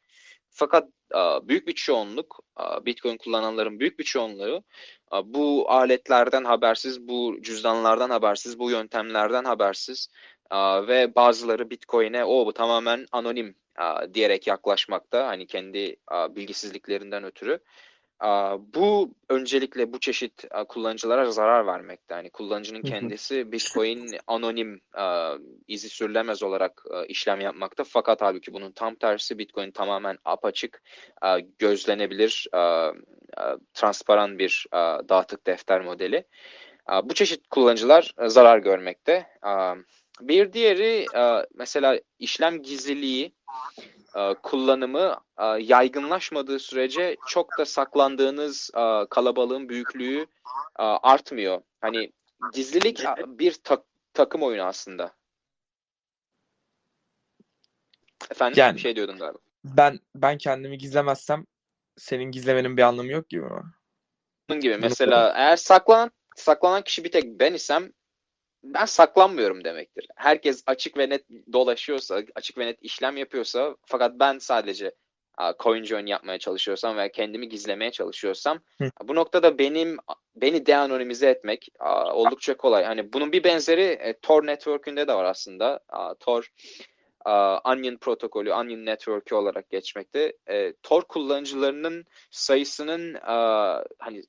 Fakat 0.51 0.89
büyük 1.43 1.69
bir 1.69 1.73
çoğunluk, 1.73 2.41
Bitcoin 2.87 3.17
kullananların 3.17 3.81
büyük 3.81 3.99
bir 3.99 4.05
çoğunluğu 4.05 4.65
bu 5.25 5.71
aletlerden 5.71 6.45
habersiz, 6.45 7.09
bu 7.09 7.39
cüzdanlardan 7.43 8.11
habersiz, 8.11 8.59
bu 8.59 8.71
yöntemlerden 8.71 9.45
habersiz 9.45 10.09
ve 10.89 11.15
bazıları 11.15 11.71
Bitcoin'e 11.71 12.25
o 12.25 12.47
bu 12.47 12.53
tamamen 12.53 13.07
anonim 13.13 13.55
diyerek 14.15 14.47
yaklaşmakta. 14.47 15.27
Hani 15.27 15.47
kendi 15.47 15.97
bilgisizliklerinden 16.31 17.25
ötürü. 17.25 17.59
Bu 18.59 19.15
öncelikle 19.29 19.93
bu 19.93 20.01
çeşit 20.01 20.45
kullanıcılara 20.69 21.31
zarar 21.31 21.67
vermekte. 21.67 22.15
Yani 22.15 22.31
kullanıcının 22.31 22.83
kendisi 22.83 23.53
Bitcoin 23.53 24.19
anonim, 24.27 24.81
izi 25.69 25.89
sürülemez 25.89 26.43
olarak 26.43 26.85
işlem 27.09 27.41
yapmakta. 27.41 27.85
Fakat 27.85 28.23
halbuki 28.23 28.53
bunun 28.53 28.73
tam 28.73 28.95
tersi 28.95 29.39
Bitcoin 29.39 29.71
tamamen 29.71 30.19
apaçık, 30.25 30.83
gözlenebilir, 31.59 32.49
transparan 33.75 34.39
bir 34.39 34.67
dağıtık 35.09 35.47
defter 35.47 35.81
modeli. 35.81 36.25
Bu 37.05 37.15
çeşit 37.15 37.49
kullanıcılar 37.49 38.15
zarar 38.27 38.59
görmekte. 38.59 39.27
Bir 40.21 40.53
diğeri 40.53 41.07
a, 41.15 41.47
mesela 41.55 42.01
işlem 42.19 42.63
gizliliği 42.63 43.33
e, 44.17 44.35
kullanımı 44.43 45.17
e, 45.39 45.45
yaygınlaşmadığı 45.45 46.59
sürece 46.59 47.17
çok 47.27 47.59
da 47.59 47.65
saklandığınız 47.65 48.71
e, 48.75 49.07
kalabalığın 49.11 49.69
büyüklüğü 49.69 50.27
e, 50.79 50.83
artmıyor. 50.83 51.61
Hani 51.81 52.13
gizlilik 52.53 53.05
e, 53.05 53.15
bir 53.27 53.53
tak- 53.53 53.85
takım 54.15 54.43
oyunu 54.43 54.63
aslında. 54.63 55.13
Efendim 58.31 58.59
Yani 58.59 58.75
bir 58.75 58.81
şey 58.81 58.97
diyordun 58.97 59.19
galiba. 59.19 59.39
ben 59.65 60.01
ben 60.15 60.39
kendimi 60.39 60.79
gizlemezsem 60.79 61.45
senin 61.97 62.25
gizlemenin 62.25 62.77
bir 62.77 62.83
anlamı 62.83 63.11
yok 63.13 63.29
gibi 63.29 63.43
mi? 63.43 63.63
Bunun 64.49 64.61
gibi 64.61 64.77
mesela 64.77 65.33
eğer 65.37 65.57
saklanan 65.57 66.11
saklanan 66.37 66.83
kişi 66.83 67.05
bir 67.05 67.11
tek 67.13 67.25
ben 67.25 67.55
isem 67.55 67.93
ben 68.65 68.85
saklanmıyorum 68.85 69.65
demektir. 69.65 70.07
Herkes 70.17 70.63
açık 70.67 70.99
ve 70.99 71.09
net 71.09 71.25
dolaşıyorsa, 71.53 72.23
açık 72.35 72.59
ve 72.59 72.67
net 72.67 72.79
işlem 72.83 73.17
yapıyorsa 73.17 73.77
fakat 73.87 74.21
ben 74.21 74.39
sadece 74.39 74.95
a, 75.37 75.55
CoinJoin 75.59 76.07
yapmaya 76.07 76.39
çalışıyorsam 76.39 76.97
veya 76.97 77.13
kendimi 77.13 77.49
gizlemeye 77.49 77.91
çalışıyorsam 77.91 78.61
Hı. 78.79 78.91
bu 79.03 79.15
noktada 79.15 79.59
benim 79.59 79.97
beni 80.37 80.67
de-anonimize 80.67 81.29
etmek 81.29 81.69
a, 81.79 82.15
oldukça 82.15 82.57
kolay. 82.57 82.85
Hani 82.85 83.13
bunun 83.13 83.33
bir 83.33 83.45
benzeri 83.45 83.83
e, 83.83 84.19
Tor 84.23 84.47
Network'ünde 84.47 85.09
de 85.09 85.15
var 85.15 85.25
aslında. 85.25 85.81
A, 85.89 86.15
Tor 86.15 86.49
a, 87.25 87.59
Onion 87.73 87.97
protokolü, 87.97 88.53
Onion 88.53 88.87
Network'ü 88.87 89.35
olarak 89.35 89.71
geçmekte. 89.71 90.33
E, 90.51 90.73
Tor 90.83 91.03
kullanıcılarının 91.03 92.05
sayısının 92.31 93.15
a, 93.15 93.85
hani 93.99 94.23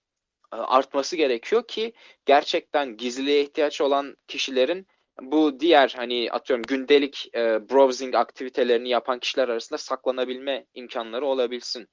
artması 0.51 1.15
gerekiyor 1.15 1.67
ki 1.67 1.93
gerçekten 2.25 2.97
gizliliğe 2.97 3.41
ihtiyaç 3.41 3.81
olan 3.81 4.17
kişilerin 4.27 4.87
bu 5.21 5.59
diğer 5.59 5.93
hani 5.97 6.31
atıyorum 6.31 6.63
gündelik 6.63 7.29
e, 7.35 7.69
browsing 7.69 8.15
aktivitelerini 8.15 8.89
yapan 8.89 9.19
kişiler 9.19 9.49
arasında 9.49 9.77
saklanabilme 9.77 10.65
imkanları 10.73 11.25
olabilsin. 11.25 11.87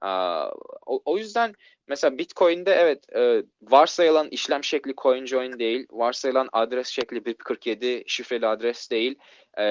Aa, 0.00 0.50
o, 0.86 1.02
o 1.04 1.18
yüzden 1.18 1.54
mesela 1.88 2.18
Bitcoin'de 2.18 2.72
evet 2.72 3.04
e, 3.16 3.42
varsayılan 3.62 4.28
işlem 4.28 4.64
şekli 4.64 4.94
CoinJoin 5.02 5.58
değil, 5.58 5.86
varsayılan 5.90 6.48
adres 6.52 6.88
şekli 6.88 7.16
BIP47 7.16 8.02
şifreli 8.06 8.46
adres 8.46 8.90
değil. 8.90 9.18
E, 9.58 9.64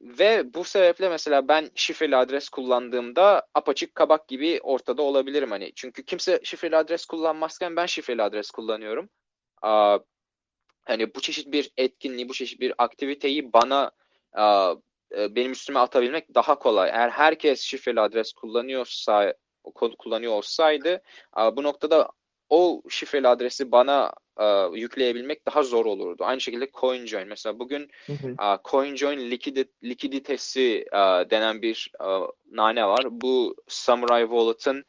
ve 0.00 0.54
bu 0.54 0.64
sebeple 0.64 1.08
mesela 1.08 1.48
ben 1.48 1.70
şifreli 1.74 2.16
adres 2.16 2.48
kullandığımda 2.48 3.46
apaçık 3.54 3.94
kabak 3.94 4.28
gibi 4.28 4.60
ortada 4.62 5.02
olabilirim 5.02 5.50
hani. 5.50 5.72
Çünkü 5.74 6.04
kimse 6.04 6.40
şifreli 6.44 6.76
adres 6.76 7.06
kullanmazken 7.06 7.76
ben 7.76 7.86
şifreli 7.86 8.22
adres 8.22 8.50
kullanıyorum. 8.50 9.08
Aa, 9.62 9.98
hani 10.84 11.14
bu 11.14 11.20
çeşit 11.20 11.52
bir 11.52 11.70
etkinliği, 11.76 12.28
bu 12.28 12.34
çeşit 12.34 12.60
bir 12.60 12.74
aktiviteyi 12.78 13.52
bana 13.52 13.90
aa, 14.32 14.74
e, 15.16 15.34
benim 15.34 15.52
üstüme 15.52 15.80
atabilmek 15.80 16.34
daha 16.34 16.58
kolay. 16.58 16.90
Eğer 16.90 17.10
herkes 17.10 17.60
şifreli 17.60 18.00
adres 18.00 18.32
kullanıyorsa 18.32 19.34
kullanıyor 19.98 20.32
olsaydı 20.32 21.02
bu 21.52 21.62
noktada 21.62 22.08
o 22.48 22.82
şifreli 22.88 23.28
adresi 23.28 23.72
bana 23.72 24.12
yükleyebilmek 24.74 25.46
daha 25.46 25.62
zor 25.62 25.86
olurdu. 25.86 26.24
Aynı 26.24 26.40
şekilde 26.40 26.70
CoinJoin. 26.80 27.28
Mesela 27.28 27.58
bugün 27.58 27.90
Hı 28.06 28.12
hı. 28.12 28.58
CoinJoin 28.64 29.30
likidi, 29.30 29.64
likiditesi 29.84 30.84
denen 31.30 31.62
bir 31.62 31.90
nane 32.50 32.86
var. 32.86 33.04
Bu 33.10 33.56
Samurai 33.68 34.22
Wallet'ın 34.22 34.84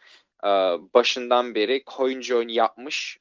başından 0.93 1.55
beri 1.55 1.83
CoinJoin 1.97 2.47
yapmış 2.47 3.19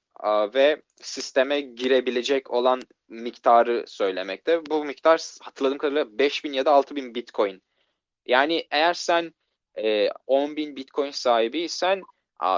ve 0.55 0.83
sisteme 0.97 1.61
girebilecek 1.61 2.51
olan 2.51 2.83
miktarı 3.09 3.85
söylemekte. 3.87 4.66
Bu 4.66 4.85
miktar 4.85 5.23
hatırladığım 5.43 5.79
kadarıyla 5.79 6.18
5000 6.18 6.53
ya 6.53 6.64
da 6.64 6.73
6000 6.73 7.14
Bitcoin. 7.14 7.62
Yani 8.27 8.66
eğer 8.70 8.95
sen 8.95 9.35
e, 9.75 10.07
10.000 10.07 10.77
Bitcoin 10.77 11.11
sahibiysen 11.11 12.03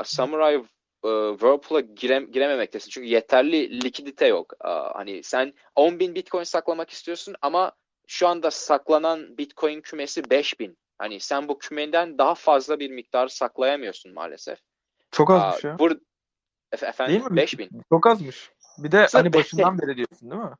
Samurai 0.05 0.63
e, 1.05 1.11
Whirlpool'a 1.33 1.81
gire, 1.81 2.27
girememektesin. 2.33 2.91
Çünkü 2.91 3.09
yeterli 3.09 3.85
likidite 3.85 4.27
yok. 4.27 4.53
Hani 4.95 5.23
sen 5.23 5.55
10.000 5.77 6.15
Bitcoin 6.15 6.45
saklamak 6.45 6.91
istiyorsun 6.91 7.35
ama 7.43 7.73
şu 8.07 8.29
anda 8.29 8.51
saklanan 8.51 9.39
Bitcoin 9.39 9.81
kümesi 9.81 10.31
5000. 10.31 10.79
Hani 10.99 11.21
sen 11.21 11.49
bu 11.49 11.59
kümeden 11.59 12.19
daha 12.19 12.35
fazla 12.35 12.81
bir 12.81 12.91
miktar 12.91 13.29
saklayamıyorsun 13.29 14.13
maalesef. 14.13 14.59
Çok 15.11 15.31
Aa, 15.31 15.35
azmış 15.35 15.65
ya. 15.65 15.77
bur- 15.79 16.01
Efe- 16.73 16.87
efendim 16.89 17.15
Değil 17.15 17.31
mi? 17.31 17.37
5000. 17.37 17.71
Çok 17.93 18.07
azmış. 18.07 18.51
Bir 18.79 18.93
de 18.93 19.09
Sırf 19.09 19.15
hani 19.15 19.33
başından 19.33 19.79
beri 19.79 19.97
diyorsun 19.97 20.31
değil 20.31 20.43
mi? 20.43 20.51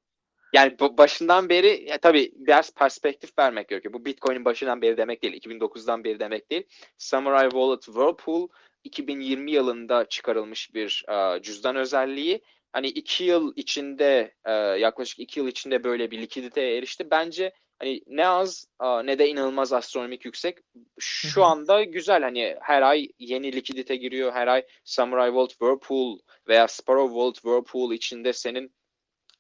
Yani 0.53 0.77
başından 0.81 1.49
beri 1.49 1.85
ya 1.89 1.99
tabii 1.99 2.33
biraz 2.35 2.75
perspektif 2.75 3.39
vermek 3.39 3.69
gerekiyor. 3.69 3.95
Bu 3.95 4.05
Bitcoin'in 4.05 4.45
başından 4.45 4.83
beri 4.83 4.97
demek 4.97 5.23
değil, 5.23 5.43
2009'dan 5.43 6.05
beri 6.05 6.21
demek 6.21 6.51
değil. 6.51 6.67
Samurai 6.99 7.51
Wallet 7.51 7.83
Whirlpool 7.83 8.49
2020 8.85 9.51
yılında 9.53 10.05
çıkarılmış 10.05 10.75
bir 10.75 11.05
e, 11.09 11.43
cüzdan 11.43 11.77
özelliği. 11.77 12.43
Hani 12.73 12.89
iki 12.89 13.25
yıl 13.25 13.53
içinde 13.57 14.35
e, 14.45 14.53
yaklaşık 14.53 15.19
iki 15.19 15.41
yıl 15.41 15.49
içinde 15.49 15.85
böyle 15.85 16.11
bir 16.11 16.19
likiditeye 16.19 16.77
erişti. 16.77 17.11
Bence 17.11 17.53
hani 17.79 18.01
ne 18.07 18.29
az 18.29 18.67
e, 18.83 19.07
ne 19.07 19.19
de 19.19 19.29
inanılmaz 19.29 19.73
astronomik 19.73 20.25
yüksek. 20.25 20.59
Şu 20.99 21.45
anda 21.45 21.83
güzel 21.85 22.23
hani 22.23 22.57
her 22.61 22.83
ay 22.83 23.09
yeni 23.19 23.53
likidite 23.53 23.97
giriyor. 23.97 24.33
Her 24.33 24.47
ay 24.47 24.67
Samurai 24.85 25.29
Wallet 25.29 25.51
Whirlpool 25.51 26.19
veya 26.49 26.69
Sparrow 26.69 27.15
Wallet 27.15 27.35
Whirlpool 27.35 27.93
içinde 27.93 28.33
senin 28.33 28.75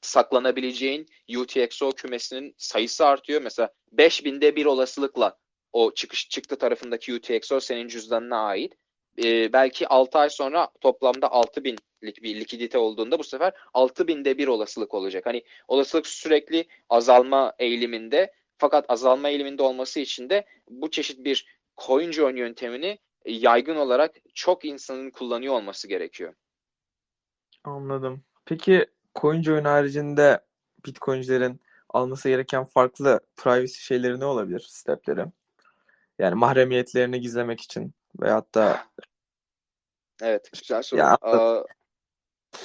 saklanabileceğin 0.01 1.07
UTXO 1.37 1.91
kümesinin 1.91 2.55
sayısı 2.59 3.07
artıyor. 3.07 3.43
Mesela 3.43 3.69
5000'de 3.93 4.57
bir 4.57 4.67
olasılıkla 4.67 5.39
o 5.73 5.95
çıkış 5.95 6.29
çıktı 6.29 6.59
tarafındaki 6.59 7.15
UTXO 7.15 7.61
senin 7.61 7.89
cüzdanına 7.89 8.39
ait. 8.39 8.75
Ee, 9.23 9.53
belki 9.53 9.89
6 9.89 10.19
ay 10.19 10.31
sonra 10.31 10.69
toplamda 10.81 11.27
6000'lik 11.27 12.23
bir 12.23 12.41
likidite 12.41 12.79
olduğunda 12.79 13.19
bu 13.19 13.25
sefer 13.25 13.53
6000'de 13.75 14.39
bir 14.39 14.49
olasılık 14.49 14.95
olacak. 14.95 15.27
Hani 15.27 15.43
olasılık 15.69 16.07
sürekli 16.07 16.65
azalma 16.91 17.53
eğiliminde 17.59 18.33
fakat 18.59 18.85
azalma 18.89 19.29
eğiliminde 19.29 19.63
olması 19.63 20.01
için 20.01 20.31
de 20.31 20.45
bu 20.71 20.91
çeşit 20.91 21.25
bir 21.25 21.47
CoinJoin 21.77 22.37
yöntemini 22.37 22.99
yaygın 23.25 23.77
olarak 23.77 24.15
çok 24.35 24.65
insanın 24.65 25.11
kullanıyor 25.11 25.55
olması 25.55 25.89
gerekiyor. 25.89 26.35
Anladım. 27.65 28.25
Peki 28.45 28.87
CoinJoin 29.15 29.65
haricinde 29.65 30.41
Bitcoin'cilerin 30.87 31.61
alması 31.89 32.29
gereken 32.29 32.65
farklı 32.65 33.21
privacy 33.37 33.81
şeyleri 33.81 34.21
ne 34.21 34.25
olabilir? 34.25 34.67
Stepleri. 34.69 35.25
Yani 36.19 36.35
mahremiyetlerini 36.35 37.21
gizlemek 37.21 37.61
için 37.61 37.95
veyahut 38.21 38.55
da 38.55 38.87
Evet, 40.23 40.51
güzel 40.61 40.83
soru. 40.83 41.01
Ya, 41.01 41.19
Aa, 41.21 41.65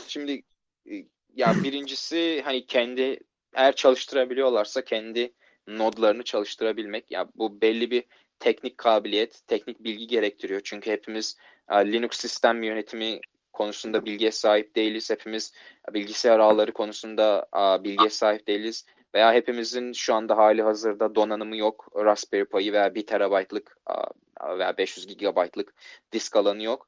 şimdi 0.07 0.43
e, 0.91 0.93
ya 1.35 1.63
birincisi 1.63 2.41
hani 2.45 2.65
kendi 2.65 3.19
eğer 3.53 3.75
çalıştırabiliyorlarsa 3.75 4.83
kendi 4.83 5.33
nodlarını 5.67 6.23
çalıştırabilmek. 6.23 7.11
Ya 7.11 7.27
bu 7.35 7.61
belli 7.61 7.91
bir 7.91 8.03
teknik 8.39 8.77
kabiliyet, 8.77 9.41
teknik 9.47 9.83
bilgi 9.83 10.07
gerektiriyor. 10.07 10.61
Çünkü 10.63 10.91
hepimiz 10.91 11.37
e, 11.69 11.91
Linux 11.91 12.17
sistem 12.17 12.63
yönetimi 12.63 13.19
konusunda 13.53 14.05
bilgiye 14.05 14.31
sahip 14.31 14.75
değiliz. 14.75 15.09
Hepimiz 15.09 15.53
bilgisayar 15.93 16.39
ağları 16.39 16.71
konusunda 16.71 17.47
e, 17.55 17.83
bilgiye 17.83 18.09
sahip 18.09 18.47
değiliz. 18.47 18.85
Veya 19.15 19.33
hepimizin 19.33 19.93
şu 19.93 20.13
anda 20.13 20.37
hali 20.37 20.61
hazırda 20.61 21.15
donanımı 21.15 21.57
yok. 21.57 21.87
Raspberry 21.95 22.45
Pi'yi 22.45 22.73
veya 22.73 22.95
1 22.95 23.05
terabaytlık 23.05 23.77
veya 24.57 24.77
500 24.77 25.07
gigabaytlık 25.07 25.73
disk 26.11 26.35
alanı 26.35 26.63
yok. 26.63 26.87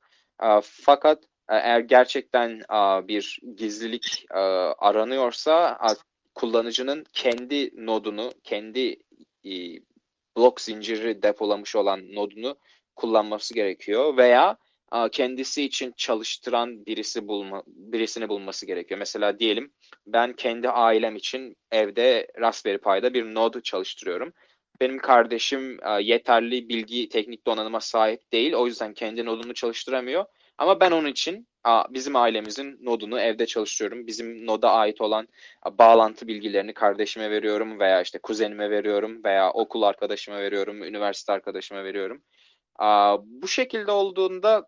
Fakat 0.62 1.24
e, 1.24 1.56
eğer 1.56 1.80
gerçekten 1.80 2.60
bir 3.08 3.40
gizlilik 3.58 4.26
e, 4.32 4.40
aranıyorsa 4.78 5.80
kullanıcının 6.36 7.06
kendi 7.14 7.86
nodunu, 7.86 8.32
kendi 8.44 8.98
blok 10.38 10.62
zinciri 10.62 11.22
depolamış 11.22 11.76
olan 11.76 12.16
nodunu 12.16 12.58
kullanması 12.96 13.54
gerekiyor 13.54 14.18
veya 14.18 14.58
kendisi 15.12 15.64
için 15.64 15.94
çalıştıran 15.98 16.86
birisi 16.86 17.28
bulma, 17.28 17.64
birisini 17.68 18.30
bulması 18.30 18.66
gerekiyor. 18.66 18.98
Mesela 18.98 19.40
diyelim 19.40 19.72
ben 20.06 20.34
kendi 20.34 20.70
ailem 20.70 21.16
için 21.16 21.56
evde 21.72 22.28
Raspberry 22.40 22.78
Pi'da 22.78 23.14
bir 23.14 23.36
node 23.36 23.62
çalıştırıyorum. 23.62 24.34
Benim 24.82 25.00
kardeşim 25.00 25.78
e, 25.84 26.04
yeterli 26.04 26.70
bilgi, 26.70 27.10
teknik 27.10 27.48
donanıma 27.48 27.80
sahip 27.80 28.32
değil. 28.32 28.54
O 28.54 28.68
yüzden 28.68 28.94
kendi 28.94 29.26
nodunu 29.26 29.54
çalıştıramıyor. 29.54 30.26
Ama 30.58 30.80
ben 30.80 30.92
onun 30.92 31.08
için 31.08 31.48
a, 31.64 31.94
bizim 31.94 32.16
ailemizin 32.16 32.80
nodunu 32.82 33.20
evde 33.20 33.46
çalıştırıyorum. 33.46 34.08
Bizim 34.08 34.48
noda 34.48 34.72
ait 34.72 35.02
olan 35.02 35.28
a, 35.62 35.78
bağlantı 35.78 36.28
bilgilerini 36.28 36.74
kardeşime 36.74 37.32
veriyorum 37.32 37.80
veya 37.80 38.02
işte 38.02 38.20
kuzenime 38.20 38.70
veriyorum 38.70 39.24
veya 39.24 39.52
okul 39.52 39.82
arkadaşıma 39.82 40.38
veriyorum, 40.38 40.84
üniversite 40.84 41.34
arkadaşıma 41.34 41.84
veriyorum. 41.84 42.24
A, 42.80 43.18
bu 43.24 43.48
şekilde 43.48 43.92
olduğunda 43.92 44.68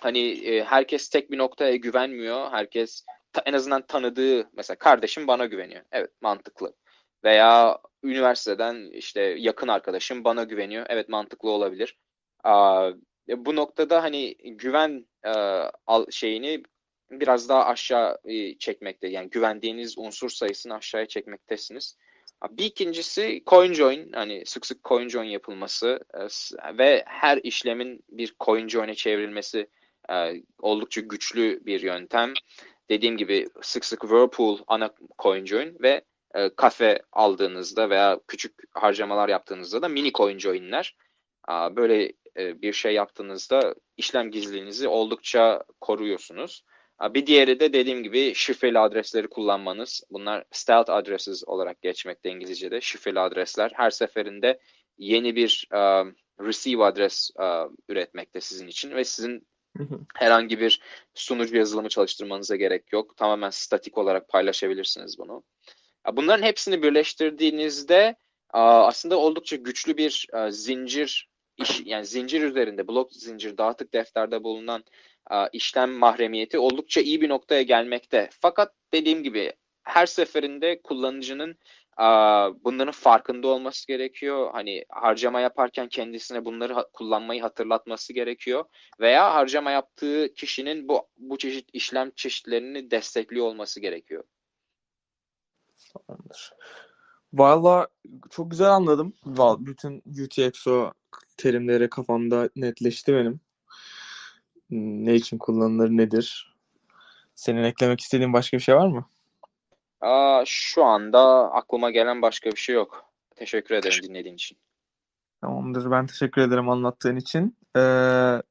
hani 0.00 0.30
e, 0.30 0.64
herkes 0.64 1.08
tek 1.08 1.30
bir 1.30 1.38
noktaya 1.38 1.76
güvenmiyor. 1.76 2.50
Herkes 2.50 3.04
ta- 3.32 3.42
en 3.46 3.52
azından 3.52 3.86
tanıdığı 3.86 4.50
mesela 4.52 4.78
kardeşim 4.78 5.26
bana 5.26 5.46
güveniyor. 5.46 5.82
Evet 5.92 6.10
mantıklı. 6.20 6.74
Veya 7.24 7.78
üniversiteden 8.02 8.90
işte 8.92 9.20
yakın 9.22 9.68
arkadaşım 9.68 10.24
bana 10.24 10.44
güveniyor. 10.44 10.86
Evet 10.88 11.08
mantıklı 11.08 11.50
olabilir. 11.50 11.98
Aa, 12.44 12.90
e, 13.28 13.44
bu 13.44 13.56
noktada 13.56 14.02
hani 14.02 14.34
güven 14.34 15.06
e, 15.24 15.30
al, 15.86 16.06
şeyini 16.10 16.62
biraz 17.10 17.48
daha 17.48 17.66
aşağı 17.66 18.18
e, 18.24 18.58
çekmekte. 18.58 19.08
Yani 19.08 19.30
güvendiğiniz 19.30 19.98
unsur 19.98 20.30
sayısını 20.30 20.74
aşağıya 20.74 21.06
çekmektesiniz. 21.06 21.96
Bir 22.50 22.64
ikincisi 22.64 23.42
CoinJoin 23.46 24.12
hani 24.12 24.46
sık 24.46 24.66
sık 24.66 24.84
CoinJoin 24.84 25.28
yapılması 25.28 26.00
e, 26.14 26.78
ve 26.78 27.04
her 27.06 27.40
işlemin 27.42 28.04
bir 28.08 28.34
CoinJoin'e 28.40 28.94
çevrilmesi 28.94 29.66
e, 30.10 30.42
oldukça 30.58 31.00
güçlü 31.00 31.66
bir 31.66 31.80
yöntem. 31.80 32.32
Dediğim 32.90 33.16
gibi 33.16 33.46
sık 33.62 33.84
sık 33.84 34.00
Whirlpool 34.00 34.58
ana 34.66 34.90
CoinJoin 35.22 35.76
ve 35.82 36.04
e, 36.34 36.50
kafe 36.56 37.02
aldığınızda 37.12 37.90
veya 37.90 38.20
küçük 38.28 38.54
harcamalar 38.74 39.28
yaptığınızda 39.28 39.82
da 39.82 39.88
mini 39.88 40.12
CoinJoin'ler. 40.12 40.96
Aa, 41.48 41.76
Böyle 41.76 42.12
e, 42.36 42.62
bir 42.62 42.72
şey 42.72 42.94
yaptığınızda 42.94 43.74
işlem 43.96 44.30
gizliliğinizi 44.30 44.88
oldukça 44.88 45.64
koruyorsunuz. 45.80 46.64
Bir 47.14 47.26
diğeri 47.26 47.60
de 47.60 47.72
dediğim 47.72 48.02
gibi 48.02 48.34
şifreli 48.34 48.78
adresleri 48.78 49.28
kullanmanız. 49.28 50.02
Bunlar 50.10 50.44
stealth 50.52 50.90
addresses 50.90 51.44
olarak 51.46 51.82
geçmekte 51.82 52.30
İngilizce'de. 52.30 52.80
Şifreli 52.80 53.20
adresler 53.20 53.72
her 53.74 53.90
seferinde 53.90 54.60
yeni 54.98 55.36
bir 55.36 55.68
e, 55.72 55.78
receive 56.40 56.84
adres 56.84 57.30
e, 57.40 57.44
üretmekte 57.88 58.40
sizin 58.40 58.66
için 58.66 58.90
ve 58.90 59.04
sizin 59.04 59.46
Herhangi 60.14 60.60
bir 60.60 60.80
sunucu 61.14 61.56
yazılımı 61.56 61.88
çalıştırmanıza 61.88 62.56
gerek 62.56 62.92
yok. 62.92 63.16
Tamamen 63.16 63.50
statik 63.50 63.98
olarak 63.98 64.28
paylaşabilirsiniz 64.28 65.18
bunu. 65.18 65.42
Bunların 66.12 66.42
hepsini 66.42 66.82
birleştirdiğinizde 66.82 68.16
aslında 68.50 69.16
oldukça 69.18 69.56
güçlü 69.56 69.96
bir 69.96 70.26
zincir 70.48 71.30
iş 71.56 71.82
yani 71.84 72.06
zincir 72.06 72.42
üzerinde 72.42 72.88
blok 72.88 73.12
zincir 73.12 73.58
dağıtık 73.58 73.94
defterde 73.94 74.44
bulunan 74.44 74.84
işlem 75.52 75.90
mahremiyeti 75.92 76.58
oldukça 76.58 77.00
iyi 77.00 77.20
bir 77.20 77.28
noktaya 77.28 77.62
gelmekte. 77.62 78.28
Fakat 78.40 78.74
dediğim 78.92 79.22
gibi 79.22 79.52
her 79.82 80.06
seferinde 80.06 80.82
kullanıcının 80.82 81.58
bunların 82.64 82.92
farkında 82.92 83.48
olması 83.48 83.86
gerekiyor. 83.86 84.50
Hani 84.52 84.84
harcama 84.88 85.40
yaparken 85.40 85.88
kendisine 85.88 86.44
bunları 86.44 86.86
kullanmayı 86.92 87.42
hatırlatması 87.42 88.12
gerekiyor 88.12 88.64
veya 89.00 89.34
harcama 89.34 89.70
yaptığı 89.70 90.34
kişinin 90.34 90.88
bu 90.88 91.08
bu 91.18 91.38
çeşit 91.38 91.68
işlem 91.72 92.10
çeşitlerini 92.16 92.90
destekliyor 92.90 93.46
olması 93.46 93.80
gerekiyor. 93.80 94.24
Tamamdır. 96.06 96.52
Valla 97.32 97.88
çok 98.30 98.50
güzel 98.50 98.70
anladım. 98.70 99.14
Val- 99.24 99.66
Bütün 99.66 100.02
UTXO 100.24 100.92
terimleri 101.36 101.90
kafamda 101.90 102.50
netleşti 102.56 103.14
benim. 103.14 103.40
Ne 104.70 105.14
için 105.14 105.38
kullanılır, 105.38 105.90
nedir? 105.90 106.56
Senin 107.34 107.62
eklemek 107.62 108.00
istediğin 108.00 108.32
başka 108.32 108.56
bir 108.56 108.62
şey 108.62 108.74
var 108.74 108.86
mı? 108.88 109.08
Aa, 110.00 110.42
şu 110.46 110.84
anda 110.84 111.52
aklıma 111.52 111.90
gelen 111.90 112.22
başka 112.22 112.50
bir 112.50 112.56
şey 112.56 112.74
yok. 112.74 113.04
Teşekkür 113.36 113.74
ederim 113.74 114.02
dinlediğin 114.02 114.34
için. 114.34 114.58
Tamamdır. 115.40 115.90
Ben 115.90 116.06
teşekkür 116.06 116.42
ederim 116.42 116.68
anlattığın 116.68 117.16
için. 117.16 117.58
Ee, 117.76 118.42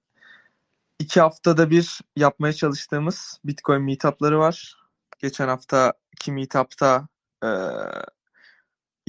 iki 1.00 1.22
haftada 1.22 1.70
bir 1.70 2.00
yapmaya 2.16 2.54
çalıştığımız 2.54 3.40
Bitcoin 3.46 3.82
meetupları 3.82 4.40
var. 4.40 4.76
Geçen 5.20 5.48
haftaki 5.48 6.32
meetupta 6.32 7.08
e, 7.44 7.50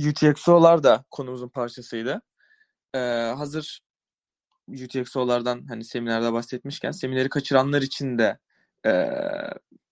UTXO'lar 0.09 0.83
da 0.83 1.05
konumuzun 1.11 1.49
parçasıydı. 1.49 2.23
Ee, 2.95 2.99
hazır 3.37 3.81
UTXO'lardan 4.69 5.67
hani 5.69 5.85
seminerde 5.85 6.33
bahsetmişken 6.33 6.91
semineri 6.91 7.29
kaçıranlar 7.29 7.83
için 7.83 8.19
de 8.19 8.39
e, 8.87 9.11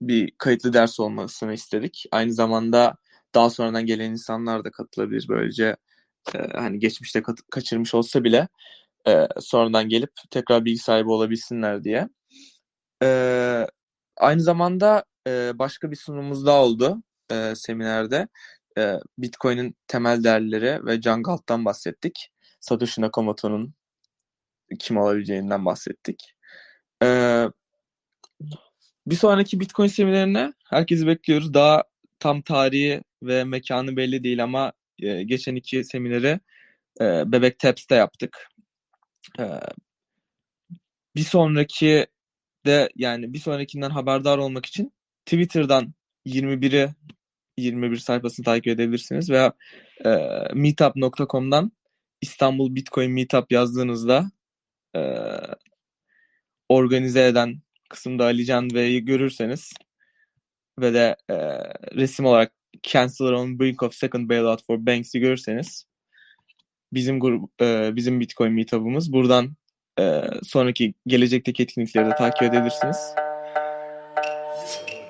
bir 0.01 0.33
kayıtlı 0.39 0.73
ders 0.73 1.01
olmasını 1.01 1.53
istedik. 1.55 2.05
Aynı 2.13 2.33
zamanda 2.33 2.97
daha 3.35 3.51
sonradan 3.51 3.87
gelen 3.87 4.11
insanlar 4.11 4.65
da 4.65 4.71
katılabilir. 4.71 5.27
Böylece 5.29 5.77
e, 6.35 6.39
hani 6.39 6.79
geçmişte 6.79 7.23
kaçırmış 7.51 7.95
olsa 7.95 8.25
bile 8.25 8.49
e, 9.09 9.29
sonradan 9.41 9.89
gelip 9.89 10.11
tekrar 10.31 10.65
bilgi 10.65 10.79
sahibi 10.79 11.11
olabilsinler 11.11 11.85
diye. 11.85 12.09
E, 13.03 13.67
aynı 14.17 14.41
zamanda 14.41 15.05
e, 15.29 15.53
başka 15.59 15.91
bir 15.91 15.97
sunumumuz 15.97 16.47
daha 16.47 16.65
oldu 16.65 17.03
e, 17.33 17.55
seminerde. 17.57 18.29
E, 18.79 18.95
Bitcoin'in 19.19 19.77
temel 19.89 20.25
değerleri 20.25 20.87
ve 20.87 21.01
Can 21.01 21.23
Galt'tan 21.23 21.65
bahsettik. 21.65 22.33
Satoshi 22.61 23.01
Nakamoto'nun 23.03 23.75
kim 24.79 24.97
olabileceğinden 24.97 25.65
bahsettik. 25.65 26.35
E, 27.03 27.07
bir 29.11 29.17
sonraki 29.17 29.61
Bitcoin 29.61 29.89
seminerine 29.89 30.53
herkesi 30.71 31.07
bekliyoruz. 31.07 31.55
Daha 31.55 31.85
tam 32.19 32.43
tarihi 32.43 33.03
ve 33.23 33.45
mekanı 33.45 33.97
belli 33.97 34.25
değil 34.25 34.43
ama 34.43 34.73
e, 34.99 35.23
geçen 35.23 35.57
iki 35.57 35.85
semineri 35.85 36.41
e, 37.01 37.33
Bebek 37.33 37.59
Taps'te 37.59 37.95
yaptık. 37.95 38.49
E, 39.39 39.45
bir 41.17 41.25
sonraki 41.25 42.07
de 42.67 42.89
yani 42.97 43.33
bir 43.33 43.39
sonrakinden 43.39 43.91
haberdar 43.91 44.39
olmak 44.39 44.67
için 44.67 44.93
Twitter'dan 45.27 45.95
21'i 46.27 46.95
21 47.57 47.97
sayfasını 47.97 48.45
takip 48.45 48.67
edebilirsiniz 48.67 49.31
veya 49.31 49.53
e, 50.05 50.09
meetup.com'dan 50.55 51.73
İstanbul 52.21 52.75
Bitcoin 52.75 53.13
Meetup 53.13 53.53
yazdığınızda 53.53 54.31
e, 54.97 55.01
organize 56.69 57.27
eden 57.27 57.63
kısımda 57.89 58.25
Ali 58.25 58.45
Can 58.45 58.71
Bey'i 58.71 59.05
görürseniz 59.05 59.73
ve 60.79 60.95
de 60.95 61.17
e, 61.31 61.37
resim 61.97 62.27
olarak 62.27 62.53
Chancellor 62.83 63.33
on 63.33 63.59
Brink 63.59 63.83
of 63.83 63.95
Second 63.95 64.31
Bailout 64.31 64.67
for 64.67 64.87
Banks'i 64.87 65.21
görürseniz 65.21 65.85
bizim 66.93 67.21
grup 67.21 67.63
e, 67.63 67.97
bizim 67.97 68.21
Bitcoin 68.21 68.53
Meetup'ımız 68.53 69.13
buradan 69.13 69.57
e, 70.01 70.23
sonraki 70.43 70.95
gelecekteki 71.07 71.63
etkinlikleri 71.63 72.07
de 72.07 72.15
takip 72.15 72.43
edebilirsiniz. 72.43 72.97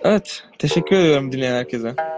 Evet, 0.03 0.45
teşekkür 0.59 0.97
ediyorum 0.97 1.33
dinleyen 1.33 1.55
herkese. 1.55 2.18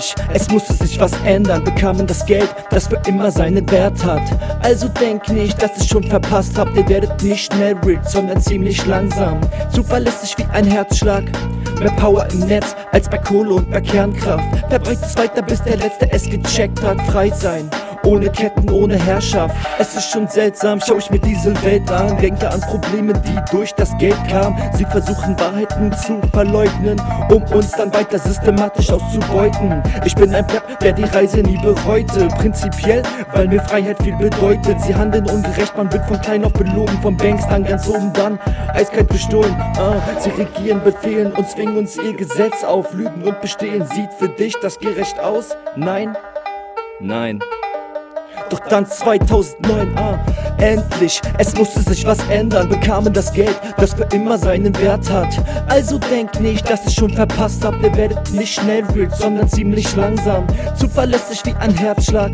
Endlich, 0.00 0.14
es 0.32 0.48
musste 0.50 0.72
sich 0.72 0.98
was 0.98 1.12
ändern, 1.26 1.62
bekamen 1.62 2.06
das 2.06 2.24
Geld, 2.24 2.48
das 2.70 2.86
für 2.86 3.00
immer 3.06 3.30
seinen 3.30 3.70
Wert 3.70 4.02
hat. 4.02 4.22
Also 4.62 4.88
denkt 4.88 5.28
nicht, 5.28 5.62
dass 5.62 5.76
ihr 5.76 5.84
schon 5.84 6.04
verpasst 6.04 6.56
habt, 6.56 6.74
ihr 6.74 6.88
werdet 6.88 7.22
nicht 7.22 7.52
schnell 7.52 7.76
rich, 7.84 7.98
sondern 8.04 8.40
ziemlich 8.40 8.86
langsam. 8.86 9.40
Zuverlässig 9.70 10.36
wie 10.38 10.44
ein 10.52 10.64
Herzschlag, 10.64 11.24
mehr 11.78 11.90
Power 11.92 12.26
im 12.32 12.40
Netz 12.40 12.74
als 12.92 13.10
bei 13.10 13.18
Kohle 13.18 13.54
und 13.56 13.70
bei 13.70 13.82
Kernkraft. 13.82 14.44
Verbreitet 14.70 15.04
es 15.04 15.18
weiter, 15.18 15.42
bis 15.42 15.62
der 15.64 15.76
Letzte 15.76 16.10
es 16.10 16.24
gecheckt 16.24 16.82
hat, 16.82 17.00
frei 17.02 17.30
sein. 17.30 17.68
Ohne 18.04 18.30
Ketten, 18.30 18.70
ohne 18.70 18.96
Herrschaft. 19.04 19.54
Es 19.78 19.94
ist 19.94 20.10
schon 20.10 20.26
seltsam, 20.26 20.80
schau 20.84 20.96
ich 20.96 21.10
mir 21.10 21.18
diese 21.18 21.54
Welt 21.62 21.90
an. 21.90 22.16
Denke 22.18 22.48
an 22.50 22.60
Probleme, 22.60 23.12
die 23.12 23.38
durch 23.50 23.72
das 23.74 23.96
Geld 23.98 24.16
kamen. 24.28 24.56
Sie 24.74 24.84
versuchen 24.84 25.38
Wahrheiten 25.38 25.92
zu 25.92 26.20
verleugnen, 26.32 27.00
um 27.30 27.42
uns 27.52 27.72
dann 27.72 27.92
weiter 27.92 28.18
systematisch 28.18 28.90
auszubeuten. 28.90 29.82
Ich 30.04 30.14
bin 30.14 30.34
ein 30.34 30.46
Pleb, 30.46 30.62
der 30.80 30.92
die 30.92 31.04
Reise 31.04 31.38
nie 31.38 31.58
bereute. 31.58 32.28
Prinzipiell, 32.38 33.02
weil 33.32 33.48
mir 33.48 33.60
Freiheit 33.62 34.02
viel 34.02 34.16
bedeutet. 34.16 34.80
Sie 34.80 34.94
handeln 34.94 35.28
ungerecht, 35.28 35.76
man 35.76 35.92
wird 35.92 36.06
von 36.06 36.20
klein 36.20 36.44
auf 36.44 36.52
belogen. 36.52 36.98
Vom 37.02 37.16
Banks 37.16 37.46
dann 37.48 37.64
ganz 37.64 37.86
oben 37.86 38.12
dann 38.14 38.38
eiskalt 38.74 39.08
bestohlen. 39.08 39.54
Ah, 39.76 40.00
sie 40.20 40.30
regieren, 40.30 40.82
befehlen 40.82 41.32
und 41.32 41.48
zwingen 41.48 41.76
uns 41.76 41.96
ihr 41.96 42.14
Gesetz 42.14 42.64
auf. 42.64 42.92
Lügen 42.94 43.22
und 43.22 43.40
bestehen. 43.40 43.84
Sieht 43.86 44.12
für 44.14 44.28
dich 44.28 44.54
das 44.62 44.78
gerecht 44.78 45.18
aus? 45.20 45.56
Nein? 45.76 46.16
Nein. 47.00 47.40
Doch 48.50 48.60
dann 48.68 48.84
2009, 48.84 49.96
ah, 49.96 50.18
endlich, 50.58 51.20
es 51.38 51.56
musste 51.56 51.80
sich 51.82 52.04
was 52.04 52.18
ändern, 52.28 52.68
bekamen 52.68 53.12
das 53.12 53.32
Geld, 53.32 53.58
das 53.76 53.94
für 53.94 54.08
immer 54.12 54.36
seinen 54.38 54.76
Wert 54.80 55.08
hat. 55.08 55.28
Also 55.68 55.98
denkt 55.98 56.40
nicht, 56.40 56.68
dass 56.68 56.84
ihr 56.84 56.90
schon 56.90 57.10
verpasst 57.10 57.64
habt, 57.64 57.80
ihr 57.82 57.94
werdet 57.96 58.32
nicht 58.32 58.54
schnell 58.54 58.84
rich, 58.94 59.12
sondern 59.12 59.48
ziemlich 59.48 59.94
langsam. 59.94 60.46
Zuverlässig 60.76 61.42
wie 61.44 61.54
ein 61.60 61.74
Herzschlag. 61.76 62.32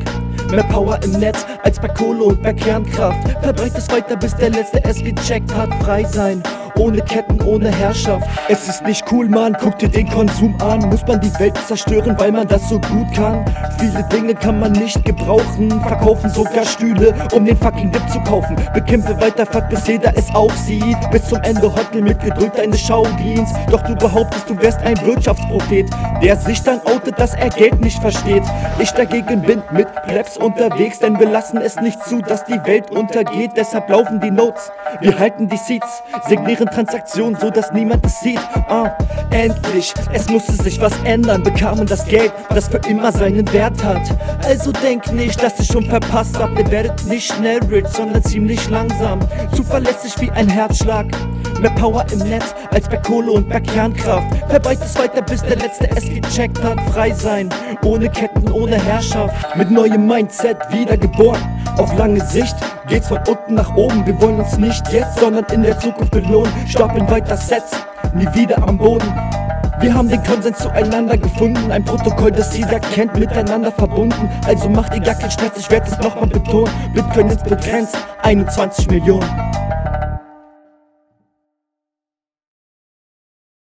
Mehr 0.50 0.64
Power 0.64 0.98
im 1.02 1.12
Netz 1.12 1.44
als 1.64 1.78
bei 1.78 1.88
Kohle 1.88 2.24
und 2.24 2.42
bei 2.42 2.54
Kernkraft. 2.54 3.18
Verbreitet 3.42 3.78
es 3.78 3.90
weiter, 3.90 4.16
bis 4.16 4.34
der 4.36 4.50
Letzte 4.50 4.82
es 4.84 5.02
gecheckt 5.02 5.54
hat. 5.54 5.68
Frei 5.82 6.04
sein. 6.04 6.42
Ohne 6.78 7.00
Ketten, 7.00 7.40
ohne 7.42 7.74
Herrschaft. 7.74 8.26
Es 8.48 8.68
ist 8.68 8.84
nicht 8.84 9.04
cool, 9.10 9.28
Mann, 9.28 9.56
guck 9.60 9.78
dir 9.78 9.88
den 9.88 10.08
Konsum 10.08 10.54
an. 10.60 10.80
Muss 10.90 11.06
man 11.06 11.20
die 11.20 11.32
Welt 11.38 11.56
zerstören, 11.66 12.14
weil 12.18 12.32
man 12.32 12.46
das 12.46 12.68
so 12.68 12.78
gut 12.78 13.12
kann? 13.14 13.44
Viele 13.78 14.02
Dinge 14.04 14.34
kann 14.34 14.60
man 14.60 14.72
nicht 14.72 15.04
gebrauchen. 15.04 15.70
Verkaufen 15.82 16.30
sogar 16.30 16.64
Stühle, 16.64 17.14
um 17.32 17.44
den 17.44 17.56
fucking 17.56 17.90
Dip 17.90 18.08
zu 18.10 18.20
kaufen. 18.20 18.56
Bekämpfe 18.74 19.18
weiter, 19.20 19.46
fuck, 19.46 19.68
bis 19.68 19.86
jeder 19.86 20.12
es 20.16 20.32
auch 20.34 20.52
sieht. 20.52 20.96
Bis 21.10 21.24
zum 21.28 21.40
Ende 21.42 21.72
Hotel 21.72 22.02
mit 22.02 22.20
gedrückt 22.20 22.58
deine 22.58 22.76
Schaudienst. 22.76 23.54
Doch 23.70 23.82
du 23.82 23.94
behauptest, 23.94 24.48
du 24.48 24.60
wärst 24.60 24.80
ein 24.80 25.00
Wirtschaftsprophet, 25.04 25.88
der 26.22 26.36
sich 26.36 26.62
dann 26.62 26.80
outet, 26.84 27.18
dass 27.18 27.34
er 27.34 27.48
Geld 27.48 27.80
nicht 27.80 28.00
versteht. 28.00 28.42
Ich 28.78 28.90
dagegen 28.92 29.42
bin 29.42 29.62
mit 29.72 29.88
Plebs 30.06 30.36
unterwegs, 30.36 30.98
denn 30.98 31.18
wir 31.18 31.28
lassen 31.28 31.58
es 31.58 31.80
nicht 31.80 32.02
zu, 32.04 32.20
dass 32.20 32.44
die 32.44 32.60
Welt 32.64 32.90
untergeht. 32.90 33.52
Deshalb 33.56 33.88
laufen 33.88 34.20
die 34.20 34.30
Notes, 34.30 34.70
wir 35.00 35.18
halten 35.18 35.48
die 35.48 35.56
Seats, 35.56 36.02
signieren 36.28 36.65
Transaktionen, 36.68 37.38
so 37.40 37.50
dass 37.50 37.72
niemand 37.72 38.04
es 38.06 38.20
sieht. 38.20 38.40
Ah, 38.68 38.96
endlich, 39.30 39.92
es 40.12 40.28
musste 40.28 40.52
sich 40.52 40.80
was 40.80 40.92
ändern, 41.04 41.42
bekamen 41.42 41.86
das 41.86 42.04
Geld, 42.06 42.32
das 42.50 42.68
für 42.68 42.80
immer 42.88 43.12
seinen 43.12 43.50
Wert 43.52 43.82
hat. 43.84 44.02
Also 44.44 44.72
denk 44.72 45.12
nicht, 45.12 45.42
dass 45.42 45.58
ihr 45.58 45.64
schon 45.64 45.84
verpasst 45.84 46.38
habt, 46.38 46.58
ihr 46.58 46.70
werdet 46.70 47.04
nicht 47.06 47.32
schnell 47.32 47.60
rich, 47.64 47.86
sondern 47.88 48.22
ziemlich 48.22 48.68
langsam. 48.68 49.20
Zuverlässig 49.54 50.14
wie 50.20 50.30
ein 50.30 50.48
Herzschlag. 50.48 51.06
Mehr 51.60 51.70
Power 51.70 52.04
im 52.12 52.18
Netz 52.18 52.54
als 52.70 52.88
bei 52.88 52.98
Kohle 52.98 53.32
und 53.32 53.48
bei 53.48 53.60
Kernkraft. 53.60 54.26
Verbreitet 54.48 54.84
es 54.84 54.98
weiter, 54.98 55.22
bis 55.22 55.42
der 55.42 55.56
Letzte 55.56 55.88
es 55.96 56.04
gecheckt 56.04 56.62
hat. 56.62 56.78
Frei 56.92 57.12
sein, 57.12 57.48
ohne 57.82 58.10
Ketten, 58.10 58.50
ohne 58.52 58.76
Herrschaft. 58.82 59.56
Mit 59.56 59.70
neuem 59.70 60.06
Mindset 60.06 60.58
wiedergeboren. 60.70 61.40
Auf 61.78 61.96
lange 61.96 62.24
Sicht 62.26 62.56
geht's 62.86 63.08
von 63.08 63.18
unten 63.28 63.54
nach 63.54 63.74
oben. 63.76 64.06
Wir 64.06 64.20
wollen 64.20 64.40
uns 64.40 64.56
nicht 64.58 64.92
jetzt, 64.92 65.18
sondern 65.18 65.44
in 65.52 65.62
der 65.62 65.78
Zukunft 65.78 66.12
belohnen. 66.12 66.52
Stapeln 66.66 67.08
weiter 67.10 67.36
Sets, 67.36 67.72
nie 68.14 68.28
wieder 68.34 68.56
am 68.66 68.78
Boden. 68.78 69.12
Wir 69.78 69.92
haben 69.92 70.08
den 70.08 70.22
Konsens 70.22 70.58
zueinander 70.58 71.18
gefunden, 71.18 71.70
ein 71.70 71.84
Protokoll, 71.84 72.32
das 72.32 72.56
jeder 72.56 72.80
kennt, 72.80 73.18
miteinander 73.18 73.70
verbunden. 73.70 74.30
Also 74.46 74.70
macht 74.70 74.94
ihr 74.94 75.00
gar 75.00 75.14
keinen 75.14 75.30
Stress, 75.30 75.52
ich 75.58 75.70
werde 75.70 75.86
es 75.90 75.98
nochmal 75.98 76.28
betonen. 76.28 76.72
Bitcoin 76.94 77.28
ist 77.28 77.44
begrenzt, 77.44 77.96
21 78.22 78.90
Millionen. 78.90 79.28